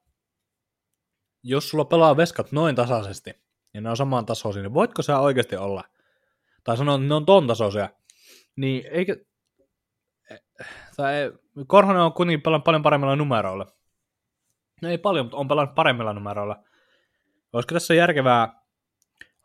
[1.48, 3.32] jos sulla pelaa veskat noin tasaisesti,
[3.74, 5.84] ja ne on samaan tasoisia, niin voitko sä oikeasti olla,
[6.64, 7.90] tai sanoa, että ne on ton tasoisia,
[8.56, 9.26] niin eikö,
[10.96, 11.32] tai
[11.68, 13.66] Korhonen on kuitenkin pelannut paljon paremmilla numeroilla.
[14.82, 16.64] No ei paljon, mutta on pelannut paremmilla numeroilla.
[17.54, 18.62] Olisiko tässä järkevää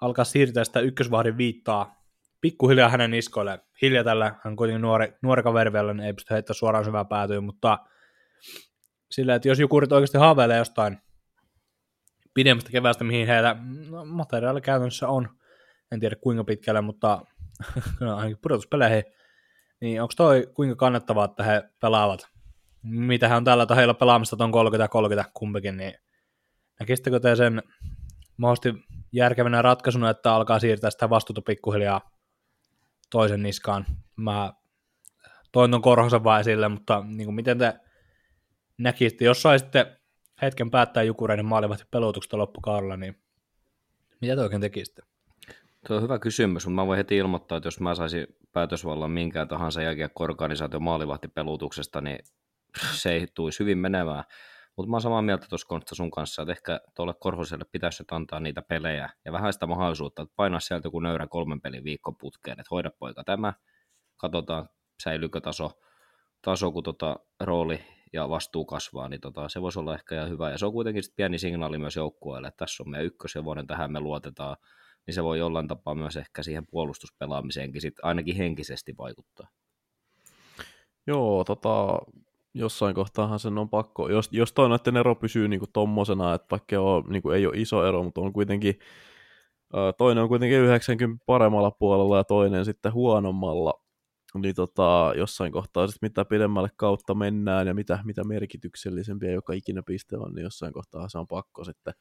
[0.01, 2.05] alkaa siirtää sitä ykkösvahdin viittaa
[2.41, 3.61] pikkuhiljaa hänen niskoille.
[3.83, 7.45] Hiljaa tällä, hän kuitenkin nuori, nuori kaveri vielä, niin ei pysty heittämään suoraan syvään päätyyn,
[7.45, 7.79] mutta
[9.11, 10.99] sillä, että jos jukurit oikeasti haaveilee jostain
[12.35, 13.57] pidemmästä keväästä, mihin heillä
[13.91, 15.29] no, materiaali käytännössä on,
[15.93, 17.21] en tiedä kuinka pitkälle, mutta
[18.17, 19.05] ainakin pudotuspeleihin,
[19.81, 22.29] niin onko toi kuinka kannattavaa, että he pelaavat?
[22.83, 24.53] Mitä he on tällä heillä pelaamista on
[25.27, 25.95] 30-30 kumpikin, niin
[26.81, 27.63] näkisittekö te sen
[28.37, 32.11] mahdollisesti järkevänä ratkaisuna, että alkaa siirtää sitä vastuuta pikkuhiljaa
[33.11, 33.87] toisen niskaan?
[34.17, 34.53] Mä
[35.53, 37.75] toin ton Korhosen vaan esille, mutta niin kuin miten te
[38.79, 40.00] näkisitte, jos saisitte
[40.43, 43.17] hetken päättää Jukureiden maalivahti pelutuksesta loppukaudella, niin
[44.21, 45.03] mitä te oikein tekisitte?
[45.87, 49.49] Tuo on hyvä kysymys, mutta mä voin heti ilmoittaa, että jos mä saisin päätösvallan minkään
[49.49, 52.19] tahansa jälkiekko-organisaation maalivahtipelutuksesta, niin
[52.93, 54.25] se ei tuisi hyvin menemään.
[54.77, 58.13] Mutta mä oon samaa mieltä tuossa Konsta sun kanssa, että ehkä tuolle Korhoselle pitäisi nyt
[58.13, 62.13] antaa niitä pelejä ja vähän sitä mahdollisuutta, että painaa sieltä joku nöyrä kolmen pelin viikko
[62.13, 63.53] putkeen, että hoida poika tämä,
[64.17, 64.69] katsotaan
[65.03, 65.81] säilyykö taso,
[66.43, 67.81] taso kun tota rooli
[68.13, 70.51] ja vastuu kasvaa, niin tota, se voisi olla ehkä ihan hyvä.
[70.51, 74.01] Ja se on kuitenkin pieni signaali myös joukkueelle, että tässä on meidän ykköshevonen, tähän me
[74.01, 74.57] luotetaan,
[75.07, 79.49] niin se voi jollain tapaa myös ehkä siihen puolustuspelaamiseenkin sit ainakin henkisesti vaikuttaa.
[81.07, 81.99] Joo, tota,
[82.55, 86.47] jossain kohtaahan sen on pakko, jos, jos toi noiden ero pysyy niin kuin tommosena, että
[86.51, 88.79] vaikka on, niin kuin ei ole iso ero, mutta on kuitenkin,
[89.99, 93.85] toinen on kuitenkin 90 paremmalla puolella ja toinen sitten huonommalla,
[94.39, 99.83] niin tota, jossain kohtaa sitten mitä pidemmälle kautta mennään ja mitä, mitä merkityksellisempiä joka ikinä
[99.87, 101.95] piste on, niin jossain kohtaa se on pakko sitten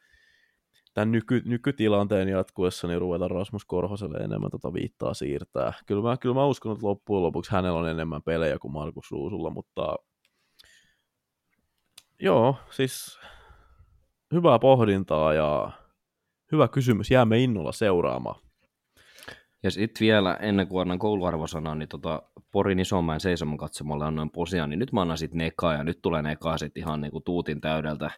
[0.93, 5.73] tämän nyky, nykytilanteen jatkuessa niin ruveta Rasmus Korhoselle enemmän tota viittaa siirtää.
[5.85, 9.49] Kyllä mä, kyllä mä uskon, että loppujen lopuksi hänellä on enemmän pelejä kuin Markus Ruusulla,
[9.49, 9.95] mutta
[12.19, 13.19] joo, siis
[14.34, 15.72] hyvää pohdintaa ja
[16.51, 17.11] hyvä kysymys.
[17.11, 18.49] Jäämme innolla seuraamaan.
[19.64, 24.69] Ja sitten vielä ennen kuin annan kouluarvosanaa, niin tota, Porin Isomäen seisomon katsomalle annoin posiaan,
[24.69, 28.11] niin nyt mä annan sitten nekaa, ja nyt tulee nekaa sitten ihan niinku tuutin täydeltä.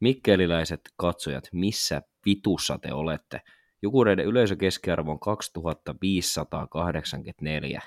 [0.00, 3.40] Mikkeliläiset katsojat, missä vitussa te olette?
[3.82, 7.82] Jukureiden yleisökeskiarvo on 2584.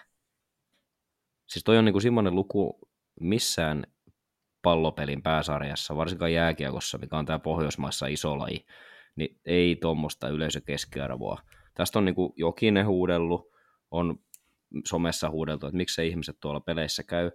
[1.48, 2.80] Siis toi on niinku semmoinen luku
[3.20, 3.84] missään
[4.62, 8.66] pallopelin pääsarjassa, varsinkaan jääkiekossa, mikä on tämä Pohjoismaissa iso laji,
[9.16, 11.42] niin ei tuommoista yleisökeskiarvoa.
[11.74, 13.52] Tästä on niinku Jokinen huudellut,
[13.92, 14.20] on
[14.86, 17.32] somessa huudeltu, että miksei ihmiset tuolla peleissä käy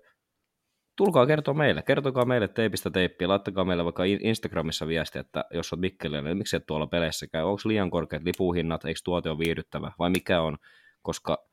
[0.96, 1.82] tulkaa kertoa meille.
[1.82, 3.28] Kertokaa meille teipistä teippiä.
[3.28, 7.42] Laittakaa meille vaikka Instagramissa viestiä, että jos olet Mikkelillä, niin miksi et tuolla peleissä käy?
[7.42, 8.84] Onko liian korkeat lipuhinnat?
[8.84, 9.92] Eikö tuote ole viihdyttävä?
[9.98, 10.56] Vai mikä on?
[11.02, 11.48] Koska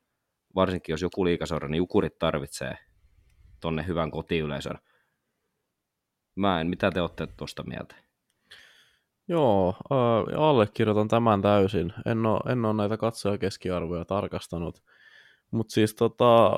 [0.56, 2.78] varsinkin jos joku liikaseura, niin jukurit tarvitsee
[3.60, 4.78] tonne hyvän kotiyleisön.
[6.36, 7.96] Mä en, mitä te olette tuosta mieltä?
[9.28, 11.94] Joo, äh, allekirjoitan tämän täysin.
[12.06, 14.84] En ole, en ole näitä katsojakeskiarvoja tarkastanut.
[15.52, 16.52] Mutta siis tota,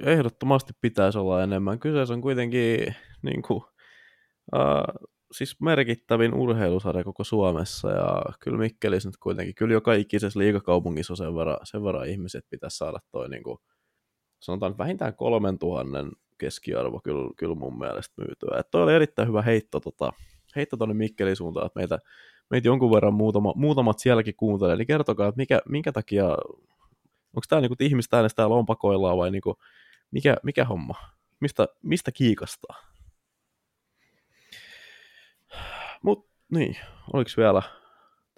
[0.00, 1.78] ehdottomasti pitäisi olla enemmän.
[1.78, 3.62] Kyseessä on kuitenkin niin kuin,
[4.54, 11.12] äh, siis merkittävin urheilusarja koko Suomessa ja kyllä Mikkelis nyt kuitenkin, kyllä joka ikisessä liigakaupungissa
[11.12, 13.58] on sen verran, sen verran ihmiset pitäisi saada toi niin kuin,
[14.40, 18.58] sanotaan vähintään kolmen tuhannen keskiarvo kyllä, kyllä mun mielestä myytyä.
[18.58, 20.12] Että toi oli erittäin hyvä heitto, tota,
[20.56, 21.98] heitto tuonne Mikkelin suuntaan, että meitä,
[22.50, 27.60] meitä jonkun verran muutama, muutamat sielläkin kuuntelee, niin kertokaa, että mikä, minkä takia, onko tämä
[27.60, 29.58] niinku, ihmistä äänestää lompakoillaan vai niinku,
[30.10, 30.94] mikä, mikä homma,
[31.40, 32.76] mistä, mistä kiikastaa?
[36.02, 36.76] Mut niin,
[37.12, 37.62] oliko vielä?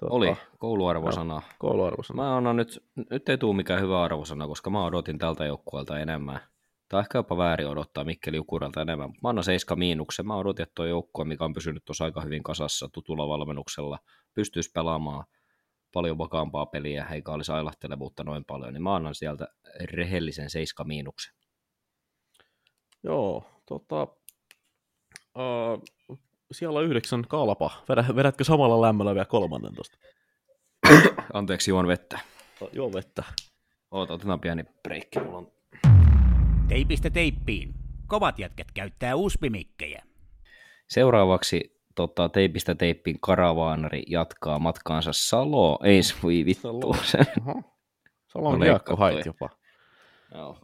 [0.01, 1.43] Tuota, Oli, kouluarvosana.
[1.59, 2.23] kouluarvosana.
[2.23, 6.41] Mä annan nyt, nyt ei tule mikään hyvä arvosana, koska mä odotin tältä joukkueelta enemmän.
[6.89, 9.11] Tai ehkä jopa väärin odottaa Mikkeli Ukuralta enemmän.
[9.23, 10.27] Mä annan 7 miinuksen.
[10.27, 13.99] Mä odotin, että tuo joukkue, mikä on pysynyt tuossa aika hyvin kasassa tutulla valmennuksella,
[14.35, 15.25] pystyisi pelaamaan
[15.93, 19.49] paljon vakaampaa peliä, eikä olisi ailahtelevuutta noin paljon, niin mä annan sieltä
[19.81, 21.35] rehellisen 7 miinuksen.
[23.03, 24.03] Joo, tota,
[25.35, 26.19] uh,
[26.53, 27.71] siellä on yhdeksän kalpa.
[27.89, 29.99] Vedä, vedätkö samalla lämmöllä vielä kolmannen tosta?
[31.33, 32.19] Anteeksi, juon vettä.
[32.73, 33.25] Juo vettä.
[33.91, 35.21] Oota, otetaan pieni breikki.
[35.21, 35.54] Mulla on...
[36.69, 37.75] Teipistä teippiin.
[38.07, 40.03] Kovat jätket käyttää uspimikkejä.
[40.89, 45.79] Seuraavaksi tota, teipistä teippiin karavaanari jatkaa matkaansa Salo.
[45.83, 46.63] Ei, voi vittu.
[46.63, 46.95] Salo.
[48.27, 48.61] Salon
[48.99, 49.51] hait jopa.
[50.35, 50.59] Joo,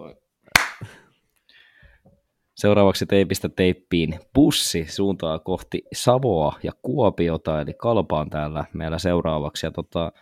[2.54, 9.66] Seuraavaksi teipistä teippiin bussi suuntaa kohti Savoa ja Kuopiota, eli Kalpa on täällä meillä seuraavaksi.
[9.66, 10.12] Ja tota,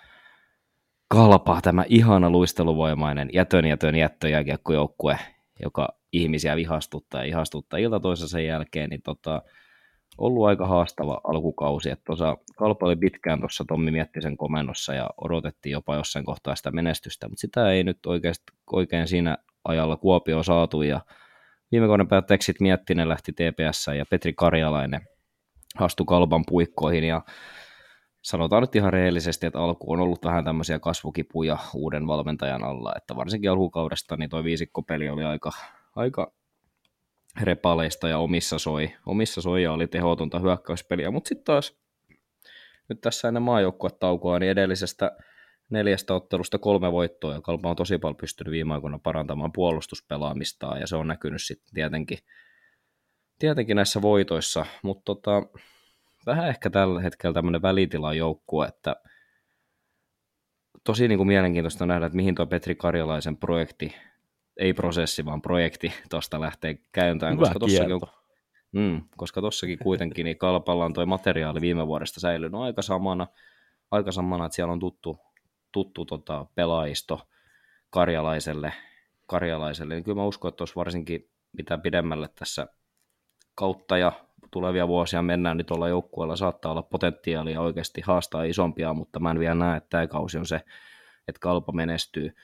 [1.09, 5.19] Kalpa, tämä ihana luisteluvoimainen jätön jätön jättöjääkiekkojoukkue,
[5.63, 9.43] joka ihmisiä vihastuttaa ja ihastuttaa ilta toisensa sen jälkeen, niin tota,
[10.19, 11.91] ollut aika haastava alkukausi.
[11.91, 16.71] Että tuossa Kalpa oli pitkään tuossa Tommi Miettisen komennossa ja odotettiin jopa jossain kohtaa sitä
[16.71, 21.01] menestystä, mutta sitä ei nyt oikeasti, oikein siinä ajalla Kuopio saatu ja
[21.73, 25.01] Viime kauden päätteeksi Miettinen lähti TPS ja Petri Karjalainen
[25.79, 27.23] astui kalpan puikkoihin ja
[28.29, 33.17] sanotaan nyt ihan rehellisesti, että alku on ollut vähän tämmöisiä kasvukipuja uuden valmentajan alla, että
[33.17, 35.51] varsinkin alkukaudesta niin toi viisikkopeli oli aika,
[35.97, 36.33] aika
[37.41, 38.91] repaleista ja omissa soi.
[39.07, 41.79] Omissa soi ja oli tehotonta hyökkäyspeliä, mutta sitten taas
[42.89, 45.17] nyt tässä ennen maajoukkuetaukoa, niin edellisestä
[45.71, 50.87] neljästä ottelusta kolme voittoa, ja Kalpa on tosi paljon pystynyt viime aikoina parantamaan puolustuspelaamistaan, ja
[50.87, 52.19] se on näkynyt sitten tietenkin,
[53.39, 55.43] tietenkin näissä voitoissa, mutta tota,
[56.29, 58.97] vähän ehkä tällä hetkellä tämmöinen välitilan joukkue, että
[60.85, 63.95] tosi niin kuin mielenkiintoista nähdä, että mihin tuo Petri Karjalaisen projekti,
[64.57, 68.01] ei prosessi, vaan projekti tuosta lähtee käyntään, Hyvä koska tossakin
[68.73, 73.27] mm, koska tossakin kuitenkin niin Kalpalla on tuo materiaali viime vuodesta säilynyt aika samana,
[73.91, 75.19] aika samana, että siellä on tuttu,
[75.73, 77.29] tuttu tota, pelaajisto
[77.91, 78.73] karjalaiselle,
[79.27, 82.67] karjalaiselle, niin kyllä mä uskon, että olisi varsinkin mitä pidemmälle tässä
[83.55, 84.13] kautta ja
[84.51, 89.39] tulevia vuosia mennään, niin tuolla joukkueella saattaa olla potentiaalia oikeasti haastaa isompia, mutta mä en
[89.39, 90.57] vielä näe, että tämä kausi on se,
[91.29, 92.35] että kalpa menestyy.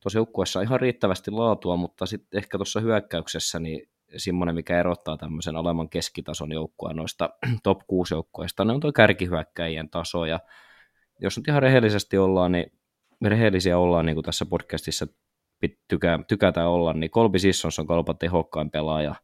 [0.00, 5.16] Tuossa joukkueessa on ihan riittävästi laatua, mutta sitten ehkä tuossa hyökkäyksessä niin semmoinen, mikä erottaa
[5.16, 7.30] tämmöisen alemman keskitason joukkueen noista
[7.62, 10.40] top 6 joukkueista, ne on tuo kärkihyökkäjien taso, ja
[11.20, 12.72] jos nyt ihan rehellisesti ollaan, niin
[13.24, 15.06] rehellisiä ollaan, niin kuin tässä podcastissa
[15.88, 19.14] tykä, tykätään olla, niin Kolbi Sissons on kolpan tehokkain pelaaja,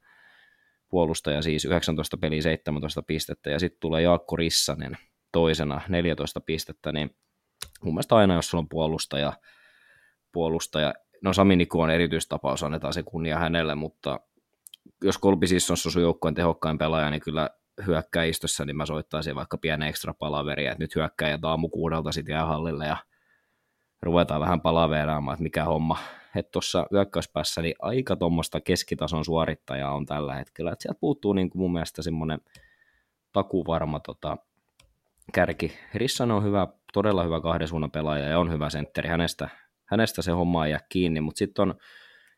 [0.88, 4.98] puolustaja siis 19 peliä 17 pistettä, ja sitten tulee Jaakko Rissanen
[5.32, 7.16] toisena 14 pistettä, niin
[7.82, 9.32] mun mielestä aina, jos sulla on puolustaja,
[10.32, 10.94] puolustaja
[11.24, 14.20] no Sami Niku on erityistapaus, annetaan se kunnia hänelle, mutta
[15.04, 17.50] jos Kolbi Sissons on sun joukkueen tehokkain pelaaja, niin kyllä
[17.86, 22.86] hyökkäistössä, niin mä soittaisin vaikka pienen ekstra palaveria, että nyt hyökkäjät aamu kuudelta sitten jäähallille
[22.86, 22.96] ja
[24.02, 25.98] ruvetaan vähän palaveraamaan, että mikä homma.
[26.42, 30.72] Tuossa hyökkäyspäässä niin aika tuommoista keskitason suorittajaa on tällä hetkellä.
[30.72, 32.40] Että sieltä puuttuu niin kuin mun mielestä semmoinen
[33.32, 34.36] takuvarma tota,
[35.32, 35.72] kärki.
[35.94, 39.08] Rissan on hyvä, todella hyvä kahden suunnan pelaaja ja on hyvä sentteri.
[39.08, 39.48] Hänestä,
[39.84, 41.74] hänestä se homma ei jää kiinni, mutta sitten on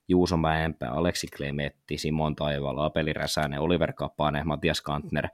[0.09, 5.29] Juuso Mäenpää, Aleksi Klemetti, Simon Taivala, Apeli Räsänen, Oliver Kapane, Matias Kantner.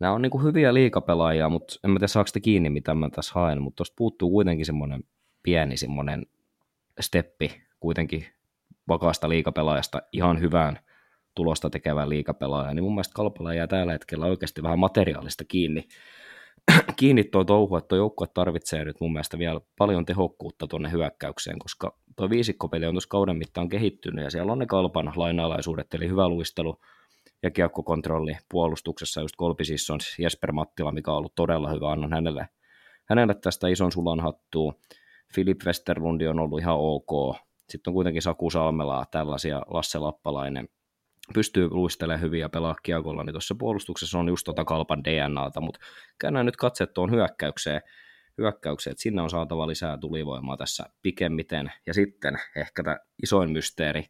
[0.00, 3.32] Nämä on niin kuin hyviä liikapelaajia, mutta en mä tiedä saako kiinni, mitä mä tässä
[3.34, 5.04] haen, mutta tuosta puuttuu kuitenkin semmoinen
[5.42, 6.26] pieni semmoinen
[7.00, 8.26] steppi kuitenkin
[8.88, 10.78] vakaasta liikapelaajasta ihan hyvään
[11.34, 15.88] tulosta tekevään liikapelaajaan, niin mun mielestä Kalpala jää tällä hetkellä oikeasti vähän materiaalista kiinni.
[16.96, 21.58] kiinni tuo touhu, että tuo joukkue tarvitsee nyt mun mielestä vielä paljon tehokkuutta tuonne hyökkäykseen,
[21.58, 26.08] koska tuo viisikkopeli on tuossa kauden mittaan kehittynyt ja siellä on ne kalpan lainalaisuudet, eli
[26.08, 26.80] hyvä luistelu
[27.42, 32.48] ja kiekkokontrolli puolustuksessa, just Kolpi Sissons, Jesper Mattila, mikä on ollut todella hyvä, annan hänelle,
[33.04, 34.74] hänelle tästä ison sulan hattua.
[35.34, 37.36] Filip Westerlundi on ollut ihan ok.
[37.70, 40.68] Sitten on kuitenkin Saku Salmelaa, tällaisia Lasse Lappalainen,
[41.34, 45.80] pystyy luistelemaan hyvin ja pelaa kiekolla, niin tuossa puolustuksessa on just tota kalpan DNAta, mutta
[46.18, 47.82] käännään nyt katseet tuon hyökkäykseen,
[48.38, 51.72] hyökkäykseen, että sinne on saatava lisää tulivoimaa tässä pikemmiten.
[51.86, 54.04] Ja sitten ehkä tämä isoin mysteeri,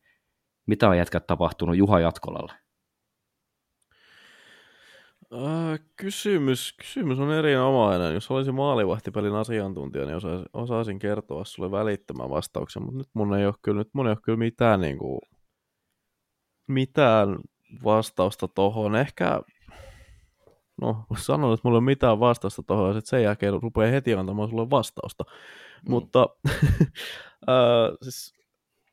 [0.67, 2.53] mitä on jätkät tapahtunut Juha Jatkolalle?
[5.33, 8.15] Äh, kysymys, kysymys on erinomainen.
[8.15, 13.47] Jos olisin maalivahtipelin asiantuntija, niin osaisin, osaisin kertoa sulle välittömän vastauksen, mutta nyt mun ei
[13.47, 15.21] ole kyllä, nyt mun ei ole kyllä mitään, niin kuin,
[16.69, 17.39] mitään
[17.85, 18.97] vastausta tohon.
[18.97, 19.41] Ehkä,
[20.81, 24.49] no sanon, että mulla ei ole mitään vastausta tohon, ja sen jälkeen rupeaa heti antamaan
[24.49, 25.25] sulle vastausta.
[25.29, 25.91] Mm.
[25.91, 26.29] Mutta
[27.49, 28.35] äh, siis,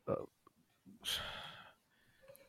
[0.10, 0.16] äh,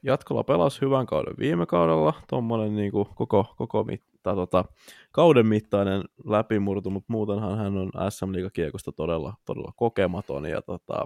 [0.02, 4.64] Jatkolla pelasi hyvän kauden viime kaudella, tuommoinen niin kuin koko, koko mitta, tota,
[5.12, 11.04] kauden mittainen läpimurtu, mutta muutenhan hän on SM Liigakiekosta todella, todella kokematon ja tota,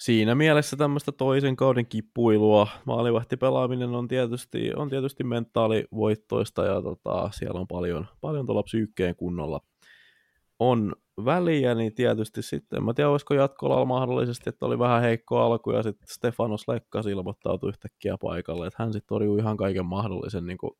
[0.00, 2.68] siinä mielessä tämmöistä toisen kauden kipuilua.
[2.84, 9.60] Maalivahtipelaaminen on tietysti, on tietysti mentaalivoittoista ja tota, siellä on paljon, paljon tuolla psyykkeen kunnolla
[10.58, 10.92] on
[11.24, 15.70] väliä, niin tietysti sitten, en mä tiedä olisiko jatkolla mahdollisesti, että oli vähän heikko alku
[15.70, 20.58] ja sitten Stefanos Lekkas ilmoittautui yhtäkkiä paikalle, että hän sitten torjuu ihan kaiken mahdollisen niin
[20.58, 20.72] kuin,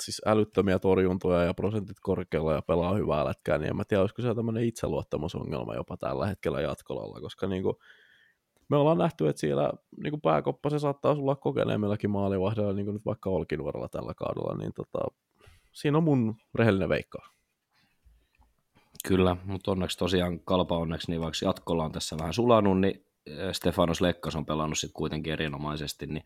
[0.00, 4.22] siis älyttömiä torjuntoja ja prosentit korkealla ja pelaa hyvää lätkää, niin en mä tiedä, olisiko
[4.22, 7.76] se tämmöinen itseluottamusongelma jopa tällä hetkellä jatkolalla, koska niin kuin,
[8.68, 9.72] me ollaan nähty, että siellä
[10.02, 14.56] niin kuin pääkoppa se saattaa olla kokeneemmillakin maalivahdella, niin kuin nyt vaikka Olkinuorella tällä kaudella,
[14.58, 14.98] niin tota,
[15.72, 17.35] siinä on mun rehellinen veikkaa.
[19.08, 23.52] Kyllä, mutta onneksi tosiaan kalpa onneksi, niin vaikka jatkolla on tässä vähän sulanut, niin eh,
[23.52, 26.24] Stefanos Lekkas on pelannut sitten kuitenkin erinomaisesti, niin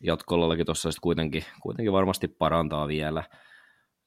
[0.00, 3.24] jatkollakin tuossa sitten kuitenkin, kuitenkin varmasti parantaa vielä.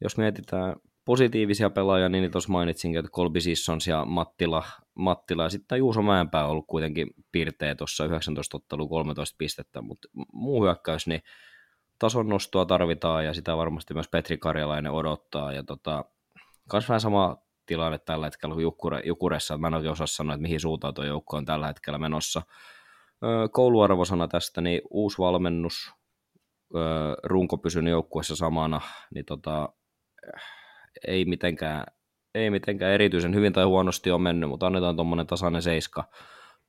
[0.02, 0.76] Jos mietitään
[1.06, 4.64] positiivisia pelaajia, niin tuossa mainitsin, että Kolbi Sissons ja Mattila,
[4.96, 10.08] Mattila ja sitten Juuso Mäenpää on ollut kuitenkin piirteä tuossa 19 ottelu 13 pistettä, mutta
[10.34, 11.22] muu hyökkäys, niin
[12.00, 16.06] tason nostoa tarvitaan ja sitä varmasti myös Petri Karjalainen odottaa ja tota,
[16.70, 17.38] kans vähän sama
[17.70, 19.58] tilanne tällä hetkellä kuin Jukure, Jukuressa.
[19.58, 22.42] Mä en oikein osaa sanoa, että mihin suuntaan tuo joukko on tällä hetkellä menossa.
[23.52, 25.92] Kouluarvosana tästä, niin uusi valmennus,
[27.24, 28.82] runko pysynyt joukkueessa samana,
[29.14, 29.70] niin tota,
[31.08, 31.84] ei mitenkään,
[32.36, 36.04] ei mitenkään erityisen hyvin tai huonosti on mennyt, mutta annetaan tuommoinen tasainen seiska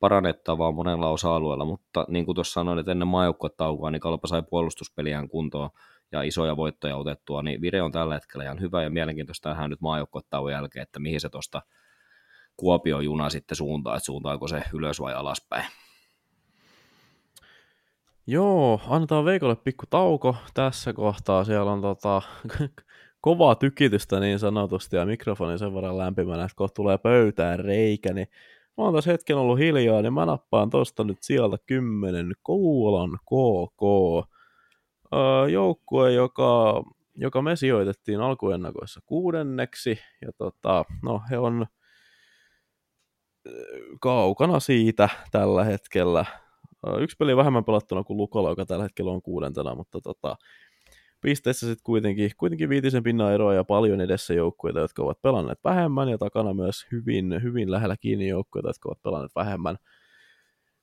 [0.00, 5.28] parannettavaa monella osa-alueella, mutta niin kuin tuossa sanoin, että ennen maajoukkuetaukoa, niin Kalpa sai puolustuspeliään
[5.28, 5.70] kuntoon
[6.12, 9.80] ja isoja voittoja otettua, niin vire on tällä hetkellä ihan hyvä ja mielenkiintoista tähän nyt
[9.80, 11.62] maajoukkuetauon jälkeen, että mihin se tuosta
[12.56, 15.64] Kuopion juna sitten suuntaa, että suuntaako se ylös vai alaspäin.
[18.26, 21.44] Joo, annetaan Veikolle pikku tauko tässä kohtaa.
[21.44, 22.22] Siellä on tota,
[23.20, 28.28] kovaa tykitystä niin sanotusti ja mikrofoni sen verran lämpimänä, että kohta tulee pöytään reikä, niin
[28.78, 33.82] mä oon tässä hetken ollut hiljaa, niin mä nappaan tosta nyt sieltä 10 Kouvolan KK
[35.52, 36.82] joukkue, joka,
[37.14, 41.66] joka me sijoitettiin alkuennakoissa kuudenneksi, ja tota, no he on
[44.00, 46.24] kaukana siitä tällä hetkellä.
[46.98, 50.36] Yksi peli vähemmän pelattuna kuin Lukola, joka tällä hetkellä on kuudentena, mutta tota,
[51.20, 56.08] pisteissä sitten kuitenkin, kuitenkin viitisen pinnan eroa ja paljon edessä joukkueita, jotka ovat pelanneet vähemmän,
[56.08, 59.76] ja takana myös hyvin, hyvin lähellä kiinni joukkueita, jotka ovat pelanneet vähemmän.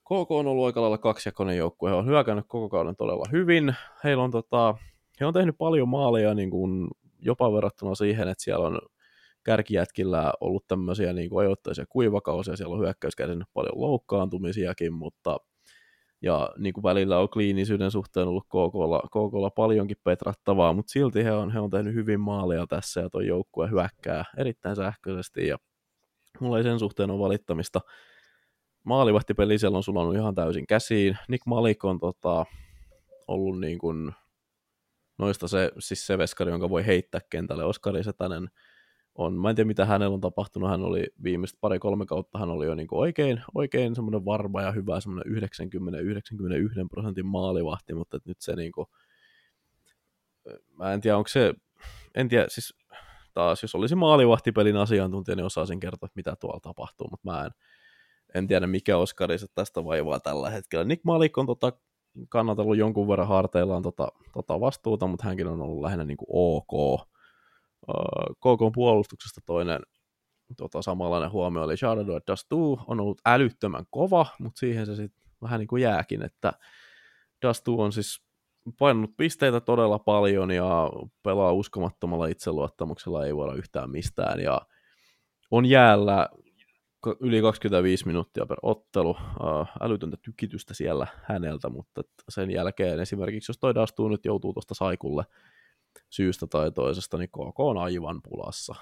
[0.07, 1.89] KK on ollut aika lailla kaksijakoinen joukkue.
[1.89, 3.75] He on hyökännyt koko kauden todella hyvin.
[4.03, 4.75] Heillä on, tota,
[5.19, 6.87] he on tehnyt paljon maaleja niin kuin
[7.19, 8.79] jopa verrattuna siihen, että siellä on
[9.43, 13.13] kärkijätkillä ollut tämmöisiä niin kuin ajoittaisia kuivakausia, siellä on hyökkäys
[13.53, 15.37] paljon loukkaantumisiakin, mutta
[16.21, 21.31] ja niin kuin välillä on kliinisyyden suhteen ollut KKlla, KKlla paljonkin petrattavaa, mutta silti he
[21.31, 25.57] on, he on tehnyt hyvin maaleja tässä ja tuo joukkue hyökkää erittäin sähköisesti ja
[26.39, 27.81] mulla ei sen suhteen ole valittamista
[28.87, 31.17] maalivahtipeli siellä on sulanut ihan täysin käsiin.
[31.27, 32.45] Nick Malik on tota,
[33.27, 34.11] ollut niin kuin,
[35.17, 37.63] noista se, siis se veskari, jonka voi heittää kentälle.
[37.63, 38.47] Oskari Setänen
[39.15, 42.65] on, mä en tiedä mitä hänellä on tapahtunut, hän oli viimeistä pari-kolme kautta, hän oli
[42.65, 45.33] jo niin kuin oikein, oikein semmoinen varma ja hyvä, semmoinen
[46.83, 48.87] 90-91 prosentin maalivahti, mutta nyt se niin kuin,
[50.73, 51.53] mä en tiedä, onko se,
[52.15, 52.73] en tiedä, siis
[53.33, 57.51] taas, jos olisi maalivahtipelin asiantuntija, niin osaisin kertoa, mitä tuolla tapahtuu, mutta mä en,
[58.33, 60.85] en tiedä mikä Oskari se tästä vaivaa tällä hetkellä.
[60.85, 61.73] Nick Malik on tota,
[62.29, 66.73] kannatellut jonkun verran harteillaan tota, tota vastuuta, mutta hänkin on ollut lähinnä niin kuin ok.
[66.73, 67.05] Uh,
[68.39, 69.81] KK puolustuksesta toinen
[70.57, 75.59] tota, samanlainen huomio oli Charlotte Dastu on ollut älyttömän kova, mutta siihen se sitten vähän
[75.59, 76.53] niin kuin jääkin, että
[77.41, 78.21] Dastu on siis
[78.79, 80.91] painanut pisteitä todella paljon ja
[81.23, 84.61] pelaa uskomattomalla itseluottamuksella, ei voida yhtään mistään ja
[85.51, 86.29] on jäällä
[87.19, 89.17] yli 25 minuuttia per ottelu,
[89.81, 95.23] älytöntä tykitystä siellä häneltä, mutta sen jälkeen esimerkiksi jos toi astuu nyt joutuu tuosta saikulle
[96.09, 98.75] syystä tai toisesta, niin KK on aivan pulassa.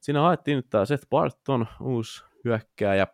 [0.00, 3.06] Siinä haettiin nyt tämä Seth Barton, uusi hyökkääjä,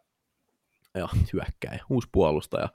[0.94, 2.68] ja hyökkääjä, uusi puolustaja,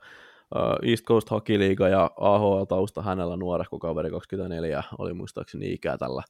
[0.82, 6.22] East Coast Hockey League ja AHL-tausta hänellä nuorehko kaveri 24 oli muistaakseni ikää tällä,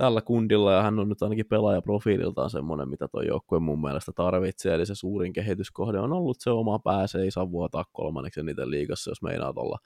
[0.00, 4.74] tällä kundilla, ja hän on nyt ainakin pelaajaprofiililtaan semmoinen, mitä tuo joukkue mun mielestä tarvitsee,
[4.74, 9.10] eli se suurin kehityskohde on ollut se oma pääse, ei saa vuotaa kolmanneksi eniten liigassa,
[9.10, 9.78] jos meinaa olla,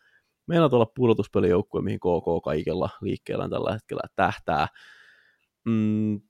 [0.46, 4.66] meinaa olla pudotuspelijoukkue, mihin KK kaikella liikkeellä tällä hetkellä tähtää.
[5.64, 6.20] Mm,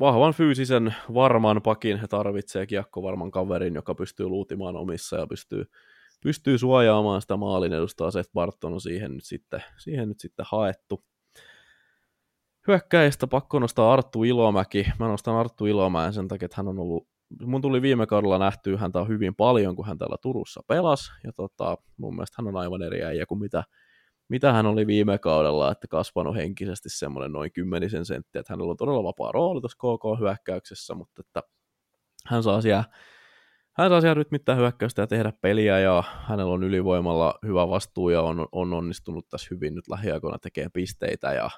[0.00, 2.66] vahvan fyysisen varman pakin he tarvitsee
[3.02, 5.64] varman kaverin, joka pystyy luutimaan omissa ja pystyy,
[6.22, 8.10] pystyy suojaamaan sitä maalin edustaa.
[8.10, 11.04] Seth Barton on siihen nyt sitten, siihen nyt sitten haettu.
[12.68, 14.86] Hyökkäistä pakko nostaa Arttu Ilomäki.
[14.98, 17.08] Mä nostan Arttu Ilomäen sen takia, että hän on ollut
[17.42, 21.76] mun tuli viime kaudella nähtyä häntä hyvin paljon, kun hän täällä Turussa pelasi, ja tota,
[21.96, 23.64] mun mielestä hän on aivan eri äijä kuin mitä,
[24.28, 28.76] mitä hän oli viime kaudella, että kasvanut henkisesti semmoinen noin kymmenisen senttiä, että hänellä on
[28.76, 31.42] todella vapaa rooli tuossa KK-hyökkäyksessä, mutta että
[32.26, 32.84] hän saa siellä,
[33.76, 38.22] hän saa siellä rytmittää hyökkäystä ja tehdä peliä, ja hänellä on ylivoimalla hyvä vastuu, ja
[38.22, 41.50] on, on onnistunut tässä hyvin nyt lähiaikoina tekee pisteitä, ja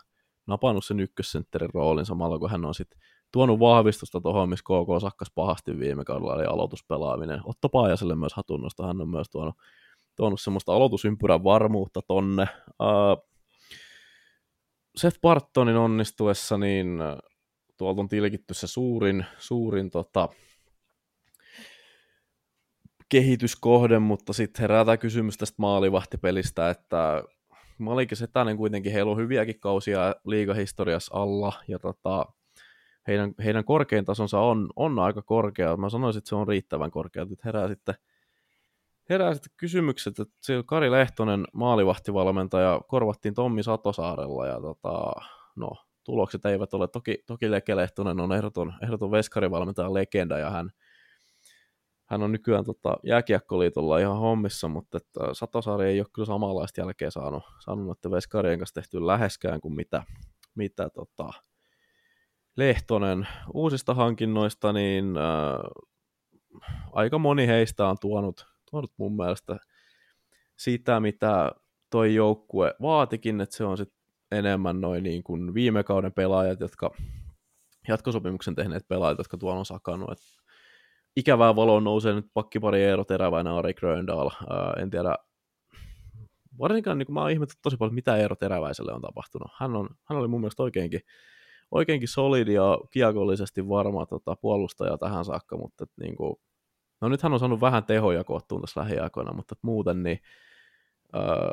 [0.46, 3.00] napannut sen ykkössentterin roolin samalla, kun hän on sitten
[3.32, 7.40] tuonut vahvistusta tuohon, missä KK sakkas pahasti viime kaudella, eli aloituspelaaminen.
[7.44, 9.54] Otto Paajaselle myös hatunnosta, hän on myös tuonut
[10.16, 12.46] tuonut semmoista aloitusympyrän varmuutta tonne.
[12.68, 13.28] Uh,
[14.96, 16.98] Seth Bartonin onnistuessa, niin
[17.76, 20.28] tuolta on tilkitty se suurin, suurin tota,
[23.08, 27.22] kehityskohde, mutta sitten herää tämä kysymys tästä maalivahtipelistä, että
[27.78, 32.26] Malik Setänen kuitenkin, heillä on hyviäkin kausia liigahistoriassa alla, ja tota,
[33.06, 35.76] heidän, heidän korkein tasonsa on, on aika korkea.
[35.76, 37.24] Mä sanoisin, että se on riittävän korkea.
[37.24, 37.94] Nyt herää sitten
[39.10, 45.12] herää sitten kysymykset, että se Kari Lehtonen maalivahtivalmentaja korvattiin Tommi Satosaarella ja tota,
[45.56, 45.70] no,
[46.04, 46.88] tulokset eivät ole.
[46.88, 50.70] Toki, toki Leke Lehtonen on ehdoton, ehdoton veskarivalmentajan legenda ja hän,
[52.06, 57.10] hän on nykyään tota, jääkiekkoliitolla ihan hommissa, mutta että Satosaari ei ole kyllä samanlaista jälkeä
[57.10, 60.02] saanut, saanut että veskarien kanssa tehty läheskään kuin mitä,
[60.54, 61.30] mitä tota,
[62.56, 65.24] Lehtonen uusista hankinnoista, niin äh,
[66.92, 69.58] aika moni heistä on tuonut tuonut mun mielestä
[70.56, 71.52] sitä, mitä
[71.90, 74.00] toi joukkue vaatikin, että se on sitten
[74.30, 76.90] enemmän noin niin kuin viime kauden pelaajat, jotka
[77.88, 80.10] jatkosopimuksen tehneet pelaajat, jotka tuolla on sakannut.
[80.10, 80.18] Et
[81.16, 84.30] ikävää valoa nousee nyt pakkipari Eero Teräväinen Ari Gröndal.
[84.82, 85.16] en tiedä,
[86.58, 89.50] varsinkaan niin mä oon ihmetellyt tosi paljon, mitä Eero Teräväiselle on tapahtunut.
[89.58, 91.00] Hän, on, hän oli mun mielestä oikeinkin,
[91.70, 96.36] oikeinkin solidi ja kiekollisesti varma tota, puolustaja tähän saakka, mutta et, niin kuin,
[97.00, 100.18] No nyt hän on saanut vähän tehoja koottuun tässä lähiaikoina, mutta muuten niin,
[101.14, 101.50] öö,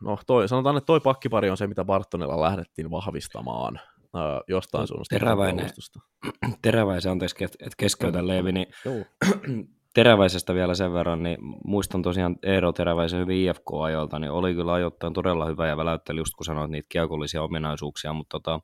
[0.00, 3.80] no toi, sanotaan, että toi pakkipari on se, mitä Bartonella lähdettiin vahvistamaan
[4.16, 5.18] öö, jostain suunnasta.
[5.18, 5.70] Teräväinen,
[6.62, 8.66] teräväisen, anteeksi, että keskeytän Leevi, niin
[9.94, 15.12] Teräväisestä vielä sen verran, niin muistan tosiaan Eero Teräväisen hyvin IFK-ajoilta, niin oli kyllä ajoittain
[15.12, 18.60] todella hyvä ja väläytteli just kun sanoit niitä kiekollisia ominaisuuksia, mutta tota,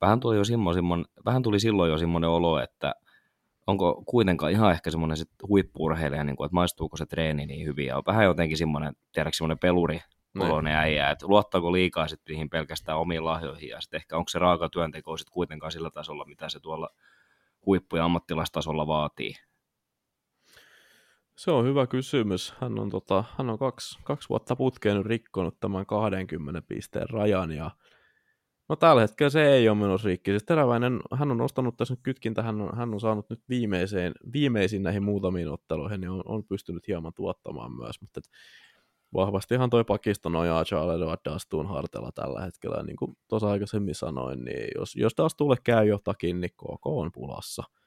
[0.00, 0.70] vähän, tuli jo simmo,
[1.24, 2.94] vähän tuli silloin jo semmoinen olo, että–
[3.68, 7.86] onko kuitenkaan ihan ehkä semmoinen sit huippuurheilija, niin kuin, että maistuuko se treeni niin hyvin,
[7.86, 10.00] ja on vähän jotenkin semmoinen, tiedätkö, semmoinen peluri,
[10.42, 14.38] oloinen äijä, että luottaako liikaa sitten niihin pelkästään omiin lahjoihin, ja sitten ehkä onko se
[14.38, 16.90] raaka työnteko sitten kuitenkaan sillä tasolla, mitä se tuolla
[17.66, 19.34] huippu- ja ammattilaistasolla vaatii.
[21.36, 22.54] Se on hyvä kysymys.
[22.60, 27.70] Hän on, tota, hän on kaksi, kaksi vuotta putkeen rikkonut tämän 20 pisteen rajan, ja
[28.68, 30.30] No tällä hetkellä se ei ole menossa rikki.
[30.30, 34.12] Siis Teräväinen, hän on nostanut tässä nyt kytkintä, hän on, hän on saanut nyt viimeiseen,
[34.32, 38.28] viimeisiin näihin muutamiin otteluihin, niin on, on pystynyt hieman tuottamaan myös, mutta et
[39.14, 40.64] vahvastihan toi pakisto nojaa
[40.96, 45.56] Edward Dastuun hartella tällä hetkellä, niin kuin tuossa aikaisemmin sanoin, niin jos, jos taas tulle
[45.64, 47.62] käy jotakin, niin KK on pulassa–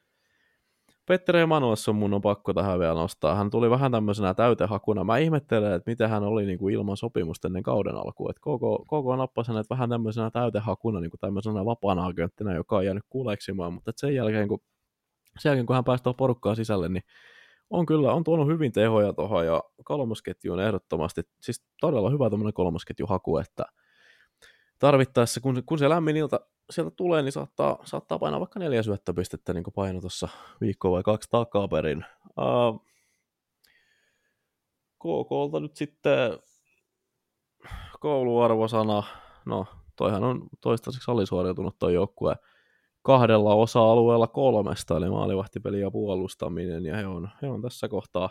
[1.11, 3.35] Petteri Emanuelson mun on pakko tähän vielä nostaa.
[3.35, 5.03] Hän tuli vähän tämmöisenä täytehakuna.
[5.03, 8.29] Mä ihmettelen, että miten hän oli niin kuin ilman sopimusta ennen kauden alkuun.
[8.29, 12.85] Että koko, koko nappasi hänet vähän tämmöisenä täytehakuna, niin kuin tämmöisenä vapaana agenttina, joka on
[12.85, 13.73] jäänyt kuuleksimaan.
[13.73, 14.59] Mutta sen jälkeen, kun,
[15.39, 17.03] sen jälkeen, kun hän pääsi porukkaa sisälle, niin
[17.71, 22.53] on kyllä, on tuonut hyvin tehoja tuohon ja kolmosketju on ehdottomasti, siis todella hyvä tämmöinen
[22.53, 23.65] kolmosketjuhaku, että
[24.79, 26.39] tarvittaessa, kun, kun se lämmin ilta
[26.69, 30.29] sieltä tulee, niin saattaa, saattaa painaa vaikka neljä syöttöpistettä, niin kuin paino tuossa
[30.61, 32.05] viikko vai kaksi takaperin.
[32.37, 32.85] Uh,
[34.99, 36.39] KKlta nyt sitten
[37.99, 39.03] kouluarvosana,
[39.45, 39.65] no
[39.95, 42.35] toihan on toistaiseksi alisuoriutunut tuo joukkue.
[43.01, 48.29] Kahdella osa-alueella kolmesta, eli maalivahtipeli ja puolustaminen, ja he on, he on tässä kohtaa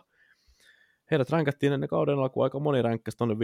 [1.11, 3.39] Heidät ränkättiin ennen kauden alkua aika moni ränkkäsi tuonne 5-7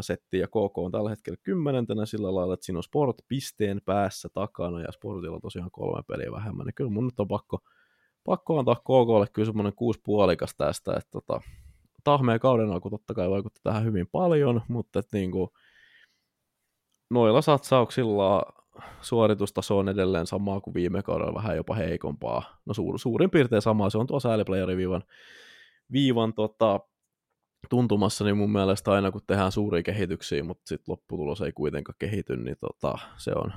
[0.00, 4.28] settiä ja KK on tällä hetkellä kymmenentenä sillä lailla, että siinä on Sport pisteen päässä
[4.34, 7.58] takana ja Sportilla tosiaan kolme peliä vähemmän, niin kyllä mun nyt on pakko,
[8.24, 11.40] pakko antaa KKlle kyllä semmoinen kuusi puolikas tästä, että tota,
[12.04, 15.50] tahmeen kauden alku totta kai vaikutti tähän hyvin paljon, mutta että niin kuin,
[17.10, 18.42] noilla satsauksilla
[19.00, 22.60] suoritustaso on edelleen samaa kuin viime kaudella, vähän jopa heikompaa.
[22.66, 25.02] No suur, suurin piirtein sama, se on tuo sääliplayeriviivan
[25.92, 26.80] viivan tota,
[27.70, 32.36] tuntumassa, niin mun mielestä aina kun tehdään suuria kehityksiä, mutta sitten lopputulos ei kuitenkaan kehity,
[32.36, 33.52] niin tota, se, on,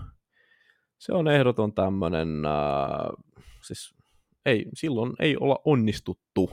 [0.98, 2.30] se on ehdoton tämmöinen,
[3.64, 3.96] siis
[4.46, 6.50] ei, silloin ei olla onnistuttu.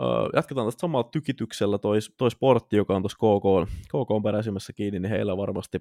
[0.00, 5.00] Äh, jatketaan tästä samalla tykityksellä toi, toi sportti, joka on tuossa KK, KK peräisimmässä kiinni,
[5.00, 5.78] niin heillä varmasti,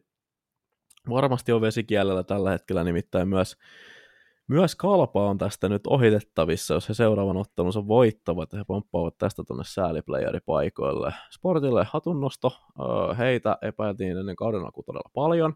[1.10, 3.58] varmasti on vesikielellä tällä hetkellä, nimittäin myös
[4.48, 9.44] myös Kalpa on tästä nyt ohitettavissa, jos he seuraavan ottelunsa voittavat ja he pomppaavat tästä
[9.44, 11.14] tuonne sääliplayeripaikoille.
[11.32, 12.52] Sportille hatunnosto,
[13.18, 15.54] heitä epäiltiin ennen kauden alku todella paljon.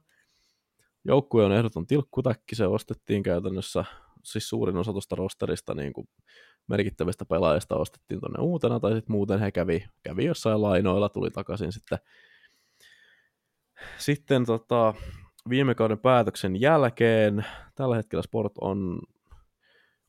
[1.06, 3.86] Joukkue on ehdoton tilkkutäkki, se ostettiin käytännössä,
[4.24, 6.07] siis suurin osa tuosta rosterista niin kuin
[6.68, 11.72] merkittävistä pelaajista ostettiin tuonne uutena, tai sitten muuten he kävi, kävi jossain lainoilla, tuli takaisin
[11.72, 11.98] sitten
[13.98, 14.94] sitten tota,
[15.49, 17.45] viime kauden päätöksen jälkeen.
[17.76, 19.02] Tällä hetkellä Sport on,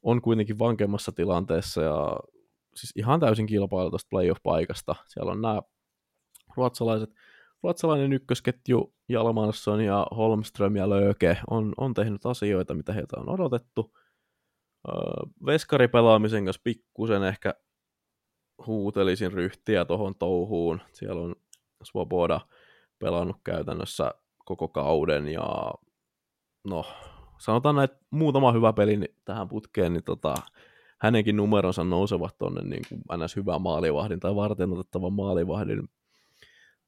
[0.02, 2.16] on kuitenkin vankemmassa tilanteessa ja
[2.74, 4.94] siis ihan täysin kilpailu tuosta playoff-paikasta.
[5.06, 5.62] Siellä on nämä
[6.56, 7.10] ruotsalaiset,
[7.62, 13.96] ruotsalainen ykkösketju Jalmansson ja Holmström ja Löke on, on tehnyt asioita, mitä heiltä on odotettu.
[15.46, 17.54] veskaripelaamisen kanssa pikkusen ehkä
[18.66, 20.80] huutelisin ryhtiä tuohon touhuun.
[20.92, 21.36] Siellä on
[21.84, 22.40] Svoboda
[22.98, 24.14] pelannut käytännössä
[24.48, 25.72] koko kauden ja
[26.64, 26.84] no,
[27.38, 30.34] sanotaan näin, että muutama hyvä peli tähän putkeen, niin tota,
[30.98, 33.36] hänenkin numeronsa nousevat tuonne niin kuin ns.
[33.36, 35.88] hyvä maalivahdin tai varten otettavan maalivahdin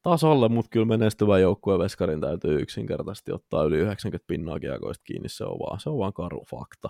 [0.02, 5.44] tasolle, mutta kyllä menestyvä joukkue Veskarin täytyy yksinkertaisesti ottaa yli 90 pinnaa kiekoista kiinni, se
[5.44, 6.88] on vaan, se on vaan karu fakta.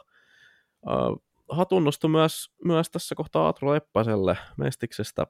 [1.48, 5.26] Hatunnosto myös, myös tässä kohtaa Atro Leppäselle Mestiksestä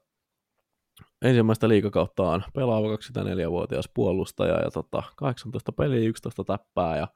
[1.22, 7.08] ensimmäistä liikakauttaan pelaava 24-vuotias puolustaja ja tota, 18 peliä, 11 täppää ja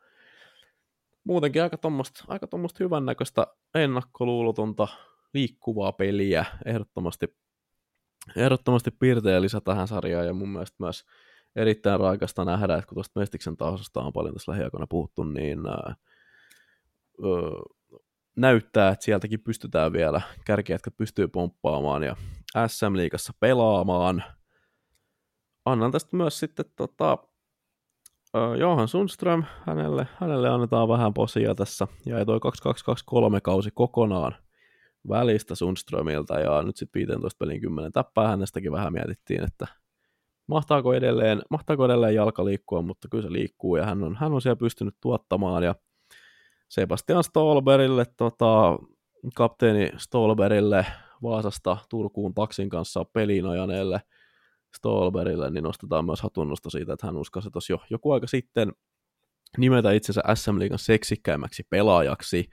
[1.24, 4.88] muutenkin aika tuommoista aika tommoista hyvännäköistä ennakkoluulotonta
[5.34, 6.44] liikkuvaa peliä.
[6.64, 7.36] Ehdottomasti,
[8.36, 11.04] ehdottomasti piirteä lisä tähän sarjaan ja mun mielestä myös
[11.56, 15.94] erittäin raikasta nähdä, että kun tuosta Mestiksen tasosta on paljon tässä lähiaikoina puhuttu, niin ää,
[17.24, 17.50] öö,
[18.36, 22.16] näyttää, että sieltäkin pystytään vielä, kärkijätkät pystyy pomppaamaan ja
[22.66, 24.24] SM-liigassa pelaamaan.
[25.64, 27.18] Annan tästä myös sitten tota,
[28.58, 34.36] Johan Sundström, hänelle, hänelle annetaan vähän posia tässä, ja toi 2223 kausi kokonaan
[35.08, 38.28] välistä Sundströmiltä, ja nyt sitten 15 pelin 10 tappaa.
[38.28, 39.66] Hänestäkin vähän mietittiin, että
[40.46, 44.42] mahtaako edelleen, mahtaako edelleen jalka liikkua, mutta kyllä se liikkuu, ja hän on, hän on
[44.42, 45.74] siellä pystynyt tuottamaan, ja
[46.74, 48.78] Sebastian Stolberille, tota,
[49.34, 50.86] kapteeni Stolberille
[51.22, 54.00] Vaasasta Turkuun taksin kanssa peliin ajaneelle
[54.76, 58.72] Stolberille, niin nostetaan myös hatunnosta siitä, että hän uskasi tuossa jo joku aika sitten
[59.58, 62.50] nimetä itsensä SM Liigan seksikkäimmäksi pelaajaksi.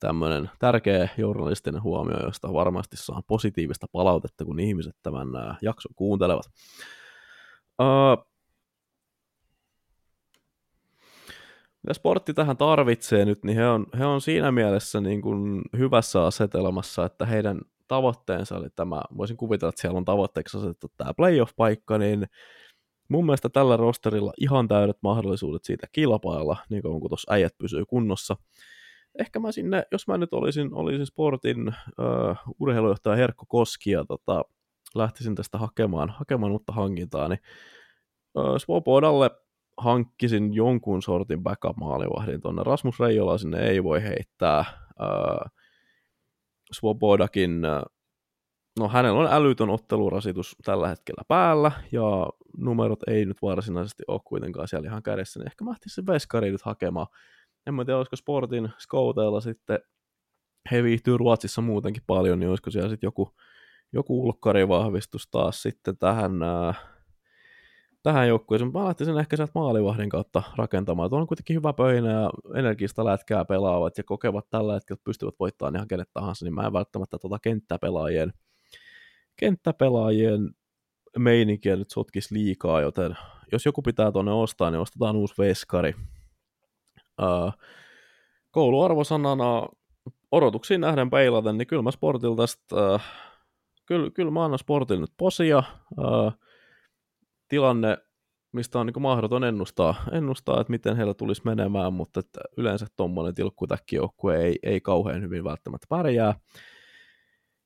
[0.00, 5.28] Tämmöinen tärkeä journalistinen huomio, josta varmasti saa positiivista palautetta, kun ihmiset tämän
[5.62, 6.46] jakson kuuntelevat.
[7.82, 8.35] Uh,
[11.86, 16.24] mitä sportti tähän tarvitsee nyt, niin he on, he on siinä mielessä niin kuin hyvässä
[16.24, 21.98] asetelmassa, että heidän tavoitteensa oli tämä, voisin kuvitella, että siellä on tavoitteeksi asetettu tämä playoff-paikka,
[21.98, 22.26] niin
[23.08, 27.84] mun mielestä tällä rosterilla ihan täydet mahdollisuudet siitä kilpailla, niin kuin kun tuossa äijät pysyy
[27.84, 28.36] kunnossa.
[29.18, 34.44] Ehkä mä sinne, jos mä nyt olisin, olisin Sportin uh, urheilujohtaja Herkko Koski ja tota,
[34.94, 37.40] lähtisin tästä hakemaan, hakemaan uutta hankintaa, niin
[38.34, 39.30] uh, Svobodalle
[39.78, 42.62] hankkisin jonkun sortin backup-maalivahdin tuonne.
[42.62, 44.58] Rasmus Reijola sinne ei voi heittää.
[44.58, 45.52] Äh,
[46.72, 47.82] Svobodakin, äh,
[48.78, 52.28] no hänellä on älytön ottelurasitus tällä hetkellä päällä, ja
[52.58, 56.62] numerot ei nyt varsinaisesti ole kuitenkaan siellä ihan kädessä, niin ehkä mä se veskari nyt
[56.62, 57.06] hakemaan.
[57.66, 59.78] En mä tiedä, olisiko Sportin scouteilla sitten,
[60.70, 63.34] he viihtyy Ruotsissa muutenkin paljon, niin olisiko siellä sitten joku,
[63.92, 66.95] joku ulkkarivahvistus taas sitten tähän äh,
[68.06, 68.72] tähän joukkueeseen.
[68.72, 71.10] Mä lähtisin ehkä sieltä maalivahdin kautta rakentamaan.
[71.10, 75.76] Tuo on kuitenkin hyvä pöhinä ja energista lätkää pelaavat ja kokevat tällä hetkellä, pystyvät voittamaan
[75.76, 78.32] ihan kenet tahansa, niin mä en välttämättä tuota kenttäpelaajien,
[79.36, 80.50] kenttäpelaajien
[81.18, 83.16] meininkiä nyt sotkisi liikaa, joten
[83.52, 85.94] jos joku pitää tuonne ostaa, niin ostetaan uusi veskari.
[87.22, 87.52] Uh,
[88.50, 89.68] kouluarvosanana
[90.32, 93.02] odotuksiin nähden peilaten, niin kyllä mä sportilta tästä, äh,
[93.86, 95.58] kyllä, kyllä mä annan sportille nyt posia.
[95.58, 96.45] Äh,
[97.48, 97.98] tilanne,
[98.52, 103.34] mistä on niin mahdoton ennustaa, ennustaa, että miten heillä tulisi menemään, mutta että yleensä tuommoinen
[103.34, 106.34] tilkkutäkkijoukkue ei, ei kauhean hyvin välttämättä pärjää.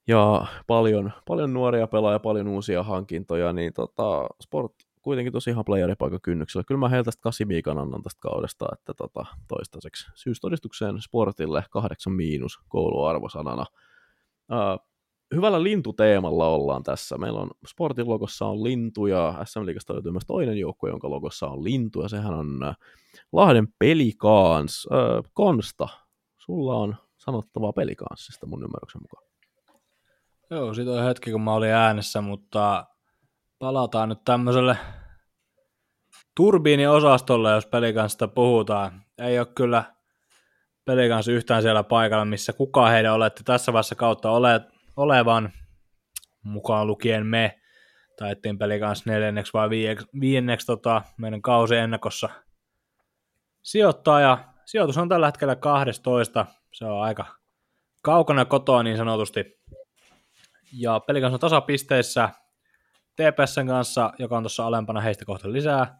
[0.08, 6.20] Ja paljon, paljon nuoria pelaajia, paljon uusia hankintoja, niin tota, sport kuitenkin tosi ihan playeripaikan
[6.22, 6.64] kynnyksellä.
[6.64, 13.66] Kyllä mä heiltä kasimiikan annan tästä kaudesta, että tota, toistaiseksi syystodistukseen sportille kahdeksan miinus kouluarvosanana.
[14.52, 14.89] Uh,
[15.34, 17.18] hyvällä lintuteemalla ollaan tässä.
[17.18, 21.48] Meillä on sportin logossa on lintu ja SM Liigasta löytyy myös toinen joukkue, jonka logossa
[21.48, 22.74] on lintu ja sehän on uh,
[23.32, 24.86] Lahden Pelikaans.
[24.86, 25.88] Uh, Konsta,
[26.38, 29.30] sulla on sanottavaa Pelikanssista mun ymmärryksen mukaan.
[30.50, 32.86] Joo, siitä on hetki, kun mä olin äänessä, mutta
[33.58, 34.76] palataan nyt tämmöiselle
[36.36, 39.02] turbiiniosastolle, jos pelikanssista puhutaan.
[39.18, 39.84] Ei ole kyllä
[40.84, 44.60] pelikanssa yhtään siellä paikalla, missä kukaan heidän olette tässä vaiheessa kautta ole,
[44.96, 45.52] olevan,
[46.42, 47.60] mukaan lukien me,
[48.18, 52.28] taettiin pelikanssa neljänneksi vai viienneksi, viienneksi tota, meidän kausi ennakossa
[53.62, 57.24] sijoittaa, ja sijoitus on tällä hetkellä 12, se on aika
[58.02, 59.60] kaukana kotoa niin sanotusti,
[60.72, 62.28] ja pelikanssa tasapisteissä
[63.16, 65.98] TPSn kanssa, joka on tuossa alempana heistä kohta lisää,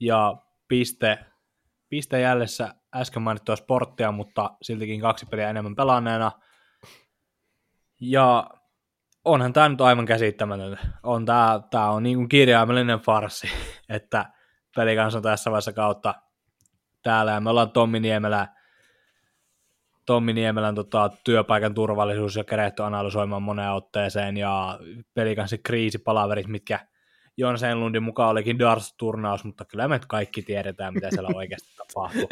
[0.00, 0.36] ja
[0.68, 1.18] piste,
[1.88, 6.32] piste jäljessä äsken mainittua sporttia, mutta siltikin kaksi peliä enemmän pelanneena.
[8.00, 8.50] Ja
[9.24, 10.78] onhan tämä nyt aivan käsittämätöntä.
[11.02, 13.48] On tämä, tämä on niin kuin kirjaimellinen farsi,
[13.88, 14.26] että
[14.76, 16.14] pelikanssa on tässä vaiheessa kautta
[17.02, 18.48] täällä, ja me ollaan Tommi Niemelä
[20.08, 24.78] Tommi Niemelän tota, työpaikan turvallisuus ja keretty analysoimaan moneen otteeseen ja
[25.14, 26.80] pelikanssi kriisipalaverit, mitkä
[27.36, 32.28] Jon Senlundin mukaan olikin Darts-turnaus, mutta kyllä me kaikki tiedetään, mitä siellä oikeasti tapahtuu.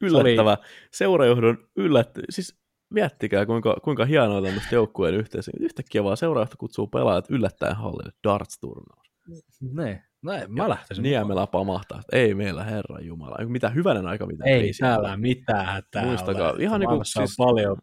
[0.00, 0.50] Yllättävä.
[0.50, 0.66] Oli...
[0.90, 2.22] Seurajohdon yllätty.
[2.30, 2.60] Siis
[2.90, 5.50] miettikää, kuinka, kuinka hienoa tämmöistä joukkueen yhteisö.
[5.60, 9.10] Yhtäkkiä vaan seuraajat kutsuu pelaajat yllättäen hallille Darts-turnaus.
[9.60, 10.04] Ne.
[10.22, 11.02] Näin, mä lähtisin.
[11.02, 13.44] Niemellä pamahtaa, että ei meillä Herran Jumala.
[13.46, 16.62] Mitä hyvänen aika, mitä Ei täällä mitään hätää Muistakaa, ole.
[16.62, 17.40] ihan niin kuin, siis...
[17.40, 17.76] on paljon,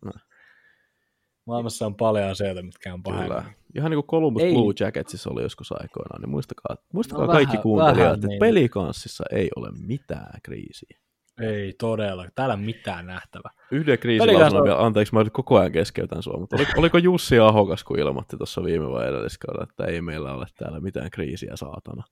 [1.45, 3.38] maailmassa on paljon asioita, mitkä on pahemmin.
[3.75, 4.53] Ihan niin kuin Columbus ei.
[4.53, 8.39] Blue Jacketsissa oli joskus aikoinaan, niin muistakaa, muistakaa no, kaikki vähän, kuuntelijat, vähän, että niin.
[8.39, 10.99] pelikanssissa ei ole mitään kriisiä.
[11.41, 13.49] Ei todella, täällä mitään nähtävä.
[13.72, 17.99] Yhden kriisilausuna vielä, anteeksi, mä koko ajan keskeytän sua, mutta oliko, oliko Jussi Ahokas, kun
[17.99, 22.03] ilmoitti tuossa viime vai edelliskaudella, että ei meillä ole täällä mitään kriisiä, saatana.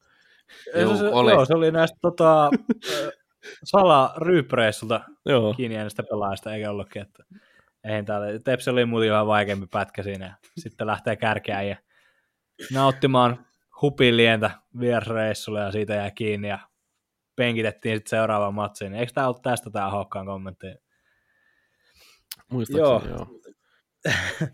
[0.75, 1.31] Joo, se, oli.
[1.31, 2.49] Joo, se oli näistä tota,
[3.63, 5.01] salaryyppreissulta
[5.57, 7.23] kiinni jäänestä pelaajista, eikä ollutkin, että
[7.83, 8.27] ei täällä.
[8.43, 11.75] Tepsi oli muuten vähän vaikeampi pätkä siinä, sitten lähtee kärkeään ja
[12.73, 13.45] nauttimaan
[13.81, 16.59] hupilientä vierreissulle ja siitä jää kiinni ja
[17.35, 18.93] penkitettiin sitten seuraavaan matsiin.
[18.93, 20.67] Eikö tämä ollut tästä tämä Hokkaan kommentti?
[22.51, 23.17] Muistaakseni joo.
[23.17, 23.39] joo.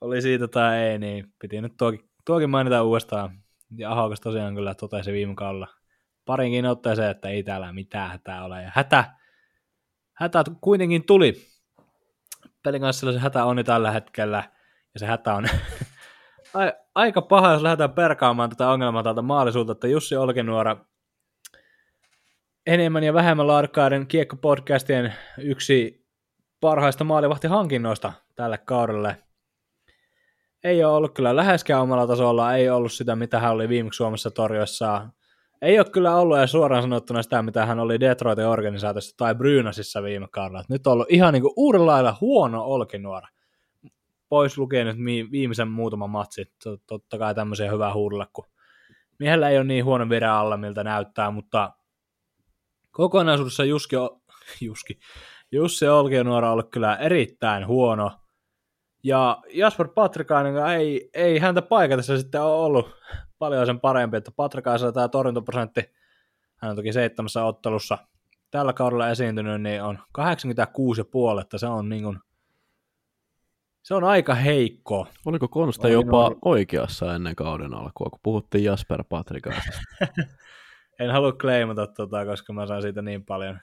[0.00, 3.42] oli siitä tai ei, niin piti nyt tuokin, tuokin mainita uudestaan.
[3.78, 5.68] Ja Ahokas tosiaan kyllä totesi viime kaudella
[6.24, 8.62] parinkin otteeseen, että ei täällä mitään hätää ole.
[8.62, 9.04] Ja hätä,
[10.12, 11.34] hätä kuitenkin tuli.
[12.62, 14.50] Pelin kanssa se hätä on tällä hetkellä,
[14.94, 15.46] ja se hätä on
[16.94, 20.76] aika paha, jos lähdetään perkaamaan tätä ongelmaa täältä maalisuutta, että Jussi Olkinuora
[22.66, 26.06] enemmän ja vähemmän laadukkaiden kiekkopodcastien yksi
[26.60, 29.16] parhaista maalivahtihankinnoista tälle kaudelle.
[30.64, 34.30] Ei ole ollut kyllä läheskään omalla tasolla, ei ollut sitä, mitä hän oli viimeksi Suomessa
[34.30, 35.12] torjoissaan.
[35.62, 40.02] Ei ole kyllä ollut ja suoraan sanottuna sitä, mitä hän oli Detroitin organisaatiossa tai Brynäsissä
[40.02, 40.62] viime kaudella.
[40.68, 43.28] Nyt on ollut ihan niin kuin uudella huono olkinuora.
[44.28, 44.96] Pois lukee nyt
[45.30, 46.52] viimeisen muutaman matsi.
[46.86, 48.44] Totta kai tämmöisiä hyvää huudella, kun
[49.18, 51.72] miehellä ei ole niin huono vire alla, miltä näyttää, mutta
[52.96, 53.96] kokonaisuudessa Juski,
[54.60, 54.98] Juski,
[55.52, 58.12] Jussi Olkinuora on ollut kyllä erittäin huono.
[59.04, 62.96] Ja Jasper Patrikainen ei, ei häntä paikatessa sitten ole ollut
[63.38, 65.80] paljon sen parempi, että Patrikaisella tämä torjuntaprosentti,
[66.56, 67.98] hän on toki seitsemässä ottelussa
[68.50, 72.18] tällä kaudella esiintynyt, niin on 86,5, että se on niin kuin,
[73.82, 75.06] se on aika heikko.
[75.26, 76.36] Oliko Konsta jopa oli...
[76.44, 79.80] oikeassa ennen kauden alkua, kun puhuttiin Jasper Patrikaisesta?
[81.00, 83.58] en halua kleimata tota, koska mä saan siitä niin paljon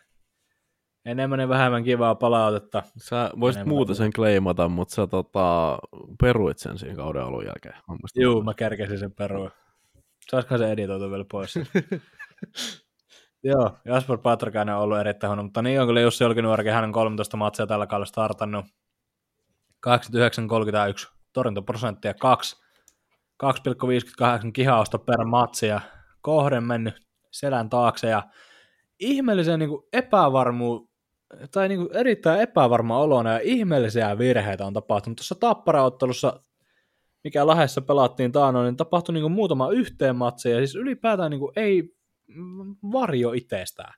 [1.05, 2.83] enemmän ja vähemmän kivaa palautetta.
[2.97, 5.77] Sä voisit muuta sen kleimata, mutta sä tota,
[6.21, 7.75] peruit sen siinä kauden alun jälkeen.
[8.15, 9.51] Joo, mä kärkäsin sen perua.
[10.29, 11.55] Saisikohan se editoitu vielä pois?
[13.43, 16.91] Joo, Jasper Patrikainen on ollut erittäin huono, mutta niin on kyllä Jussi Olkinuorikin, hän on
[16.91, 18.65] 13 matsia tällä kaudella startannut.
[19.87, 19.89] 89-31
[21.33, 22.55] torjuntaprosenttia 2,
[23.43, 25.81] 2,58 kihausta per matsi ja
[26.21, 26.95] kohden mennyt
[27.33, 28.23] selän taakse ja
[28.99, 30.87] ihmeellisen niin kuin epävarmu,
[31.51, 35.17] tai niin kuin erittäin epävarma olona ja ihmeellisiä virheitä on tapahtunut.
[35.17, 36.43] Tuossa tapparaottelussa,
[37.23, 41.39] mikä Lahdessa pelattiin taanoin, niin tapahtui niin kuin muutama yhteen matsi, ja siis ylipäätään niin
[41.39, 41.95] kuin ei
[42.91, 43.93] varjo itsestään.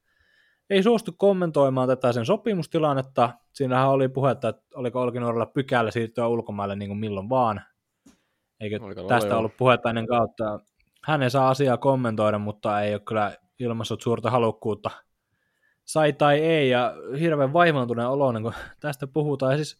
[0.70, 3.30] Ei suostu kommentoimaan tätä sen sopimustilannetta.
[3.53, 7.62] Siinähän oli puhetta, että oliko Olkinuorella pykällä siirtyä ulkomaille niin kuin milloin vaan.
[8.60, 10.60] Eikö Oliko tästä ollut puhetta ennen kautta.
[11.06, 14.91] Hän ei saa asiaa kommentoida, mutta ei ole kyllä ilmaissut suurta halukkuutta
[15.86, 19.52] sai tai ei, ja hirveän vaivaantuneen oloinen, kun tästä puhutaan.
[19.52, 19.80] Ja siis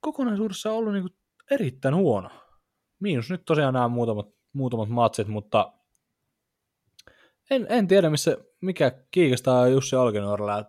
[0.00, 1.14] kokonaisuudessa on ollut niin kuin
[1.50, 2.30] erittäin huono.
[3.00, 5.72] Miinus nyt tosiaan nämä muutamat, muutamat matsit, mutta
[7.50, 10.64] en, en tiedä, missä, mikä kiikastaa Jussi Olkinuorella.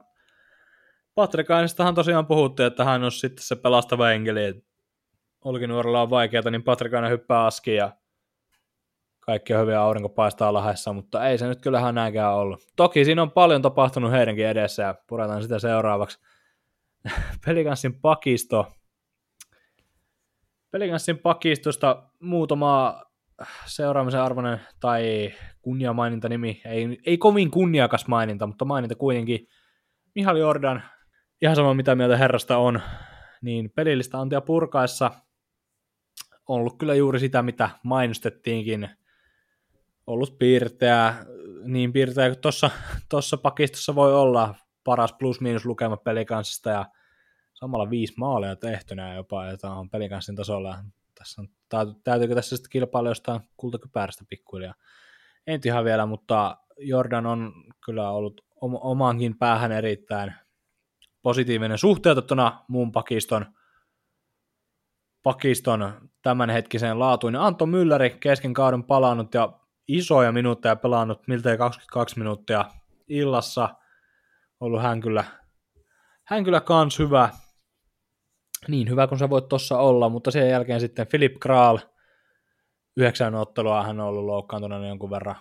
[1.15, 4.63] Patrik Ainistahan tosiaan puhuttiin, että hän on sitten se pelastava enkeli.
[5.45, 7.91] Olkinuorella on vaikeaa, niin Patrik hyppää askiin ja
[9.21, 12.67] kaikki on hyviä, aurinko paistaa lahessa, mutta ei se nyt kyllähän näinkään ollut.
[12.75, 16.19] Toki siinä on paljon tapahtunut heidänkin edessä ja puretaan sitä seuraavaksi.
[17.45, 18.67] Pelikanssin pakisto.
[20.71, 23.01] Pelikanssin pakistosta muutama
[23.65, 29.47] seuraamisen arvoinen tai kunniamaininta nimi, ei, ei kovin kunniakas maininta, mutta maininta kuitenkin.
[30.15, 30.83] Mihal Jordan,
[31.41, 32.81] ihan sama mitä mieltä herrasta on,
[33.41, 35.11] niin pelillistä antia purkaessa
[36.47, 38.89] on ollut kyllä juuri sitä, mitä mainostettiinkin.
[40.07, 41.15] Ollut piirteä,
[41.63, 42.69] niin piirteä kuin tuossa
[43.09, 46.85] tossa pakistossa voi olla paras plus-miinus lukema pelikansista ja
[47.53, 50.77] samalla viisi maalia tehtynä jopa, jota on pelikanssin tasolla.
[51.17, 51.47] Tässä on,
[52.03, 54.73] täytyykö tässä sitten kilpailla jostain kultakypärästä pikkuhiljaa?
[55.47, 57.53] En ihan vielä, mutta Jordan on
[57.85, 60.33] kyllä ollut omaankin päähän erittäin
[61.21, 63.45] positiivinen suhteutettuna muun pakiston
[65.23, 67.35] pakiston tämänhetkiseen laatuun.
[67.35, 72.65] Anto Mülleri kesken kauden palannut ja isoja minuutteja pelannut, miltei 22 minuuttia
[73.07, 73.69] illassa.
[74.59, 75.23] Ollut hän kyllä,
[76.23, 77.29] hän kyllä kans hyvä,
[78.67, 81.79] niin hyvä kuin sä voit tossa olla, mutta sen jälkeen sitten Philip Kral,
[82.97, 85.35] yhdeksän ottelua hän on ollut loukkaantuneena jonkun verran.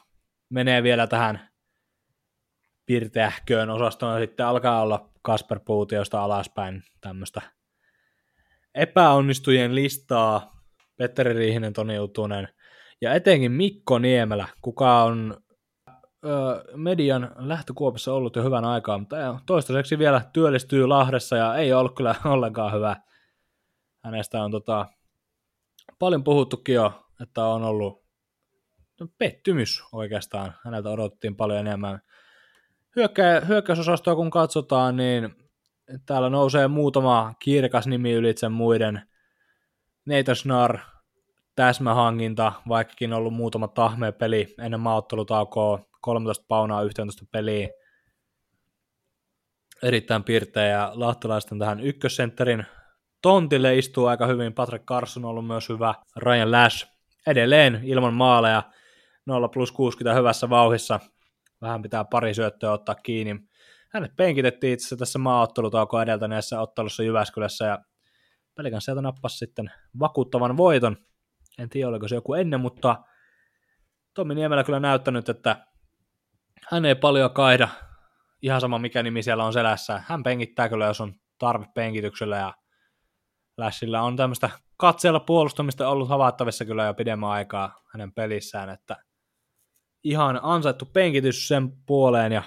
[0.50, 1.48] Menee vielä tähän
[2.86, 7.42] pirteähköön osastoon ja sitten alkaa olla Kasper Puutiosta alaspäin tämmöistä
[8.74, 10.60] epäonnistujien listaa,
[10.96, 12.48] Petteri Riihinen, Toni Utunen
[13.00, 15.36] ja etenkin Mikko Niemelä, kuka on
[16.24, 19.16] ö, median lähtökuopissa ollut jo hyvän aikaa, mutta
[19.46, 22.96] toistaiseksi vielä työllistyy Lahdessa ja ei ollut kyllä ollenkaan hyvä.
[24.04, 24.86] Hänestä on tota,
[25.98, 28.04] paljon puhuttukin jo, että on ollut
[29.18, 30.54] pettymys oikeastaan.
[30.64, 32.00] Häneltä odotettiin paljon enemmän.
[32.96, 35.34] Hyökkä, hyökkäysosastoa kun katsotaan, niin
[36.06, 39.02] täällä nousee muutama kirkas nimi ylitse muiden.
[40.06, 40.78] Nathan Snar,
[41.60, 47.68] täsmähankinta, vaikkakin ollut muutama tahmea peli ennen maaottelutaukoa, 13 paunaa 11 peliä.
[49.82, 52.66] Erittäin piirteä ja lahtelaisten tähän ykkössentterin
[53.22, 54.54] tontille istuu aika hyvin.
[54.54, 55.94] Patrick Carson on ollut myös hyvä.
[56.16, 56.86] Ryan Lash
[57.26, 58.62] edelleen ilman maaleja
[59.26, 61.00] 0 plus 60 hyvässä vauhissa.
[61.60, 63.36] Vähän pitää pari syöttöä ottaa kiinni
[63.88, 67.78] hänet penkitettiin itse tässä maaottelutaukoa edeltäneessä ottelussa Jyväskylässä ja
[68.54, 69.70] Pelikan sieltä nappasi sitten
[70.00, 70.96] vakuuttavan voiton.
[71.58, 72.96] En tiedä, oliko se joku ennen, mutta
[74.14, 75.66] Tommi Niemelä kyllä näyttänyt, että
[76.70, 77.68] hän ei paljon kaida,
[78.42, 80.02] ihan sama mikä nimi siellä on selässä.
[80.06, 82.54] Hän penkittää kyllä, jos on tarve penkityksellä ja
[83.56, 88.96] Lässillä on tämmöistä katseella puolustamista ollut havaittavissa kyllä jo pidemmän aikaa hänen pelissään, että
[90.04, 92.42] ihan ansaittu penkitys sen puoleen ja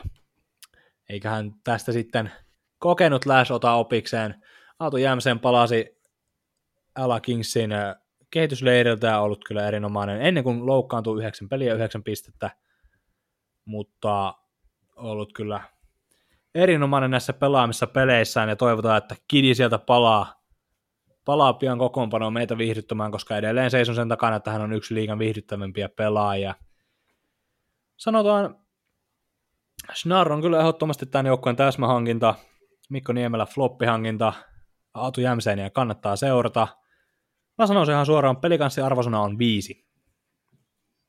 [1.09, 2.31] eiköhän tästä sitten
[2.80, 4.43] kokenut Lash ota opikseen.
[4.80, 6.01] Aatu Jämsen palasi
[6.95, 7.71] Ala Kingsin
[8.34, 12.49] kehitysleiriltä ollut kyllä erinomainen ennen kuin loukkaantui yhdeksän peliä yhdeksän pistettä,
[13.65, 14.34] mutta
[14.95, 15.61] ollut kyllä
[16.55, 20.43] erinomainen näissä pelaamissa peleissään ja toivotaan, että Kidi sieltä palaa,
[21.26, 25.19] palaa pian kokoonpanoon meitä viihdyttämään, koska edelleen seison sen takana, että hän on yksi liigan
[25.19, 26.55] viihdyttävimpiä pelaajia.
[27.97, 28.55] Sanotaan
[29.93, 32.35] Snar on kyllä ehdottomasti tämän joukkueen täsmähankinta,
[32.89, 34.34] Mikko Niemelä floppihankinta,
[34.93, 36.82] Aatu Jämseeniä kannattaa seurata.
[37.57, 39.85] Mä sanoisin ihan suoraan, pelikanssi arvosana on viisi.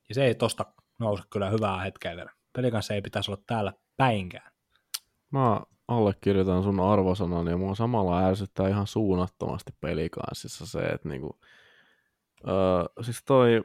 [0.09, 0.65] Ja se ei tosta
[0.99, 2.31] nouse kyllä hyvää hetkeä vielä.
[2.53, 4.51] Pelikanssi ei pitäisi olla täällä päinkään.
[5.31, 11.39] Mä allekirjoitan sun arvosanan ja mua samalla ärsyttää ihan suunnattomasti pelikanssissa se, että niinku,
[12.47, 13.63] öö, siis toi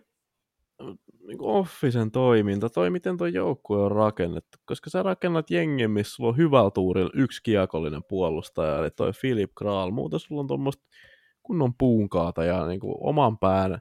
[1.27, 6.29] niinku Offisen toiminta, toi miten toi joukkue on rakennettu, koska sä rakennat jengin, missä sulla
[6.29, 10.85] on hyvällä tuurilla yksi kiekollinen puolustaja, eli toi Philip Kral, muuten sulla on tuommoista
[11.43, 13.79] kunnon puunkaata ja niinku oman pään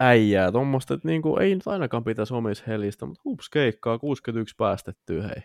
[0.00, 5.22] äijää, tuommoista, että niinku, ei nyt ainakaan pitäisi omissa helistä, mutta hups keikkaa, 61 päästettyä,
[5.22, 5.42] hei.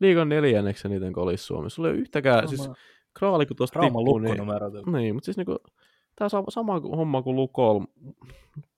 [0.00, 1.74] liigan neljänneksi eniten kolis Suomessa.
[1.76, 2.70] Sulla ei ole yhtäkään, siis
[3.18, 4.36] Kraali kun tuosta tippuu, niin,
[4.92, 5.58] niin, mutta siis niinku,
[6.16, 7.80] tämä sama, sama kuin homma kuin Lukol,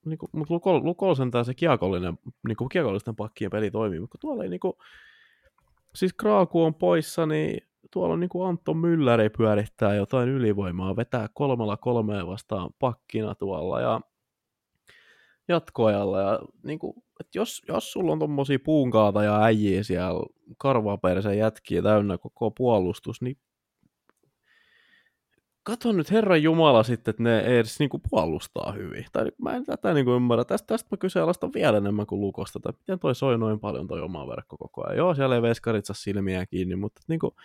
[0.05, 2.19] niinku, mutta Lukol, Lukol sentään se kiekollinen,
[2.49, 4.79] niinku, kiekollisten pakkien peli toimii, mutta tuolla ei niinku,
[5.95, 11.77] siis Kraaku on poissa, niin tuolla on niinku Antto Mylläri pyörittää jotain ylivoimaa, vetää kolmella
[11.77, 14.01] kolmea vastaan pakkina tuolla ja
[15.49, 16.21] jatkoajalla.
[16.21, 20.21] Ja niinku, et jos, jos sulla on tommosia puunkaata ja äijiä siellä
[20.59, 23.37] karvapersen jätkiä täynnä koko puolustus, niin
[25.69, 29.05] kato nyt Herran Jumala sitten, että ne edes niinku puolustaa hyvin.
[29.13, 30.45] Tai mä en tätä niinku ymmärrä.
[30.45, 32.61] Tästä, tästä mä kyseenalaistan vielä enemmän kuin Lukosta.
[32.61, 34.97] Tai miten toi soi noin paljon toi oma verkko koko ajan.
[34.97, 37.37] Joo, siellä ei veskarit saa silmiä kiinni, mutta niinku,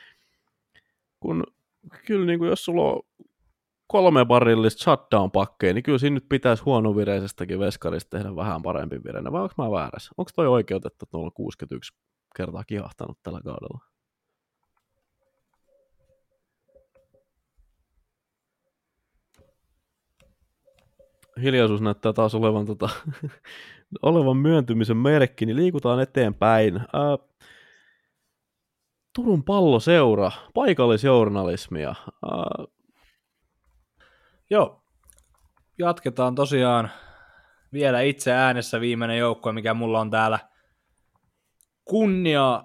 [1.24, 1.44] kun
[2.06, 3.02] kyllä niinku, jos sulla on
[3.88, 9.32] kolme barillista shutdown-pakkeja, niin kyllä siinä nyt pitäisi huonovireisestäkin veskarista tehdä vähän parempi vireinen.
[9.32, 10.12] Vai onko mä väärässä?
[10.18, 11.94] Onko toi oikeutettu, että 61
[12.36, 13.80] kertaa kihahtanut tällä kaudella?
[21.42, 22.90] hiljaisuus näyttää taas olevan, tota,
[24.02, 26.76] olevan myöntymisen merkki, niin liikutaan eteenpäin.
[26.76, 27.18] Ää,
[29.16, 31.96] Turun palloseura, paikallisjournalismia.
[32.32, 32.66] Ää,
[34.50, 34.84] Joo,
[35.78, 36.92] jatketaan tosiaan
[37.74, 40.40] vielä itse äänessä viimeinen joukkue, mikä mulla on täällä
[41.86, 42.64] kunnia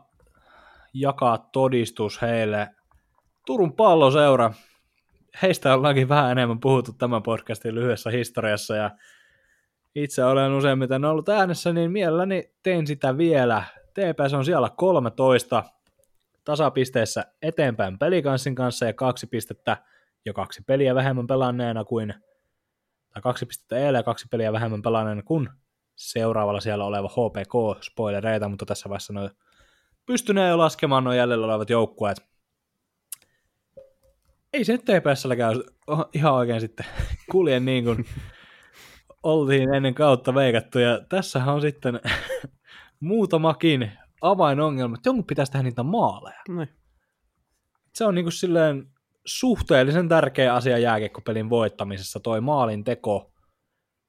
[0.95, 2.71] jakaa todistus heille.
[3.47, 4.53] Turun palloseura,
[5.43, 8.91] heistä ollaankin vähän enemmän puhuttu tämän podcastin lyhyessä historiassa ja
[9.95, 13.63] itse olen useimmiten ollut äänessä, niin mielelläni tein sitä vielä.
[13.95, 15.65] TPS on siellä 13
[16.49, 19.77] tasapisteessä eteenpäin pelikanssin kanssa ja kaksi pistettä
[20.27, 22.15] jo kaksi peliä vähemmän pelanneena kuin,
[23.13, 25.49] tai kaksi pistettä eilen ja kaksi peliä vähemmän pelanneena kuin
[25.97, 29.31] seuraavalla siellä oleva HPK, spoilereita, mutta tässä vaiheessa noin
[30.07, 32.19] pystyneen jo laskemaan nuo jäljellä olevat joukkueet.
[34.53, 35.55] Ei se nyt TPSlläkään
[36.13, 36.87] ihan oikein sitten
[37.33, 38.07] kulje niin kuin
[39.23, 42.01] oltiin ennen kautta veikattu, ja tässähän on sitten
[43.01, 46.43] muutamakin avainongelma, että jonkun pitäisi tehdä niitä maaleja.
[46.49, 46.69] niin.
[47.95, 48.87] Se on niin kuin silleen
[49.25, 53.33] suhteellisen tärkeä asia jääkiekkopelin voittamisessa, toi maalin teko,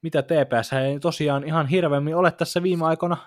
[0.02, 3.18] mitä TPS ei tosiaan ihan hirveämmin ole tässä viime aikoina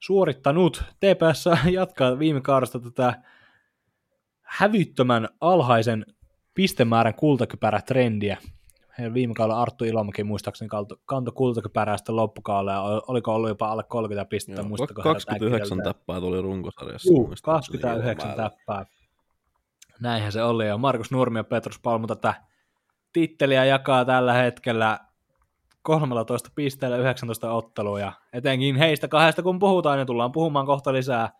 [0.00, 0.84] suorittanut.
[1.00, 3.22] TPS jatkaa viime kaudesta tätä
[4.42, 6.06] hävyttömän alhaisen
[6.54, 8.38] pistemäärän kultakypärätrendiä.
[9.14, 10.68] Viime kaudella Arttu Ilomäki muistaakseni
[11.04, 16.20] kanto kultakypärää sitten loppukaudella, ja oliko ollut jopa alle 30 pistettä, Joo, muistako 29 tappaa
[16.20, 17.12] tuli runkosarjassa.
[17.12, 18.50] Juu, muistan, 29 Ilmamäellä.
[18.50, 18.86] täppää.
[20.00, 22.34] Näinhän se oli, ja Markus Nurmi ja Petrus Palmu tätä
[23.12, 24.98] titteliä jakaa tällä hetkellä
[25.82, 31.30] 13 pisteellä 19 ottelua, ja etenkin heistä kahdesta kun puhutaan, niin tullaan puhumaan kohta lisää.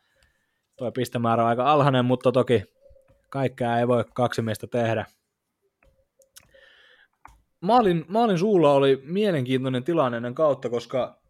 [0.77, 2.65] Tuo pistemäärä on aika alhainen, mutta toki
[3.31, 5.07] kaikkea ei voi kaksi miestä tehdä.
[7.65, 11.21] Maalin, maalin suulla oli mielenkiintoinen tilanne ennen kautta, koska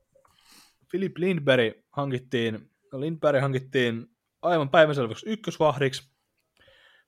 [0.91, 4.07] Philip Lindberg hankittiin, Lindberg hankittiin
[4.43, 6.11] aivan päivänselväksi ykkösvahdiksi,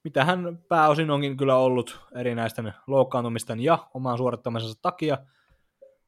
[0.04, 5.18] mitä hän pääosin onkin kyllä ollut erinäisten loukkaantumisten ja oman suorittamisensa takia,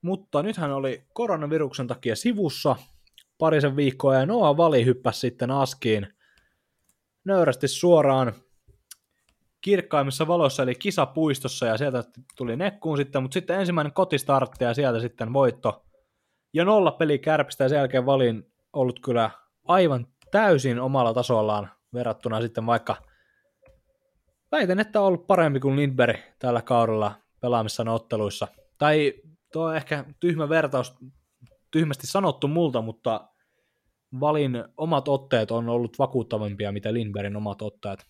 [0.02, 2.76] mutta nyt hän oli koronaviruksen takia sivussa.
[3.38, 6.06] Parisen viikkoa ja Noah Vali hyppäsi sitten askiin.
[7.24, 8.32] Nöyrästi suoraan
[9.60, 12.04] kirkkaimmissa valossa eli kisapuistossa ja sieltä
[12.36, 15.84] tuli nekkuun sitten, mutta sitten ensimmäinen kotistartti ja sieltä sitten voitto
[16.54, 19.30] ja nolla peli kärpistä ja sen jälkeen Valin ollut kyllä
[19.68, 22.96] aivan täysin omalla tasollaan verrattuna sitten vaikka
[24.52, 28.48] väitän, että on ollut parempi kuin Lindberg tällä kaudella pelaamissa otteluissa.
[28.78, 29.14] Tai
[29.52, 30.94] tuo on ehkä tyhmä vertaus,
[31.70, 33.28] tyhmästi sanottu multa, mutta
[34.20, 38.06] Valin omat otteet on ollut vakuuttavampia, mitä Lindbergin omat otteet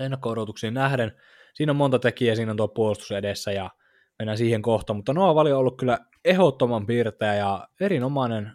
[0.00, 1.12] ennakko-odotuksiin nähden.
[1.54, 3.70] Siinä on monta tekijää, siinä on tuo puolustus edessä ja
[4.18, 8.52] mennään siihen kohtaan, mutta Noa Vali on ollut kyllä ehdottoman piirteä ja erinomainen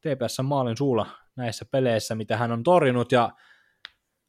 [0.00, 1.06] TPS maalin suulla
[1.36, 3.30] näissä peleissä, mitä hän on torjunut ja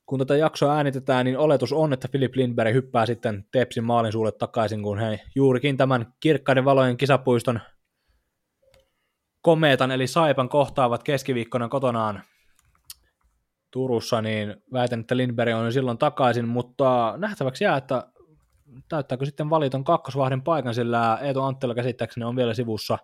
[0.05, 4.31] kun tätä jaksoa äänitetään, niin oletus on, että Philip Lindberg hyppää sitten Tepsin maalin suulle
[4.31, 7.59] takaisin, kun he juurikin tämän kirkkaiden valojen kisapuiston
[9.41, 12.23] komeetan eli Saipan kohtaavat keskiviikkona kotonaan
[13.73, 18.07] Turussa, niin väitän, että Lindberg on silloin takaisin, mutta nähtäväksi jää, että
[18.89, 22.97] täyttääkö sitten valiton kakkosvahdin paikan, sillä Eetu Anttila käsittääkseni on vielä sivussa,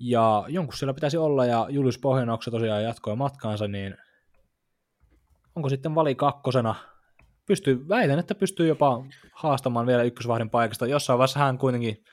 [0.00, 3.96] ja jonkun siellä pitäisi olla, ja Julius Pohjanauksa tosiaan jatkoi matkaansa, niin
[5.56, 6.74] onko sitten vali kakkosena?
[7.46, 10.86] Pystyy, väitän, että pystyy jopa haastamaan vielä ykkösvahdin paikasta.
[10.86, 12.04] Jossain vaiheessa hän kuitenkin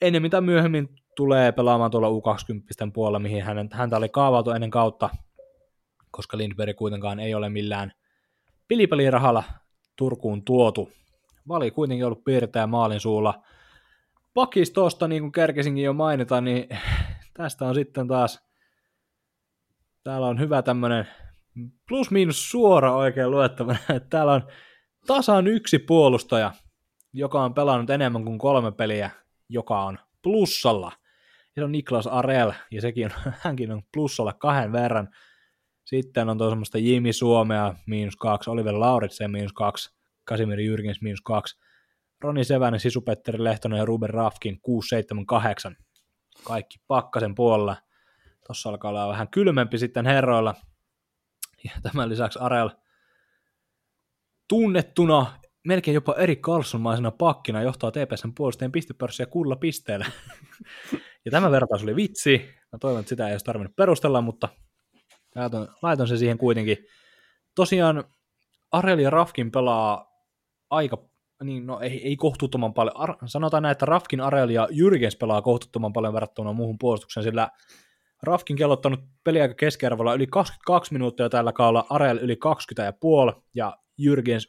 [0.00, 5.10] ennemmin tai myöhemmin tulee pelaamaan tuolla U20 puolella, mihin hänen, häntä oli kaavailtu ennen kautta.
[6.16, 7.92] Koska Lindberg kuitenkaan ei ole millään
[8.68, 9.44] pilipelirahalla
[9.96, 10.92] Turkuun tuotu.
[11.48, 13.42] Vali kuitenkin ollut piirtäjä maalin suulla.
[14.34, 16.68] Pakistosta, niin kuin kerkesinkin jo mainita, niin
[17.34, 18.44] tästä on sitten taas,
[20.04, 21.08] täällä on hyvä tämmöinen
[21.88, 24.42] plus miinus suora oikein luettavana, että täällä on
[25.06, 26.52] tasan yksi puolustaja,
[27.12, 29.10] joka on pelannut enemmän kuin kolme peliä,
[29.48, 30.92] joka on plussalla.
[31.56, 35.08] Ja se on Niklas Arel, ja sekin on, hänkin on plussalla kahden verran.
[35.84, 39.94] Sitten on tuossa Jimi Suomea miinus kaksi, Oliver Lauritsen miinus kaksi,
[40.24, 41.60] Kasimir Jyrkins miinus kaksi,
[42.20, 45.76] Roni Sevänen, Sisu-Petteri Lehtonen ja Ruben Rafkin 678.
[46.44, 47.76] Kaikki pakkasen puolella.
[48.46, 50.54] Tuossa alkaa olla vähän kylmempi sitten herroilla.
[51.64, 52.70] Ja tämän lisäksi Arel
[54.48, 60.06] tunnettuna melkein jopa eri Carlsonmaisena pakkina johtaa TPSn puolustajien pistepörssiä kulla pisteellä.
[61.24, 62.50] ja tämä vertaus oli vitsi.
[62.72, 64.48] Mä toivon, että sitä ei olisi tarvinnut perustella, mutta
[65.34, 66.78] laiton, laiton se siihen kuitenkin.
[67.54, 68.04] Tosiaan
[68.72, 70.14] Arel ja Rafkin pelaa
[70.70, 70.98] aika,
[71.42, 72.96] niin no ei, ei kohtuuttoman paljon.
[72.96, 77.48] Ar, sanotaan näin, että Rafkin, Arel ja Jyrgens pelaa kohtuuttoman paljon verrattuna muuhun puolustukseen, sillä
[78.22, 83.78] Rafkin kellottanut peliaika keskiarvolla yli 22 minuuttia tällä kaudella, Arel yli 20 ja puoli ja
[83.98, 84.48] Jyrgens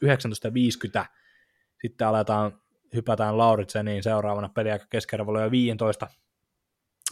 [0.99, 1.05] 19.50.
[1.81, 2.61] Sitten aletaan,
[2.93, 6.07] hypätään Lauritseniin seuraavana peliaika keskiarvolla jo 15,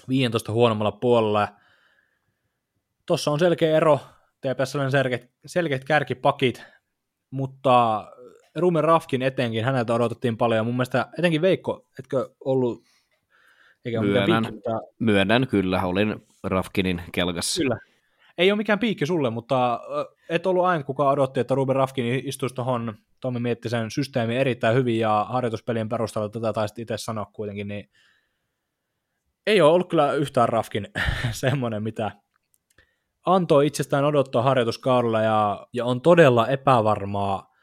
[0.09, 1.47] 15 huonommalla puolella.
[3.05, 3.99] Tuossa on selkeä ero,
[4.41, 6.63] TPS on selkeät, selkeät kärkipakit,
[7.31, 8.05] mutta
[8.55, 12.83] Rumen Rafkin etenkin, häneltä odotettiin paljon, ja mun mielestä etenkin Veikko, etkö ollut,
[13.85, 14.81] eikä myönnän, piikki, mutta...
[14.99, 17.61] myönnän kyllä, olin Rafkinin kelkassa.
[17.61, 17.77] Kyllä,
[18.37, 19.79] ei ole mikään piikki sulle, mutta
[20.29, 24.99] et ollut aina kukaan odotti, että Ruben Rafkin istuisi tuohon Tommi Miettisen systeemi erittäin hyvin
[24.99, 27.89] ja harjoituspelien perusteella tätä taisit itse sanoa kuitenkin, niin
[29.47, 30.87] ei ole ollut kyllä yhtään Rafkin
[31.31, 32.11] semmoinen, mitä
[33.25, 37.53] antoi itsestään odottaa harjoituskaudella ja, ja on todella epävarmaa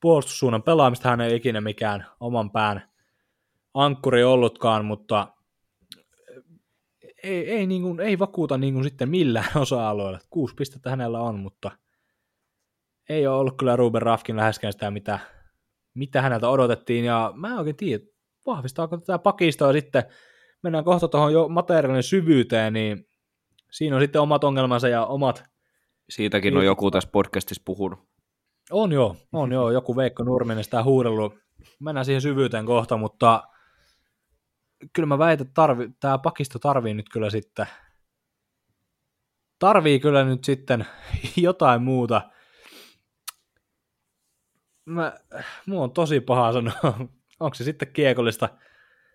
[0.00, 1.08] puolustussuunnan pelaamista.
[1.08, 2.82] Hän ei ikinä mikään oman pään
[3.74, 5.28] ankkuri ollutkaan, mutta
[7.22, 10.18] ei, ei, niin kuin, ei vakuuta niin kuin sitten millään osa-alueella.
[10.30, 11.70] Kuusi pistettä hänellä on, mutta
[13.08, 15.18] ei ole ollut kyllä Ruben Rafkin läheskään sitä, mitä,
[15.94, 18.04] mitä häneltä odotettiin, ja mä en oikein tiedä,
[18.46, 20.02] vahvistaako tätä pakistoa sitten,
[20.62, 23.06] mennään kohta tuohon jo materiaalin syvyyteen, niin
[23.74, 25.44] siinä on sitten omat ongelmansa ja omat...
[26.10, 27.98] Siitäkin on joku tässä podcastissa puhunut.
[28.70, 31.34] On joo, on joo, joku Veikko Nurminen sitä huudellut.
[31.80, 33.42] Mennään siihen syvyyteen kohta, mutta
[34.92, 37.66] kyllä mä väitän, että tarvi, tämä pakisto tarvii nyt kyllä sitten,
[39.58, 40.86] tarvii kyllä nyt sitten
[41.36, 42.30] jotain muuta.
[44.84, 45.18] Mä,
[45.66, 46.74] mua on tosi paha sanoa,
[47.40, 48.48] onko se sitten kiekollista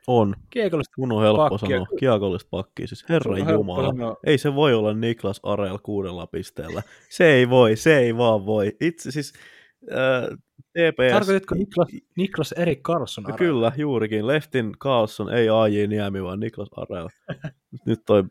[0.09, 0.35] on.
[0.49, 1.69] Kiekollista Mun on helppo pakkia.
[1.69, 1.87] sanoa.
[1.99, 2.87] Kiekollista pakkia.
[2.87, 4.17] Siis herra Jumala.
[4.25, 6.83] Ei se voi olla Niklas Arel kuudella pisteellä.
[7.09, 8.75] Se ei voi, se ei vaan voi.
[8.81, 9.33] Itse siis
[9.91, 10.37] äh,
[10.79, 11.13] TPS...
[11.13, 13.37] Tarkoititko Niklas, Niklas Erik Carlson Arel?
[13.37, 14.27] Kyllä, juurikin.
[14.27, 17.07] Leftin Carlson, ei AJ Niemi, vaan Niklas Arel.
[17.85, 18.23] nyt toi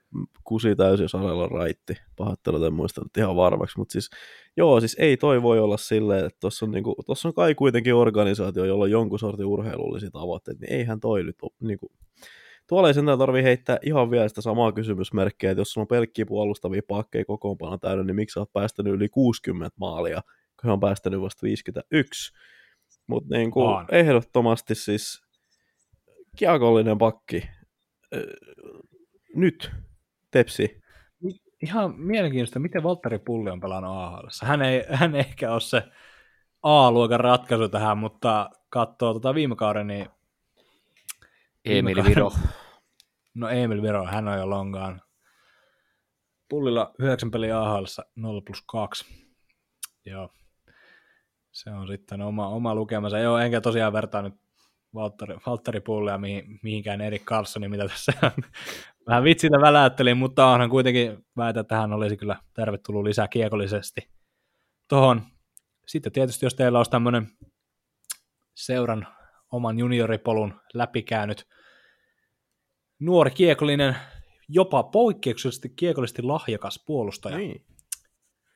[0.44, 1.94] kusi täysin, jos Arel on raitti.
[2.16, 3.78] Pahoittelut, en muista nyt ihan varmaksi.
[3.78, 4.10] Mutta siis,
[4.56, 7.94] joo, siis ei toi voi olla silleen, että tuossa on, niinku, tossa on kai kuitenkin
[7.94, 11.92] organisaatio, jolla on jonkun sortin urheilullisia tavoitteita, niin eihän toi nyt ole, niinku,
[12.66, 16.82] Tuolla ei sentään tarvii heittää ihan vielä sitä samaa kysymysmerkkiä, että jos on pelkkiä puolustavia
[16.88, 20.22] pakkeja kokoonpano täynnä, niin miksi sä oot päästänyt yli 60 maalia
[20.60, 22.32] kun he on päästänyt vasta 51.
[23.06, 25.22] Mutta niin kuin ehdottomasti siis
[26.36, 27.48] kiakollinen pakki.
[29.34, 29.70] Nyt,
[30.30, 30.80] Tepsi.
[31.62, 34.26] Ihan mielenkiintoista, miten Valtteri Pulli on pelannut AHL.
[34.42, 35.82] Hän ei, hän ei ehkä ole se
[36.62, 40.08] A-luokan ratkaisu tähän, mutta katsoo tota viime kauden, niin...
[41.64, 42.32] Emil Viro.
[43.34, 45.02] No Emil Viro, hän on jo longaan.
[46.48, 47.84] Pullilla 9 peliä AHL
[48.16, 49.06] 0 plus 2.
[50.04, 50.30] Joo.
[51.62, 53.18] Se on sitten oma, oma lukemansa.
[53.18, 54.34] Joo, enkä tosiaan vertaa nyt
[54.94, 58.12] Valtteri, Valtteri Pullia mihin, mihinkään Erik Carlsoni, mitä tässä
[59.06, 64.08] vähän vitsillä väläyttelin, mutta onhan kuitenkin väitä, että hän olisi kyllä tervetullut lisää kiekollisesti
[64.88, 65.22] tuohon.
[65.86, 67.28] Sitten tietysti, jos teillä olisi tämmöinen
[68.54, 69.06] seuran
[69.52, 71.46] oman junioripolun läpikäynyt
[73.00, 73.96] nuori kiekollinen,
[74.48, 77.64] jopa poikkeuksellisesti kiekollisesti lahjakas puolustaja, niin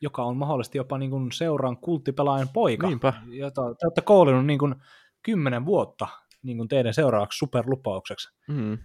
[0.02, 3.12] joka on mahdollisesti jopa niin kuin seuran kulttipelaajan poika, Niinpä.
[3.26, 4.74] jota te olette koulinut niin kuin
[5.22, 6.08] kymmenen vuotta
[6.42, 8.28] niin kuin teidän seuraavaksi superlupaukseksi.
[8.48, 8.78] Mm.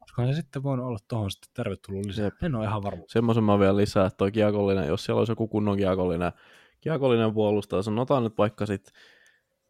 [0.00, 2.24] Olisiko se sitten voinut olla tuohon sitten tervetullut lisää?
[2.24, 2.42] Jep.
[2.42, 3.02] En ole ihan varma.
[3.06, 6.32] Semmoisen mä vielä lisää, että toi kiekollinen, jos siellä olisi joku kunnon kiekollinen,
[6.80, 8.94] kiekollinen puolustaja, sanotaan nyt vaikka sitten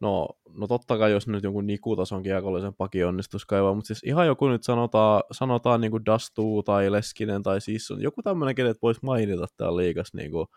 [0.01, 0.27] No,
[0.57, 4.47] no totta kai, jos nyt jonkun nikutason kiekollisen paki onnistuisi kaivaa, mutta siis ihan joku
[4.47, 8.99] nyt sanotaan, sanotaan niin kuin Dastu tai Leskinen tai siis on joku tämmöinen, kenet voisi
[9.03, 10.47] mainita täällä liikas niin kuin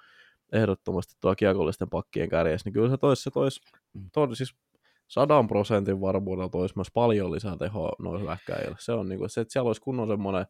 [0.53, 3.61] ehdottomasti tuo kiekollisten pakkien kärjessä, niin kyllä se toisi, se toisi,
[4.12, 4.55] toisi siis
[5.09, 8.77] sadan prosentin varmuudella toisi myös paljon lisää tehoa noille hyökkäjille.
[8.79, 10.47] Se on niin kuin, se, että siellä olisi kunnon semmoinen,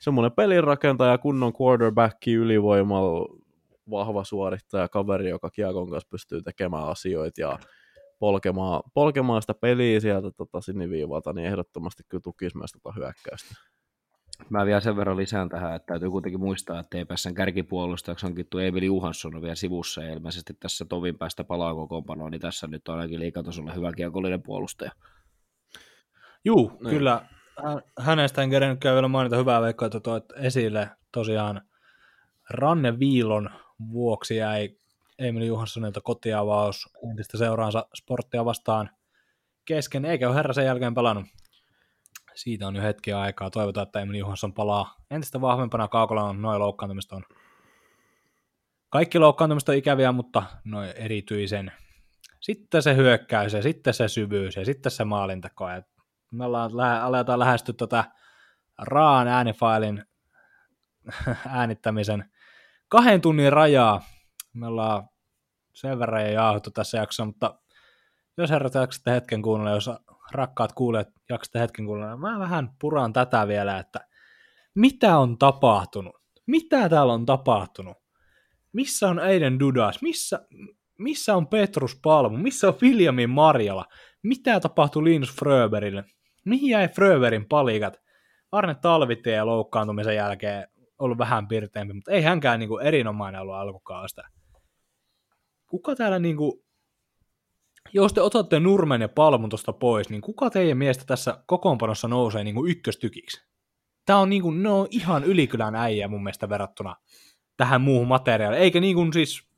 [0.00, 3.38] semmoinen pelinrakentaja, kunnon quarterbacki ylivoimalla,
[3.90, 7.58] vahva suorittaja, kaveri, joka kiekon kanssa pystyy tekemään asioita ja
[8.18, 13.54] polkemaan, polkemaan sitä peliä sieltä tota, siniviivalta, niin ehdottomasti kyllä tukisi myös tota hyökkäystä.
[14.50, 18.82] Mä vielä sen verran lisään tähän, että täytyy kuitenkin muistaa, että TPSn kärkipuolustajaksi hankittu Emil
[18.82, 22.94] Johansson on vielä sivussa ja ilmeisesti tässä tovin päästä palaa kokoonpanoon, niin tässä nyt on
[22.94, 24.90] ainakin liikatasolla hyvä kiekollinen puolustaja.
[26.44, 26.90] Juu, niin.
[26.90, 27.26] kyllä.
[27.98, 31.62] Hänestä en kerennyt käy vielä mainita hyvää veikkoa, että toit esille tosiaan
[32.50, 33.50] ranneviilon
[33.92, 34.76] vuoksi jäi
[35.18, 38.90] Emil Johanssonilta kotiavaus entistä seuraansa sporttia vastaan
[39.64, 41.26] kesken, eikä ole herra sen jälkeen pelannut.
[42.36, 43.50] Siitä on jo hetki aikaa.
[43.50, 45.88] Toivotaan, että Emil Johansson palaa entistä vahvempana
[46.22, 47.24] on noin loukkaantumista on.
[48.88, 51.72] Kaikki loukkaantumista on ikäviä, mutta noin erityisen.
[52.40, 55.68] Sitten se hyökkäys ja sitten se syvyys ja sitten se maalintako.
[55.68, 55.82] Ja
[56.32, 56.70] me ollaan,
[57.02, 58.04] aletaan lähestyä tätä
[58.78, 60.04] raan äänifailin
[61.48, 62.30] äänittämisen
[62.88, 64.00] kahden tunnin rajaa.
[64.52, 65.08] Me ollaan
[65.72, 67.58] sen verran jo tässä jaksossa, mutta
[68.36, 69.90] jos herrat jaksatte hetken kuunnella, jos
[70.32, 74.00] rakkaat kuulijat jaksatte hetken kuunnella, mä vähän puran tätä vielä, että
[74.74, 76.16] mitä on tapahtunut?
[76.46, 77.96] Mitä täällä on tapahtunut?
[78.72, 80.02] Missä on Eiden Dudas?
[80.02, 80.46] Missä,
[80.98, 82.36] missä on Petrus Palmu?
[82.36, 83.84] Missä on Williamin Marjala?
[84.22, 86.04] Mitä tapahtui Linus Fröberille?
[86.44, 88.00] Mihin jäi Fröberin palikat?
[88.52, 94.22] Arne Talvitie loukkaantumisen jälkeen ollut vähän pirteempi, mutta ei hänkään niin kuin erinomainen ollut alkukaasta.
[95.66, 96.65] Kuka täällä niin kuin,
[97.92, 102.44] jos te otatte Nurmen ja Palmun tuosta pois, niin kuka teidän mielestä tässä kokoonpanossa nousee
[102.44, 103.46] niin kuin ykköstykiksi?
[104.06, 106.96] Tämä on, niin kuin, ne on ihan ylikylän äijä mun mielestä verrattuna
[107.56, 108.62] tähän muuhun materiaaliin.
[108.62, 109.48] Eikä niin kuin siis,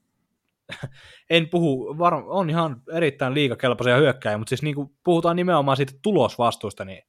[1.31, 5.93] en puhu, var, on ihan erittäin liikakelpoisia hyökkäjä, mutta siis niin kuin puhutaan nimenomaan siitä
[6.03, 7.03] tulosvastuusta, niin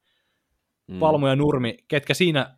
[0.86, 0.98] mm.
[0.98, 2.56] Palmu ja Nurmi, ketkä siinä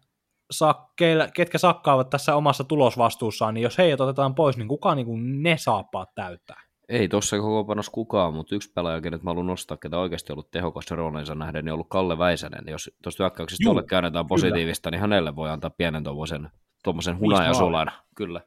[0.50, 5.42] sakkeilla, ketkä sakkaavat tässä omassa tulosvastuussaan, niin jos heidät otetaan pois, niin kuka niin kuin
[5.42, 6.61] ne saappaat täyttää?
[6.88, 10.50] Ei tuossa koko panos kukaan, mutta yksi pelaaja, kenet mä haluan nostaa, ketä oikeasti ollut
[10.50, 12.64] tehokas roolinsa nähden, niin ollut Kalle Väisänen.
[12.66, 14.96] Jos tuosta hyökkäyksestä jolle käännetään positiivista, kyllä.
[14.96, 16.50] niin hänelle voi antaa pienen tuommoisen,
[16.84, 17.92] tuommoisen hunajasulan.
[18.16, 18.40] Kyllä.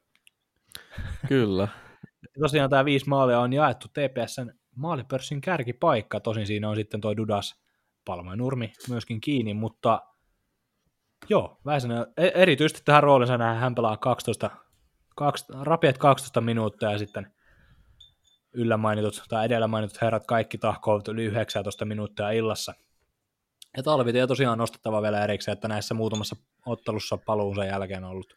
[1.28, 1.68] Kyllä.
[2.40, 7.60] Tosiaan tämä viisi maalia on jaettu TPSn maalipörssin kärkipaikka, tosin siinä on sitten toi Dudas,
[8.04, 10.02] Palma ja Nurmi myöskin kiinni, mutta
[11.28, 14.50] Joo, Väisänen, e- erityisesti tähän roolinsa nähdään, hän pelaa 12,
[15.16, 17.32] 12, rapiat 12 minuuttia ja sitten
[18.56, 22.74] yllä mainitut tai edellä mainitut herrat kaikki tahkoavat yli 19 minuuttia illassa.
[23.76, 28.36] Ja Talvitie tosiaan nostettava vielä erikseen, että näissä muutamassa ottelussa paluunsa jälkeen on ollut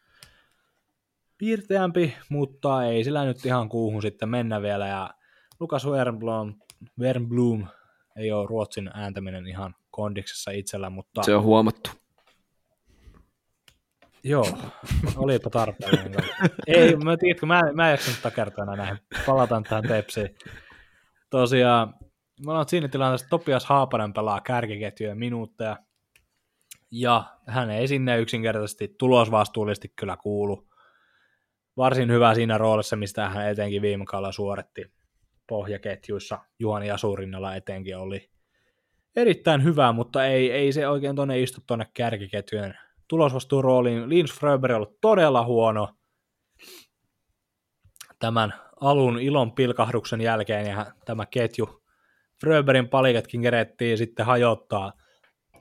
[1.38, 4.86] piirteämpi, mutta ei sillä nyt ihan kuuhun sitten mennä vielä.
[4.86, 5.10] Ja
[5.60, 6.54] Lukas Wernblom,
[7.00, 7.66] Wernblom
[8.16, 11.22] ei ole Ruotsin ääntäminen ihan kondiksessa itsellä, mutta...
[11.22, 11.99] Se on huomattu.
[14.24, 14.46] Joo,
[15.16, 16.24] olipa tarpeellinen.
[16.66, 18.98] Ei, mä tiedätkö, mä, mä en jaksanut takertaa näihin.
[19.26, 20.36] Palataan tähän tepsiin.
[21.30, 21.94] Tosiaan,
[22.44, 25.76] me ollaan siinä tilanteessa, että Topias Haapanen pelaa kärkiketjuja minuutteja,
[26.90, 30.68] ja hän ei sinne yksinkertaisesti tulosvastuullisesti kyllä kuulu.
[31.76, 34.92] Varsin hyvä siinä roolissa, mistä hän etenkin viime kaudella suoritti
[35.46, 36.38] pohjaketjuissa.
[36.58, 38.30] Juhani Jasurinnalla etenkin oli
[39.16, 42.74] erittäin hyvä, mutta ei, ei se oikein tuonne istu tuonne kärkiketjujen
[43.10, 44.08] tulosvastuurooliin.
[44.08, 45.88] Linus Fröber on ollut todella huono
[48.18, 51.82] tämän alun ilon pilkahduksen jälkeen, ja tämä ketju
[52.40, 54.92] Fröberin palikatkin kerettiin sitten hajottaa.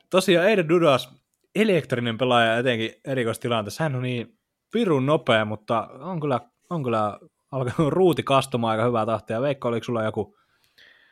[0.10, 1.16] Tosiaan Eide Dudas,
[1.56, 4.38] elektrinen pelaaja etenkin erikoistilanteessa, hän on niin
[4.72, 6.40] pirun nopea, mutta on kyllä,
[6.70, 7.20] on kyllä
[7.52, 9.42] alkanut ruuti kastumaan aika hyvää tahtia.
[9.42, 10.38] Veikka, oliko sulla joku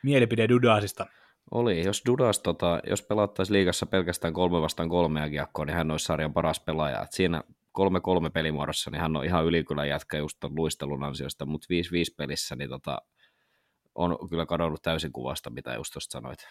[0.02, 1.06] mielipide Dudasista?
[1.50, 6.04] Oli, jos Dudas, tota, jos pelattaisiin liigassa pelkästään kolme vastaan kolmea kiekkoa, niin hän olisi
[6.04, 7.02] sarjan paras pelaaja.
[7.02, 7.42] Et siinä
[7.72, 11.66] kolme kolme pelimuodossa, niin hän on ihan ylikylän jätkä just luistelun ansiosta, mutta
[12.12, 13.02] 5-5 pelissä niin tota,
[13.94, 16.48] on kyllä kadonnut täysin kuvasta, mitä just tuosta sanoit.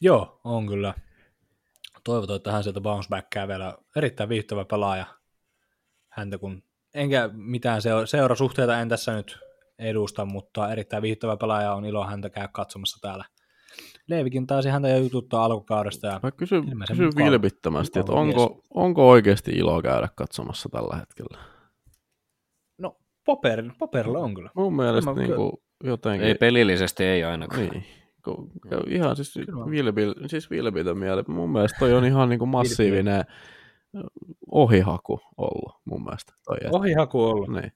[0.00, 0.94] Joo, on kyllä.
[2.04, 3.78] Toivotaan, että hän sieltä bounce backkää vielä.
[3.96, 5.06] Erittäin viihtyvä pelaaja.
[6.08, 6.62] Häntä kun,
[6.94, 9.38] enkä mitään seurasuhteita en tässä nyt
[9.82, 13.24] edusta, mutta erittäin viihtyvä pelaaja on ilo häntä käy katsomassa täällä.
[14.08, 16.06] Leivikin taisi häntä jo jututtaa alkukaudesta.
[16.06, 21.38] Ja Mä kysyn, kysyn vilpittömästi, että onko, onko oikeasti ilo käydä katsomassa tällä hetkellä?
[22.78, 22.96] No,
[23.26, 24.50] paperilla, paperilla on kyllä.
[24.54, 25.52] Mun mielestä niin kuin,
[25.84, 26.28] jotenkin...
[26.28, 27.68] Ei pelillisesti ei ainakaan.
[27.68, 27.84] Niin.
[28.86, 29.38] Ihan siis,
[29.70, 31.22] vilpil, siis vilpitön mieli.
[31.28, 33.24] Mun mielestä toi on ihan niin kuin massiivinen
[34.50, 36.32] ohihaku ollut mun mielestä.
[36.44, 37.48] Toi, ohihaku ollut?
[37.48, 37.72] Niin.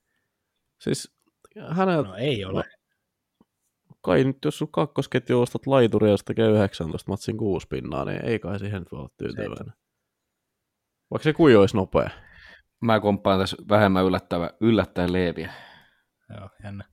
[0.81, 1.16] Siis
[1.69, 2.65] hänellä, No ei ole.
[4.03, 8.39] kai nyt jos sun kakkosketju ostat laituria, josta tekee 19 matsin 6 pinnaa, niin ei
[8.39, 9.73] kai siihen nyt voi olla tyytyväinen.
[11.11, 12.11] Vaikka se kui olisi nopea.
[12.81, 15.53] Mä komppaan tässä vähemmän yllättävä, yllättäen Leeviä.
[16.39, 16.85] Joo, jännä.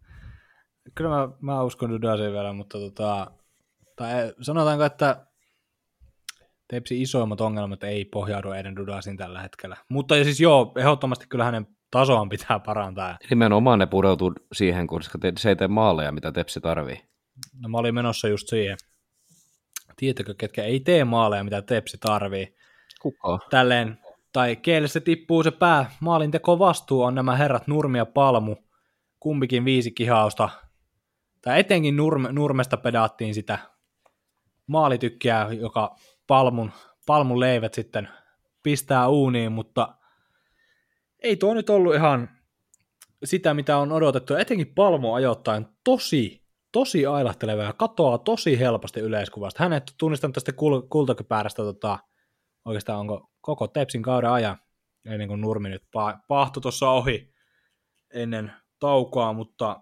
[0.95, 3.31] Kyllä mä, mä uskon Dudasiin vielä, mutta tota,
[3.95, 5.25] tai sanotaanko, että
[6.67, 9.77] Tepsi isoimmat ongelmat ei pohjaudu Eden Dudasin tällä hetkellä.
[9.89, 13.17] Mutta siis joo, ehdottomasti kyllä hänen tasoaan pitää parantaa.
[13.29, 17.01] Nimenomaan ne pureutuu siihen, koska te, se ei tee maaleja, mitä Tepsi tarvii.
[17.61, 18.77] No mä olin menossa just siihen.
[19.95, 22.55] Tiedätkö, ketkä ei tee maaleja, mitä Tepsi tarvii?
[23.01, 23.39] Kuka?
[23.49, 23.99] Tälleen,
[24.33, 25.91] tai keille se tippuu se pää.
[25.99, 28.55] Maalinteko vastuu on nämä herrat Nurmi ja Palmu.
[29.19, 30.49] Kumpikin viisi kihausta.
[31.41, 33.59] Tai etenkin Nurme, Nurmesta pedaattiin sitä
[34.67, 35.95] maalitykkää, joka
[36.27, 36.71] Palmun,
[37.05, 38.09] Palmun leivät sitten
[38.63, 39.95] pistää uuniin, mutta
[41.23, 42.29] ei tuo nyt ollut ihan
[43.23, 44.35] sitä, mitä on odotettu.
[44.35, 49.63] Etenkin Palmu ajoittain tosi, tosi ailahteleva ja katoaa tosi helposti yleiskuvasta.
[49.63, 51.99] Hän ei tunnistanut tästä kul- kultakypäärästä tota,
[52.65, 54.57] oikeastaan onko koko Tepsin kauden ajan,
[55.05, 57.33] ennen kuin Nurmi nyt pa- pahtui tuossa ohi
[58.13, 59.81] ennen taukoa, mutta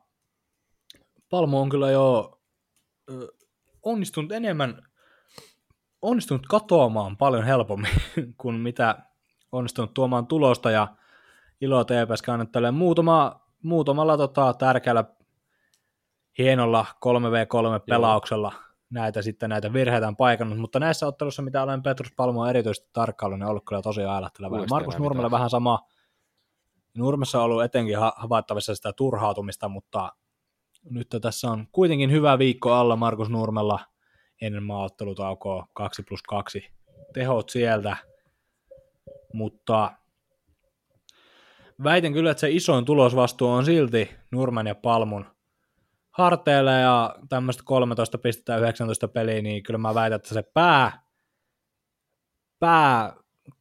[1.29, 2.39] Palmu on kyllä jo
[3.11, 3.27] ö,
[3.83, 4.87] onnistunut enemmän,
[6.01, 7.91] onnistunut katoamaan paljon helpommin
[8.41, 9.05] kuin mitä
[9.51, 10.87] onnistunut tuomaan tulosta ja
[11.61, 15.03] ilo TPS kannattelee muutama, muutamalla tota, tärkeällä
[16.37, 18.51] hienolla 3v3 pelauksella
[18.89, 23.39] näitä sitten näitä virheitä on paikannut, mutta näissä ottelussa, mitä olen Petrus Palmoa erityisesti tarkkaillut,
[23.39, 24.57] niin on ollut kyllä tosi ailahteleva.
[24.57, 25.31] Muista Markus mitään.
[25.31, 25.79] vähän sama.
[26.97, 30.11] Nurmessa on ollut etenkin ha- havaittavissa sitä turhautumista, mutta
[30.89, 33.79] nyt tässä on kuitenkin hyvä viikko alla Markus Nurmella
[34.41, 36.69] ennen maaottelutaukoa 2 plus 2
[37.13, 37.97] tehot sieltä,
[39.33, 39.91] mutta
[41.83, 45.25] väitän kyllä, että se isoin tulosvastuu on silti Nurmen ja Palmun
[46.11, 51.01] harteille ja tämmöistä 13 pistettä 19 peliä, niin kyllä mä väitän, että se pää,
[52.59, 53.13] pää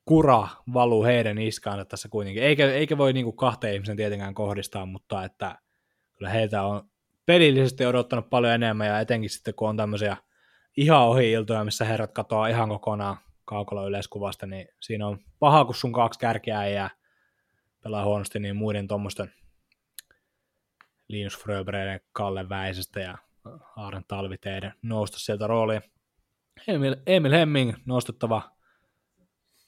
[0.05, 2.43] kura valuu heidän iskaansa tässä kuitenkin.
[2.43, 5.59] Eikä, eikä voi niinku kahteen ihmisen tietenkään kohdistaa, mutta että
[6.13, 6.91] kyllä heiltä on
[7.27, 10.17] pelillisesti odottanut paljon enemmän ja etenkin sitten kun on tämmöisiä
[10.77, 15.75] ihan ohi iltoja, missä herrat katoaa ihan kokonaan kaukalla yleiskuvasta, niin siinä on paha, kun
[15.75, 16.91] sun kaksi kärkeä jää
[17.83, 19.33] pelaa huonosti, niin muiden tuommoisten
[21.09, 23.19] Linus Fröbereiden, Kalle Väisestä ja
[23.77, 25.83] Aaren Talviteiden nousta sieltä rooliin.
[26.69, 28.43] Emil, Emil Hemming nostettava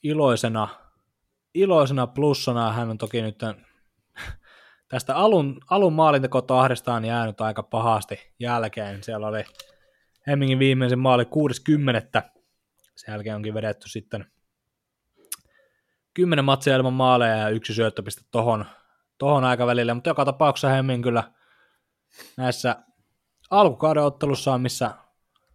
[0.03, 0.67] iloisena,
[1.53, 2.71] iloisena plussana.
[2.71, 3.39] Hän on toki nyt
[4.89, 9.03] tästä alun, alun maalintekotahdestaan jäänyt aika pahasti jälkeen.
[9.03, 9.43] Siellä oli
[10.27, 12.23] Hemmingin viimeisen maali 60.
[12.95, 14.32] Sen jälkeen onkin vedetty sitten
[16.13, 18.65] 10 matsia ilman maaleja ja yksi syöttöpiste tohon,
[19.17, 21.23] tohon aikavälille, mutta joka tapauksessa Hemming kyllä
[22.37, 22.75] näissä
[23.49, 24.91] alkukauden ottelussa, missä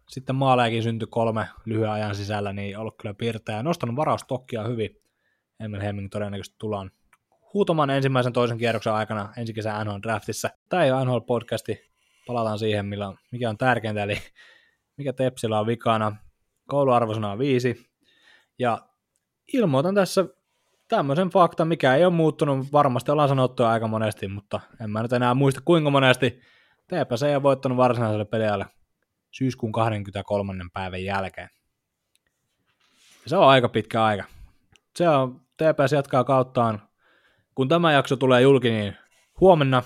[0.09, 5.01] sitten maalejakin syntyi kolme lyhyen ajan sisällä, niin ollut kyllä piirteä ja nostanut varaustokkia hyvin.
[5.59, 6.91] Emil Hemming todennäköisesti tullaan
[7.53, 10.49] huutamaan ensimmäisen toisen kierroksen aikana ensi kesän NHL draftissa.
[10.69, 11.91] Tämä ei ole NHL podcasti,
[12.27, 14.17] palataan siihen, millä on, mikä on tärkeintä, eli
[14.97, 16.15] mikä Tepsillä on vikana.
[16.67, 17.89] Kouluarvosana on viisi,
[18.59, 18.81] ja
[19.53, 20.25] ilmoitan tässä
[20.89, 25.13] tämmöisen faktan, mikä ei ole muuttunut, varmasti ollaan sanottu aika monesti, mutta en mä nyt
[25.13, 26.41] enää muista kuinka monesti.
[26.87, 28.65] TPS ei ole voittanut varsinaiselle peliajalle
[29.31, 30.53] syyskuun 23.
[30.73, 31.49] päivän jälkeen.
[33.23, 34.23] Ja se on aika pitkä aika.
[34.95, 36.89] Se on, TPS jatkaa kauttaan,
[37.55, 38.97] kun tämä jakso tulee julki, niin
[39.39, 39.83] huomenna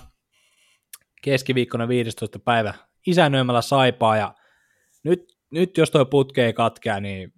[1.21, 2.39] keskiviikkona 15.
[2.39, 2.73] päivä
[3.07, 4.33] isännöimällä saipaa, ja
[5.03, 7.33] nyt, nyt jos toi putke ei katkea, niin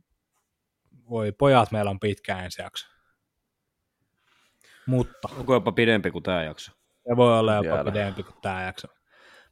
[1.10, 2.95] voi pojat, meillä on pitkä ensi jakso.
[4.88, 6.72] Mutta Onko jopa pidempi kuin tämä jakso?
[7.10, 7.84] se voi olla jopa Tiedä.
[7.92, 8.88] pidempi kuin tämä jakso.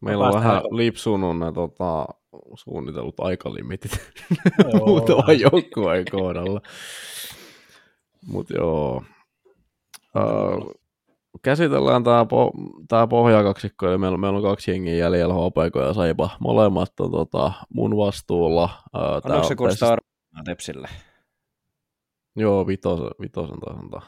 [0.02, 2.06] Meillä on vähän lipsunut ne tota,
[2.56, 3.92] suunnitellut aikalimitit
[4.86, 5.40] muutaman vähän.
[5.40, 6.62] joukkueen kohdalla.
[8.28, 9.04] Mutta joo.
[10.16, 10.72] Uh,
[11.44, 16.30] käsitellään tämä po- tää pohjakaksikko, eli meillä, meillä on kaksi jengiä jäljellä, HPK ja Saipa.
[16.40, 18.70] Molemmat on tota, mun vastuulla.
[18.96, 20.88] Uh, Annoiko se arvoa Tepsille?
[22.36, 24.02] Joo, vitosen, vitosen taas antaa.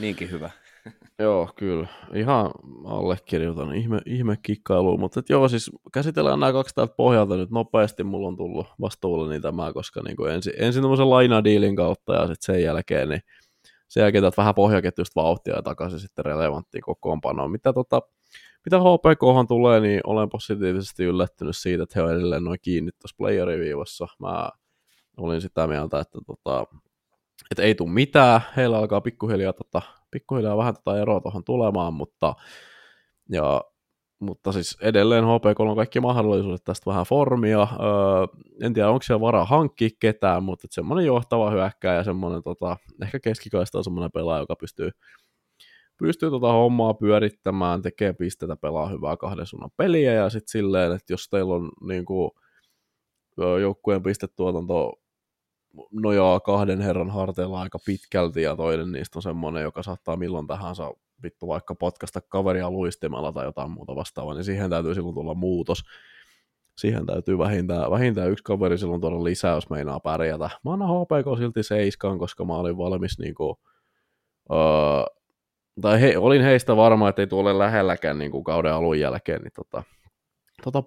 [0.00, 0.50] Niinkin hyvä.
[1.18, 1.86] Joo, kyllä.
[2.14, 2.50] Ihan
[2.84, 8.04] allekirjoitan ihme, ihme kikkailuun, mutta joo, siis käsitellään nämä kaksi täältä pohjalta nyt nopeasti.
[8.04, 12.54] Mulla on tullut vastuulleni tämä, koska niin kuin ensin, ensin tämmöisen lainadiilin kautta ja sitten
[12.54, 13.20] sen jälkeen, niin
[13.88, 17.50] sen jälkeen täältä vähän pohjaketjusta vauhtia ja takaisin sitten relevanttiin kokoonpanoon.
[17.50, 18.00] Mitä, tota,
[18.64, 23.16] mitä HPK tulee, niin olen positiivisesti yllättynyt siitä, että he on edelleen noin kiinni tuossa
[23.18, 24.06] playeriviivassa.
[24.18, 24.50] Mä
[25.16, 26.66] olin sitä mieltä, että tota,
[27.50, 32.34] että ei tule mitään, heillä alkaa pikkuhiljaa, tota, pikkuhiljaa vähän tätä eroa tuohon tulemaan, mutta
[33.28, 33.62] Ja,
[34.18, 37.60] mutta siis edelleen HPK on kaikki mahdollisuudet tästä vähän formia.
[37.60, 38.26] Öö,
[38.62, 43.78] en tiedä, onko siellä varaa hankkia ketään, mutta semmoinen johtava hyökkääjä, semmoinen tota, ehkä keskikaista
[43.78, 44.90] on semmoinen pelaaja, joka pystyy
[45.98, 51.12] pystyy tota hommaa pyörittämään, tekee pistetä, pelaa hyvää kahden suunnan peliä ja sitten silleen, että
[51.12, 52.30] jos teillä on niin kuin,
[53.60, 54.92] joukkueen pistetuotanto
[55.92, 60.92] nojaa kahden herran harteilla aika pitkälti ja toinen niistä on semmoinen, joka saattaa milloin tahansa
[61.22, 65.84] vittu vaikka potkasta kaveria luistimella tai jotain muuta vastaavaa, niin siihen täytyy silloin tulla muutos.
[66.78, 70.50] Siihen täytyy vähintään, vähintään yksi kaveri silloin tuoda lisää, jos meinaa pärjätä.
[70.64, 73.58] Mä annan HPK silti seiskaan, koska mä olin valmis niinku,
[74.52, 74.58] öö,
[75.80, 79.52] tai he, olin heistä varma, että ei tule lähelläkään niin kuin kauden alun jälkeen, niin
[79.54, 79.82] tota,
[80.64, 80.82] tota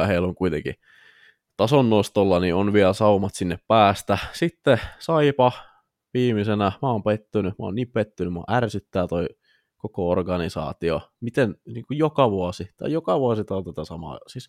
[0.00, 0.74] ja heillä on kuitenkin
[1.56, 4.18] tason nostolla, niin on vielä saumat sinne päästä.
[4.32, 5.52] Sitten Saipa
[6.14, 9.26] viimeisenä, mä oon pettynyt, mä oon niin pettynyt, mä ärsyttää toi
[9.76, 11.00] koko organisaatio.
[11.20, 14.18] Miten niin kuin joka vuosi, tai joka vuosi tää on tätä samaa.
[14.26, 14.48] Siis,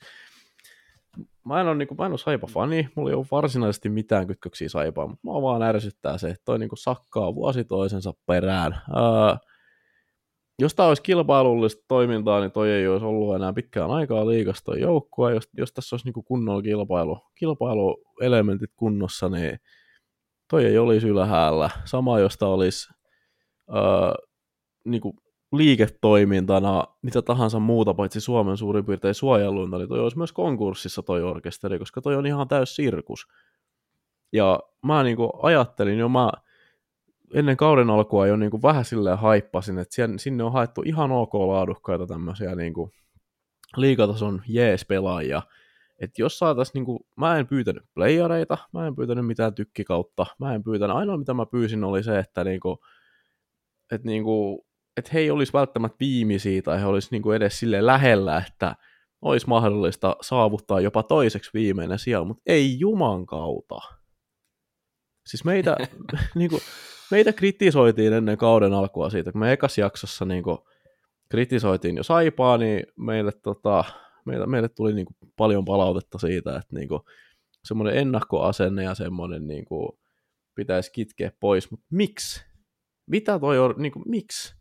[1.45, 4.69] mä en ole, niin kuin, mä en ole Saipa-fani, mulla ei ole varsinaisesti mitään kytköksiä
[4.69, 8.81] Saipaan, mutta mä vaan ärsyttää se, että toi niin kuin sakkaa vuosi toisensa perään.
[8.89, 9.35] Öö,
[10.59, 14.79] jos tämä olisi kilpailullista toimintaa, niin toi ei olisi ollut enää pitkään aikaa liikasta toi.
[15.33, 19.59] Jos, jos tässä olisi niin kunnolla kilpailu, kilpailuelementit kunnossa, niin
[20.49, 21.69] toi ei olisi ylhäällä.
[21.85, 22.93] Sama, josta olisi
[23.69, 25.15] öö, kuin
[25.51, 31.23] liiketoimintana mitä tahansa muuta, paitsi Suomen suurin piirtein suojeluinta, niin toi olisi myös konkurssissa toi
[31.23, 33.27] orkesteri, koska toi on ihan täys sirkus.
[34.33, 36.31] Ja mä niin kuin ajattelin jo, mä
[37.33, 41.33] ennen kauden alkua jo niin kuin vähän silleen haippasin, että sinne on haettu ihan ok
[41.33, 42.91] laadukkaita tämmöisiä niin kuin
[43.77, 45.41] liikatason jees-pelaajia.
[45.99, 50.55] Että jos saataisiin, niin kuin, mä en pyytänyt playereita, mä en pyytänyt mitään tykkikautta, mä
[50.55, 52.77] en pyytänyt, ainoa mitä mä pyysin oli se, että niin kuin,
[53.91, 54.59] että niin kuin,
[54.97, 58.75] että he ei olisi välttämättä viimeisiä tai he olisi niin kuin edes sille lähellä, että
[59.21, 63.75] olisi mahdollista saavuttaa jopa toiseksi viimeinen sija, mutta ei Juman kautta.
[65.25, 65.77] Siis meitä,
[66.35, 66.61] niin kuin,
[67.11, 70.57] meitä kritisoitiin ennen kauden alkua siitä, kun me ekas jaksossa niin kuin,
[71.29, 73.83] kritisoitiin jo Saipaa, niin meille, tota,
[74.25, 77.01] meille, meille tuli niin kuin, paljon palautetta siitä, että niin kuin,
[77.63, 79.89] semmoinen ennakkoasenne ja semmoinen niin kuin,
[80.55, 82.45] pitäisi kitkeä pois, mutta miksi?
[83.07, 84.55] Mitä toi on, niin kuin, miksi?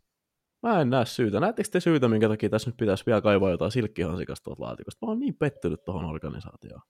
[0.63, 1.39] Mä en näe syytä.
[1.39, 5.05] Näettekö te syytä, minkä takia tässä nyt pitäisi vielä kaivaa jotain silkkihansikasta tuolta laatikosta?
[5.05, 6.81] Mä oon niin pettynyt tuohon organisaatioon.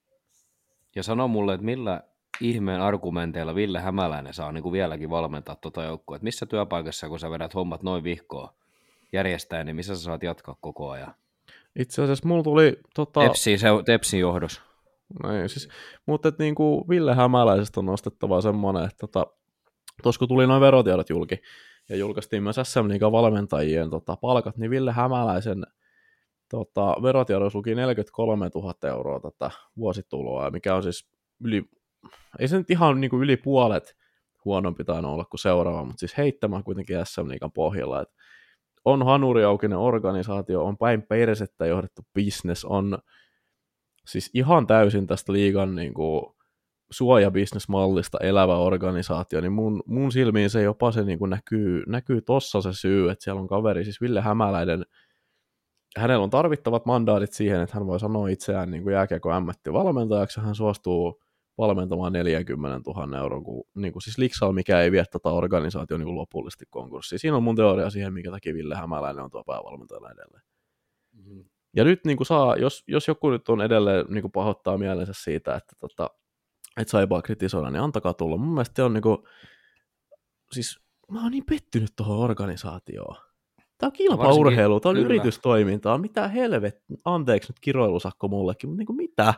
[0.96, 2.02] Ja sano mulle, että millä
[2.42, 6.16] ihmeen argumenteilla Ville Hämäläinen saa niin kuin vieläkin valmentaa tuota joukkoa.
[6.16, 8.50] Että missä työpaikassa, kun sä vedät hommat noin vihkoon
[9.14, 11.16] järjestää, niin missä sä saat jatkaa koko ajan?
[11.80, 12.80] Itse asiassa mulla tuli...
[12.96, 13.22] Tota...
[13.22, 14.62] Tepsin, se, Tepsin johdos.
[15.24, 15.70] Niin, siis,
[16.06, 19.28] mutta että niin kuin Ville Hämäläisestä on nostettava semmoinen, että tota,
[20.04, 21.42] tuossa kun tuli noin verotiedot julki,
[21.90, 25.64] ja julkaistiin myös SM Liigan valmentajien tota, palkat, niin Ville Hämäläisen
[26.50, 31.08] tota, verotiedossa luki 43 000 euroa tätä vuosituloa, mikä on siis
[31.44, 31.70] yli
[32.40, 33.96] ei se nyt ihan niin kuin yli puolet
[34.46, 38.02] huonompi tainnut olla kuin seuraava, mutta siis heittämään kuitenkin SM Liigan pohjalla.
[38.02, 38.10] Et
[38.86, 42.98] on hanuriaukinen organisaatio, on päin persettä johdettu business, on
[44.08, 46.36] siis ihan täysin tästä liigan niin kuin,
[46.92, 52.62] suojabisnesmallista elävä organisaatio, niin mun, mun silmiin se jopa se niin kuin näkyy, näkyy tossa
[52.62, 54.86] se syy, että siellä on kaveri, siis Ville Hämäläinen,
[55.98, 59.30] hänellä on tarvittavat mandaatit siihen, että hän voi sanoa itseään niin jääkiekko
[59.74, 61.22] valmentajaksi, hän suostuu
[61.58, 66.06] valmentamaan 40 000 euroa, kun, niin kuin siis Liksal, mikä ei vie tätä organisaatio niin
[66.06, 67.20] kuin lopullisesti konkurssiin.
[67.20, 70.44] Siinä on mun teoria siihen, minkä takia Ville Hämäläinen on tuo päävalmentajana edelleen.
[71.14, 71.46] Mm-hmm.
[71.76, 75.14] Ja nyt niin kuin saa, jos, jos joku nyt on edelleen niin kuin pahoittaa mielensä
[75.16, 76.10] siitä, että, tota,
[76.78, 78.38] että saipaa kritisoida, niin antakaa tulla.
[78.38, 79.18] Mun mielestä on niin kuin,
[80.52, 80.80] siis
[81.12, 83.16] mä oon niin pettynyt tuohon organisaatioon.
[83.78, 85.06] Tämä on kilpaurheilu, tämä on kyllä.
[85.06, 85.98] yritystoimintaa.
[85.98, 89.34] Mitä helvet, anteeksi nyt kiroilusakko mullekin, mutta niin kuin mitä?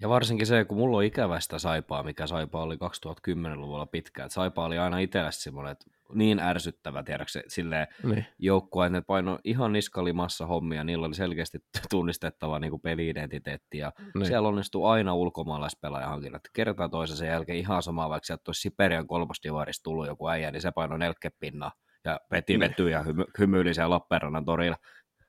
[0.00, 4.30] Ja varsinkin se, kun mulla on ikävästä saipaa, mikä saipa oli 2010-luvulla pitkään.
[4.30, 8.26] Saipa oli aina itselle semmoinen, että niin ärsyttävä, tiedätkö, silleen niin.
[8.38, 11.58] joukkue, että ne paino ihan niskalimassa hommia, niillä oli selkeästi
[11.90, 14.26] tunnistettava niin peli-identiteetti, ja niin.
[14.26, 16.42] siellä onnistui aina ulkomaalaispelaajan hankinnat.
[16.52, 20.62] Kertaa toisen sen jälkeen ihan sama, vaikka sieltä olisi Siperian kolmosdivarista tullut joku äijä, niin
[20.62, 21.70] se paino nelkkepinna
[22.04, 22.60] ja veti niin.
[22.60, 24.76] vetyä ja hymy- hymyili siellä Lappeenrannan torilla.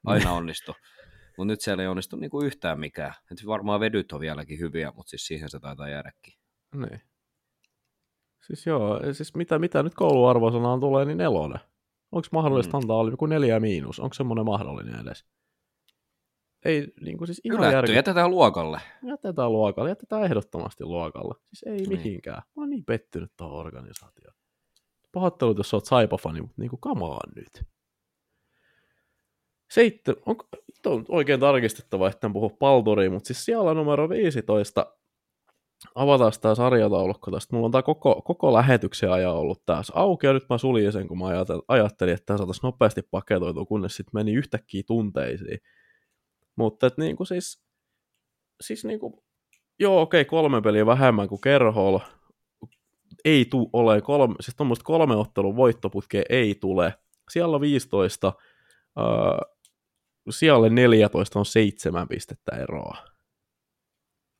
[0.05, 0.55] Aina niin.
[1.37, 3.13] Mutta nyt siellä ei onnistu niinku yhtään mikään.
[3.31, 6.33] Et varmaan vedyt on vieläkin hyviä, mutta siis siihen se taitaa jäädäkin.
[6.75, 7.01] Niin.
[8.47, 11.59] Siis joo, siis mitä, mitä nyt kouluarvosanaan tulee, niin nelonen.
[12.11, 12.81] Onko mahdollista mm.
[12.81, 13.99] antaa joku neljä miinus?
[13.99, 15.25] Onko semmoinen mahdollinen edes?
[16.65, 17.93] Ei, niin kuin siis ihan Ylätty, järke...
[17.93, 18.81] jätetään luokalle.
[19.03, 21.35] Jätetään luokalle, jätetään ehdottomasti luokalle.
[21.53, 21.89] Siis ei niin.
[21.89, 22.41] mihinkään.
[22.55, 24.35] Mä oon niin pettynyt tuohon organisaatioon.
[25.11, 27.67] Pahoittelut, jos sä oot Saipa-fani, mutta niin kuin, on nyt
[29.71, 30.47] Seitty, onko,
[30.85, 34.85] on oikein tarkistettava, että en puhu Paltoriin, mutta siis siellä numero 15
[35.95, 37.55] avataan tämä sarjataulukko tästä.
[37.55, 41.07] Mulla on tämä koko, koko lähetyksen ajan ollut tässä auki, ja nyt mä suljin sen,
[41.07, 41.25] kun mä
[41.67, 45.59] ajattelin, että tämä saataisiin nopeasti paketoitua, kunnes sitten meni yhtäkkiä tunteisiin.
[46.55, 47.63] Mutta et niinku siis,
[48.61, 49.23] siis niinku,
[49.79, 51.99] joo okei, okay, kolme peliä vähemmän kuin Kerhol,
[53.25, 56.93] ei tule ole kolme, siis tuommoista kolme ottelun voittoputkea ei tule.
[57.31, 58.27] Siellä on 15,
[58.99, 59.56] äh,
[60.29, 62.97] siellä 14 on seitsemän pistettä eroa.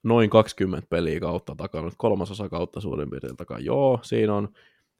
[0.04, 3.60] Noin 20 peliä kautta takana, kolmasosa kautta suurin piirtein takaa.
[3.60, 4.50] Joo, siinä on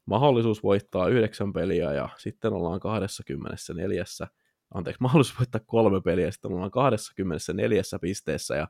[0.06, 4.04] mahdollisuus voittaa yhdeksän peliä ja sitten ollaan 24,
[4.74, 8.68] anteeksi, mahdollisuus voittaa kolme peliä ja sitten ollaan 24 pisteessä ja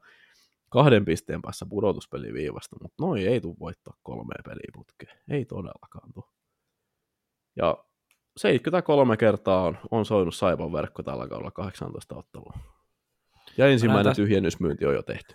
[0.69, 5.19] kahden pisteen päässä pudotuspeliviivasta, mutta noin ei tule voittaa kolmea peliä putkeen.
[5.31, 6.27] Ei todellakaan tule.
[7.57, 7.85] Ja
[8.39, 12.53] 73 kertaa on, on soinut Saipan verkko tällä kaudella 18 ottelua.
[13.57, 14.17] Ja ensimmäinen täs...
[14.17, 15.35] tyhjennysmyynti on jo tehty.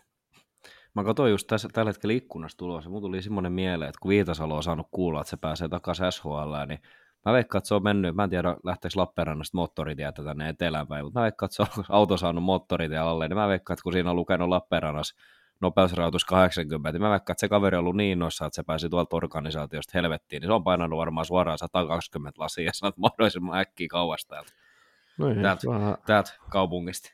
[0.95, 4.55] Mä katsoin just tässä, tällä hetkellä ikkunasta tulossa, mun tuli semmoinen mieleen, että kun Viitasalo
[4.55, 6.79] on saanut kuulla, että se pääsee takaisin SHL, niin
[7.25, 11.05] mä veikkaan, että se on mennyt, mä en tiedä lähteekö Lappeenrannasta moottoritietä tänne etelään päin,
[11.05, 13.93] mutta mä veikkaan, että se on auto saanut moottoritie alle, niin mä veikkaan, että kun
[13.93, 15.15] siinä on lukenut Lappeenrannassa
[15.63, 18.89] nopeusrajoitus 80, niin mä veikkaan, että se kaveri on ollut niin noissa, että se pääsi
[18.89, 23.87] tuolta organisaatiosta helvettiin, niin se on painanut varmaan suoraan 120 lasia ja sanot mahdollisimman äkkiä
[23.89, 24.51] kauas täältä,
[25.17, 25.97] no täältä, vähän...
[26.05, 27.09] täältä kaupungista.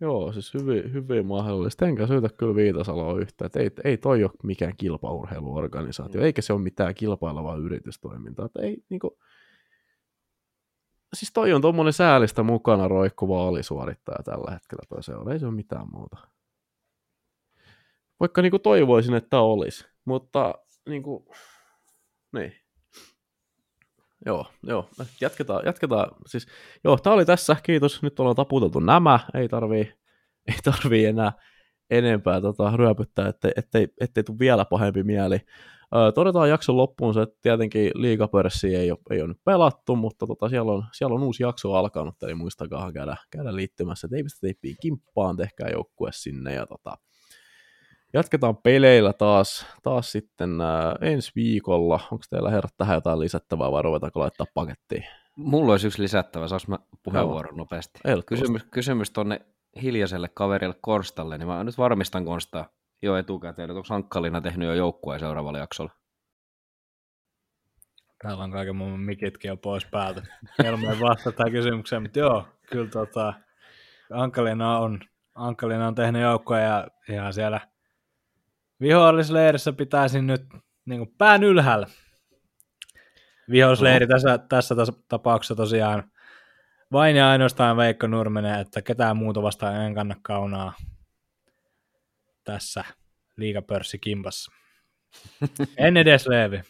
[0.00, 1.86] Joo, siis hyvin, hyvin mahdollista.
[1.86, 3.46] Enkä syytä kyllä Viitasaloa yhtä.
[3.46, 6.24] Että ei, ei toi ole mikään kilpaurheiluorganisaatio, mm.
[6.24, 8.46] eikä se ole mitään kilpailevaa yritystoimintaa.
[8.46, 9.10] Että ei, niin kuin...
[11.14, 15.32] Siis toi on tuommoinen säälistä mukana roikkuva alisuorittaja tällä hetkellä toi seura.
[15.32, 16.29] Ei se ole mitään muuta.
[18.20, 19.84] Vaikka niin kuin toivoisin, että olisi.
[20.04, 20.54] Mutta
[20.88, 21.24] niin kuin,
[22.32, 22.52] niin.
[24.26, 24.88] Joo, joo,
[25.20, 26.10] jatketaan, jatketaan.
[26.26, 26.46] Siis,
[26.84, 28.02] joo, tämä oli tässä, kiitos.
[28.02, 29.92] Nyt ollaan taputeltu nämä, ei tarvii,
[30.48, 31.32] ei tarvii enää
[31.90, 35.38] enempää tota, ryöpyttää, ettei, ettei, ettei tule vielä pahempi mieli.
[35.96, 40.48] Öö, todetaan jakson loppuun se, että tietenkin liigapörssi ei ei ole nyt pelattu, mutta tota,
[40.48, 45.36] siellä, on, siellä on uusi jakso alkanut, eli muistakaa käydä, käydä liittymässä teipistä teippiin kimppaan,
[45.36, 46.96] tehkää joukkue sinne ja tota,
[48.12, 52.00] Jatketaan peleillä taas, taas sitten ää, ensi viikolla.
[52.12, 55.04] Onko teillä herrat tähän jotain lisättävää vai ruvetaanko laittaa pakettiin?
[55.36, 58.00] Mulla olisi yksi lisättävä, saanko mä puheenvuoron nopeasti?
[58.26, 59.40] Kysymys, kysymys tonne
[59.82, 62.68] hiljaiselle kaverille Korstalle, niin mä nyt varmistan Konstaa
[63.02, 65.92] jo etukäteen, että onko Ankkalina tehnyt jo joukkueen seuraavalla jaksolla?
[68.22, 70.22] Täällä on kaiken mun mikitkin jo pois päältä.
[70.64, 73.34] Helmeen vastata kysymykseen, mutta joo, kyllä tota,
[74.12, 75.00] Ankkalina on,
[75.34, 77.60] Ankkalina on tehnyt joukkoja ja ihan siellä
[78.80, 80.42] vihollisleirissä pitäisi nyt
[80.86, 81.86] niin kuin pään ylhäällä.
[83.50, 84.74] Vihollisleiri tässä, tässä
[85.08, 86.10] tapauksessa tosiaan
[86.92, 90.72] vain ja ainoastaan Veikko Nurminen, että ketään muuta vastaan en kanna kaunaa
[92.44, 92.84] tässä
[93.36, 94.52] liigapörssikimpassa.
[95.76, 96.62] en edes Leevi.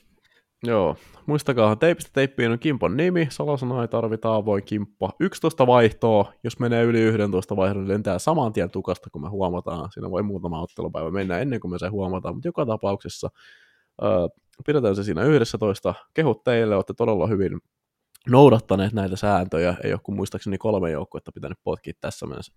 [0.67, 0.97] Joo,
[1.27, 5.11] muistakaa, teipistä teippiin on Kimpon nimi, salasana ei tarvita avoin kimppa.
[5.21, 9.93] 11 vaihtoa, jos menee yli 11 vaihtoa, niin lentää saman tien tukasta, kun me huomataan.
[9.93, 13.31] Siinä voi muutama ottelupäivä mennä ennen kuin me se huomataan, mutta joka tapauksessa
[14.03, 14.11] äh,
[14.67, 15.95] pidetään se siinä 11.
[16.15, 17.61] Kehut teille, olette todella hyvin
[18.29, 22.53] noudattaneet näitä sääntöjä, ei ole kuin muistaakseni kolme joukkuetta pitänyt potkia tässä mennessä,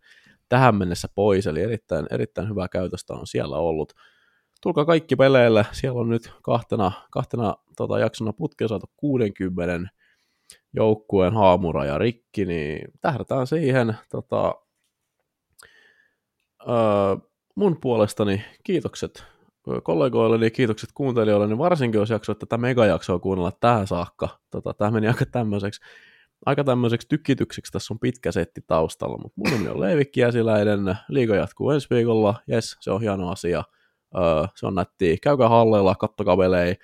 [0.49, 3.93] tähän mennessä pois, eli erittäin, erittäin hyvää käytöstä on siellä ollut
[4.63, 5.65] tulkaa kaikki peleille.
[5.71, 9.89] Siellä on nyt kahtena, kahtena tota, jaksona putkeen saatu 60
[10.73, 13.97] joukkueen haamura ja rikki, niin tähdätään siihen.
[14.11, 14.55] Tota,
[16.67, 17.15] öö,
[17.55, 19.23] mun puolestani kiitokset
[19.83, 24.29] kollegoilleni, kiitokset kuuntelijoille, niin varsinkin jos jaksoit tätä megajaksoa kuunnella tähän saakka.
[24.49, 25.81] Tota, tämä meni aika tämmöiseksi,
[26.45, 31.35] aika tämmöiseksi tykitykseksi, tässä on pitkä setti taustalla, mutta mun nimi on Leivikki Jäsiläinen, liiga
[31.35, 33.63] jatkuu ensi viikolla, jes, se on hieno asia.
[34.55, 35.17] Se on nätti.
[35.21, 36.75] Käykää halleilla, kattokaa pelejä,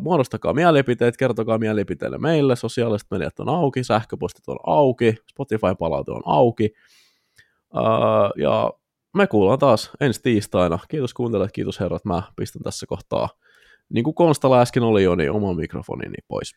[0.00, 6.70] muodostakaa mielipiteet, kertokaa mielipiteille meille, sosiaaliset mediat on auki, sähköpostit on auki, Spotify-palaute on auki,
[8.36, 8.72] ja
[9.16, 10.78] me kuullaan taas ensi tiistaina.
[10.88, 13.28] Kiitos kuuntelijat, kiitos herrat, mä pistän tässä kohtaa,
[13.88, 16.52] niin kuin Konstalla äsken oli jo, niin oman mikrofonini pois.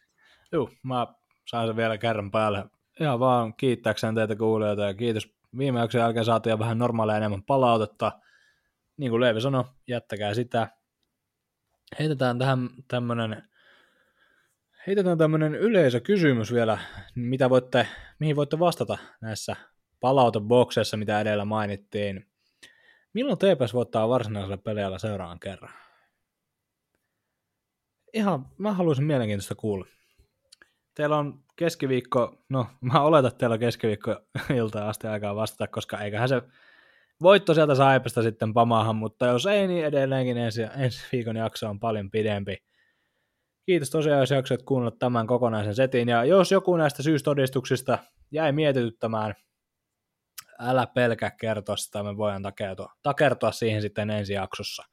[0.52, 1.08] Joo, mä
[1.46, 2.66] saan sen vielä kerran päälle.
[3.00, 5.30] Ihan vaan kiittääkseni teitä kuulijoita ja kiitos.
[5.58, 8.12] Viime jakson jälkeen saatiin vähän normaalia enemmän palautetta
[8.98, 10.68] niin kuin Leevi sanoi, jättäkää sitä.
[12.00, 13.44] Heitetään tähän tämmönen,
[14.88, 16.78] heitetään tämmönen yleisökysymys vielä,
[17.16, 17.88] mitä voitte,
[18.20, 19.56] mihin voitte vastata näissä
[20.00, 22.28] palautebokseissa, mitä edellä mainittiin.
[23.14, 25.74] Milloin TPS voittaa varsinaisella peleillä seuraavan kerran?
[28.14, 29.86] Ihan, mä haluaisin mielenkiintoista kuulla.
[30.94, 34.16] teillä on keskiviikko, no mä oletan, että teillä on keskiviikko
[34.56, 36.42] ilta asti aikaa vastata, koska eiköhän se
[37.22, 41.80] voitto sieltä Saipesta sitten pamaahan, mutta jos ei, niin edelleenkin ensi, ensi viikon jakso on
[41.80, 42.58] paljon pidempi.
[43.66, 47.98] Kiitos tosiaan, jos jaksoit kuunnella tämän kokonaisen setin, ja jos joku näistä syystodistuksista
[48.32, 49.36] jäi mietityttämään,
[50.60, 54.84] älä pelkä kertoa sitä, me voidaan takertua, takertua siihen sitten ensi jaksossa.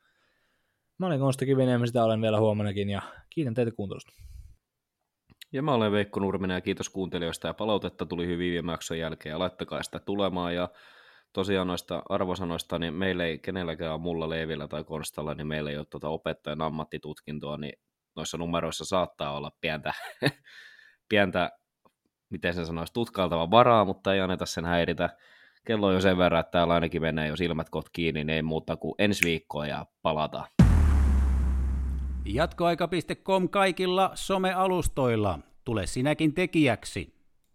[0.99, 4.13] Mä olin Konsta Kiviniemi, sitä olen vielä huomennakin, ja kiitän teitä kuuntelusta.
[5.53, 9.31] Ja mä olen Veikko Nurminen ja kiitos kuuntelijoista ja palautetta tuli hyvin viime jakson jälkeen
[9.31, 10.69] ja laittakaa sitä tulemaan ja
[11.35, 15.87] tosiaan noista arvosanoista, niin meillä ei kenelläkään mulla Leevillä tai Konstalla, niin meillä ei ole
[15.91, 17.73] tuota opettajan ammattitutkintoa, niin
[18.17, 19.93] noissa numeroissa saattaa olla pientä,
[21.09, 21.51] pientä
[22.31, 25.11] miten se sanoisi, tutkailtava varaa, mutta ei anneta sen häiritä.
[25.65, 28.43] Kello on jo sen verran, että täällä ainakin menee jo silmät kot kiinni, niin ei
[28.43, 30.47] muuta kuin ensi viikkoa ja palataan.
[32.25, 35.39] Jatkoaika.com kaikilla somealustoilla.
[35.65, 37.15] Tule sinäkin tekijäksi.